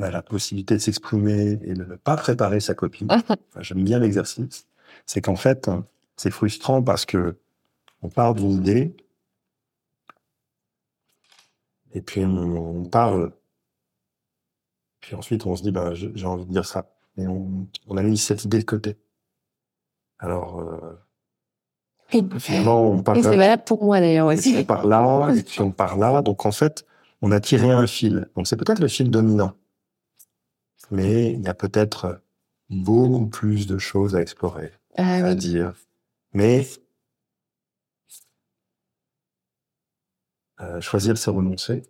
a 0.00 0.10
la 0.10 0.22
possibilité 0.22 0.74
de 0.74 0.80
s'exprimer 0.80 1.58
et 1.62 1.74
de 1.74 1.84
ne 1.84 1.96
pas 1.96 2.16
préparer 2.16 2.60
sa 2.60 2.74
copine. 2.74 3.08
Enfin, 3.28 3.60
J'aime 3.60 3.84
bien 3.84 3.98
l'exercice. 3.98 4.66
C'est 5.04 5.20
qu'en 5.20 5.36
fait, 5.36 5.70
c'est 6.16 6.30
frustrant 6.30 6.82
parce 6.82 7.04
que 7.04 7.36
on 8.02 8.08
part 8.08 8.34
d'une 8.34 8.50
idée 8.50 8.96
et 11.92 12.00
puis 12.00 12.24
on, 12.24 12.80
on 12.80 12.84
parle. 12.84 13.32
Puis 15.00 15.14
ensuite, 15.14 15.46
on 15.46 15.54
se 15.56 15.62
dit, 15.62 15.70
ben, 15.70 15.94
j'ai 15.94 16.26
envie 16.26 16.44
de 16.46 16.52
dire 16.52 16.64
ça. 16.66 16.90
Et 17.16 17.26
on, 17.26 17.66
on 17.86 17.96
a 17.96 18.02
mis 18.02 18.16
cette 18.18 18.44
idée 18.44 18.58
de 18.58 18.64
côté. 18.64 18.96
Alors, 20.18 20.60
euh, 20.60 20.98
Et, 22.12 22.22
finalement, 22.38 22.82
on 22.90 23.02
part 23.02 23.16
et 23.16 23.22
c'est 23.22 23.36
valable 23.36 23.64
pour 23.64 23.84
moi 23.84 24.00
d'ailleurs 24.00 24.26
aussi. 24.28 24.56
on 24.58 24.64
part 24.64 24.86
là, 24.86 25.30
et 25.34 25.42
puis 25.42 25.60
on 25.60 25.70
part 25.70 25.96
là. 25.96 26.22
Donc 26.22 26.44
en 26.46 26.52
fait, 26.52 26.84
on 27.22 27.30
a 27.32 27.40
tiré 27.40 27.70
un 27.70 27.86
fil. 27.86 28.28
Donc 28.36 28.46
c'est 28.46 28.56
peut-être 28.56 28.80
le 28.80 28.88
fil 28.88 29.10
dominant. 29.10 29.52
Mais 30.90 31.32
il 31.32 31.42
y 31.42 31.48
a 31.48 31.54
peut-être 31.54 32.20
beaucoup 32.70 33.26
plus 33.26 33.66
de 33.66 33.78
choses 33.78 34.14
à 34.16 34.20
explorer, 34.22 34.72
Ah 34.96 35.16
à 35.16 35.28
oui. 35.30 35.36
dire. 35.36 35.74
Mais 36.32 36.66
euh, 40.60 40.80
choisir, 40.80 41.16
c'est 41.18 41.30
renoncer. 41.30 41.82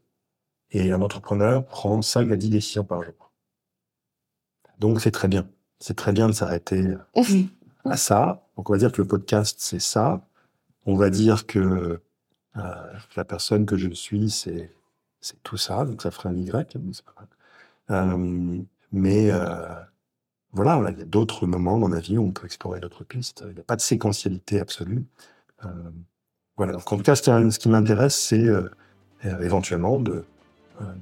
Et 0.70 0.92
un 0.92 1.00
entrepreneur 1.00 1.64
prend 1.64 2.02
5 2.02 2.30
à 2.30 2.36
10 2.36 2.50
décisions 2.50 2.84
par 2.84 3.02
jour. 3.02 3.32
Donc 4.78 5.00
c'est 5.00 5.10
très 5.10 5.28
bien. 5.28 5.48
C'est 5.80 5.96
très 5.96 6.12
bien 6.12 6.28
de 6.28 6.32
s'arrêter 6.32 6.94
à 7.84 7.96
ça. 7.96 8.46
Donc 8.56 8.68
on 8.68 8.72
va 8.72 8.78
dire 8.78 8.92
que 8.92 9.02
le 9.02 9.08
podcast, 9.08 9.58
c'est 9.60 9.80
ça. 9.80 10.26
On 10.86 10.94
va 10.96 11.10
dire 11.10 11.46
que 11.46 12.00
euh, 12.56 12.92
la 13.16 13.24
personne 13.24 13.66
que 13.66 13.76
je 13.76 13.90
suis, 13.90 14.30
c'est 14.30 14.72
c'est 15.20 15.42
tout 15.42 15.56
ça. 15.56 15.84
Donc 15.84 16.02
ça 16.02 16.10
ferait 16.10 16.28
un 16.28 16.36
Y. 16.36 16.76
mais. 16.76 16.92
Euh, 17.90 18.62
mais 18.92 19.30
euh, 19.30 19.66
voilà, 20.52 20.90
il 20.90 20.98
y 20.98 21.02
a 21.02 21.04
d'autres 21.04 21.46
moments 21.46 21.78
dans 21.78 21.88
la 21.88 22.00
vie 22.00 22.16
où 22.16 22.24
on 22.24 22.32
peut 22.32 22.46
explorer 22.46 22.80
d'autres 22.80 23.04
pistes. 23.04 23.44
Il 23.46 23.54
n'y 23.54 23.60
a 23.60 23.64
pas 23.64 23.76
de 23.76 23.80
séquentialité 23.80 24.60
absolue. 24.60 25.04
Euh, 25.64 25.68
voilà. 26.56 26.72
Donc 26.72 26.90
en 26.90 26.96
tout 26.96 27.02
cas, 27.02 27.14
ce 27.14 27.58
qui 27.58 27.68
m'intéresse, 27.68 28.16
c'est 28.16 28.46
euh, 28.46 28.70
euh, 29.26 29.40
éventuellement 29.42 30.00
de, 30.00 30.12
euh, 30.12 30.24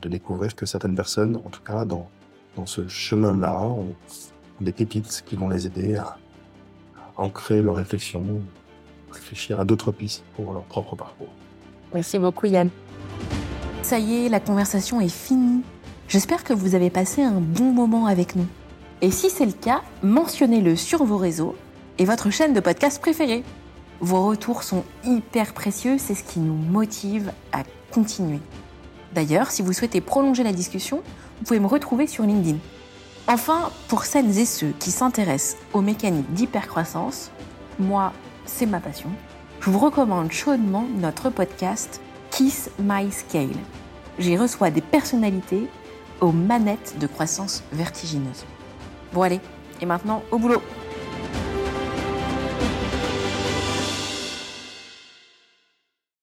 de 0.01 0.09
découvrir 0.09 0.55
que 0.55 0.67
certaines 0.67 0.95
personnes, 0.95 1.37
en 1.37 1.51
tout 1.51 1.63
cas 1.63 1.85
dans, 1.85 2.09
dans 2.57 2.67
ce 2.67 2.89
chemin-là, 2.89 3.63
ont, 3.63 3.95
des 4.61 4.73
pépites 4.73 5.23
qui 5.27 5.37
vont 5.37 5.49
les 5.49 5.67
aider 5.67 5.97
à, 5.97 6.17
à 6.97 7.21
ancrer 7.23 7.61
leur 7.61 7.77
réflexion, 7.77 8.25
réfléchir 9.11 9.61
à 9.61 9.67
d'autres 9.67 9.93
pistes 9.93 10.25
pour 10.35 10.55
leur 10.55 10.63
propre 10.63 10.97
parcours. 10.97 11.29
Merci 11.93 12.19
beaucoup 12.19 12.47
Yann. 12.47 12.71
Ça 13.83 13.99
y 13.99 14.25
est, 14.25 14.29
la 14.29 14.41
conversation 14.41 15.01
est 15.01 15.15
finie. 15.15 15.63
J'espère 16.09 16.43
que 16.43 16.53
vous 16.53 16.75
avez 16.75 16.91
passé 16.91 17.23
un 17.23 17.41
bon 17.41 17.73
moment 17.73 18.07
avec 18.07 18.35
nous. 18.35 18.47
Et 19.03 19.11
si 19.11 19.29
c'est 19.29 19.47
le 19.47 19.53
cas, 19.53 19.83
mentionnez-le 20.03 20.75
sur 20.75 21.05
vos 21.05 21.19
réseaux 21.19 21.55
et 21.99 22.05
votre 22.05 22.31
chaîne 22.31 22.55
de 22.55 22.61
podcast 22.61 23.01
préférée. 23.01 23.45
Vos 24.01 24.27
retours 24.27 24.63
sont 24.63 24.85
hyper 25.05 25.53
précieux, 25.53 25.97
c'est 25.99 26.15
ce 26.15 26.25
qui 26.25 26.41
nous 26.41 26.55
motive 26.55 27.33
à 27.53 27.63
continuer. 27.93 28.41
D'ailleurs, 29.17 29.51
si 29.51 29.63
vous 29.63 29.73
souhaitez 29.73 30.03
prolonger 30.03 30.43
la 30.43 30.53
discussion, 30.53 30.99
vous 31.39 31.45
pouvez 31.47 31.59
me 31.59 31.67
retrouver 31.67 32.07
sur 32.07 32.25
LinkedIn. 32.25 32.59
Enfin, 33.29 33.71
pour 33.89 34.05
celles 34.05 34.39
et 34.39 34.45
ceux 34.45 34.75
qui 34.79 34.91
s'intéressent 34.91 35.57
aux 35.73 35.81
mécaniques 35.81 36.31
d'hypercroissance, 36.35 37.31
moi, 37.79 38.13
c'est 38.45 38.67
ma 38.67 38.79
passion. 38.79 39.09
Je 39.61 39.71
vous 39.71 39.79
recommande 39.79 40.31
chaudement 40.31 40.85
notre 40.99 41.31
podcast 41.31 42.03
Kiss 42.31 42.69
My 42.79 43.11
Scale. 43.11 43.57
J'y 44.19 44.37
reçois 44.37 44.71
des 44.71 44.83
personnalités 44.83 45.67
aux 46.21 46.33
manettes 46.33 46.97
de 47.01 47.07
croissance 47.07 47.65
vertigineuse. 47.73 48.45
Bon 49.15 49.23
allez, 49.23 49.41
et 49.81 49.87
maintenant 49.87 50.25
au 50.31 50.37
boulot 50.39 50.61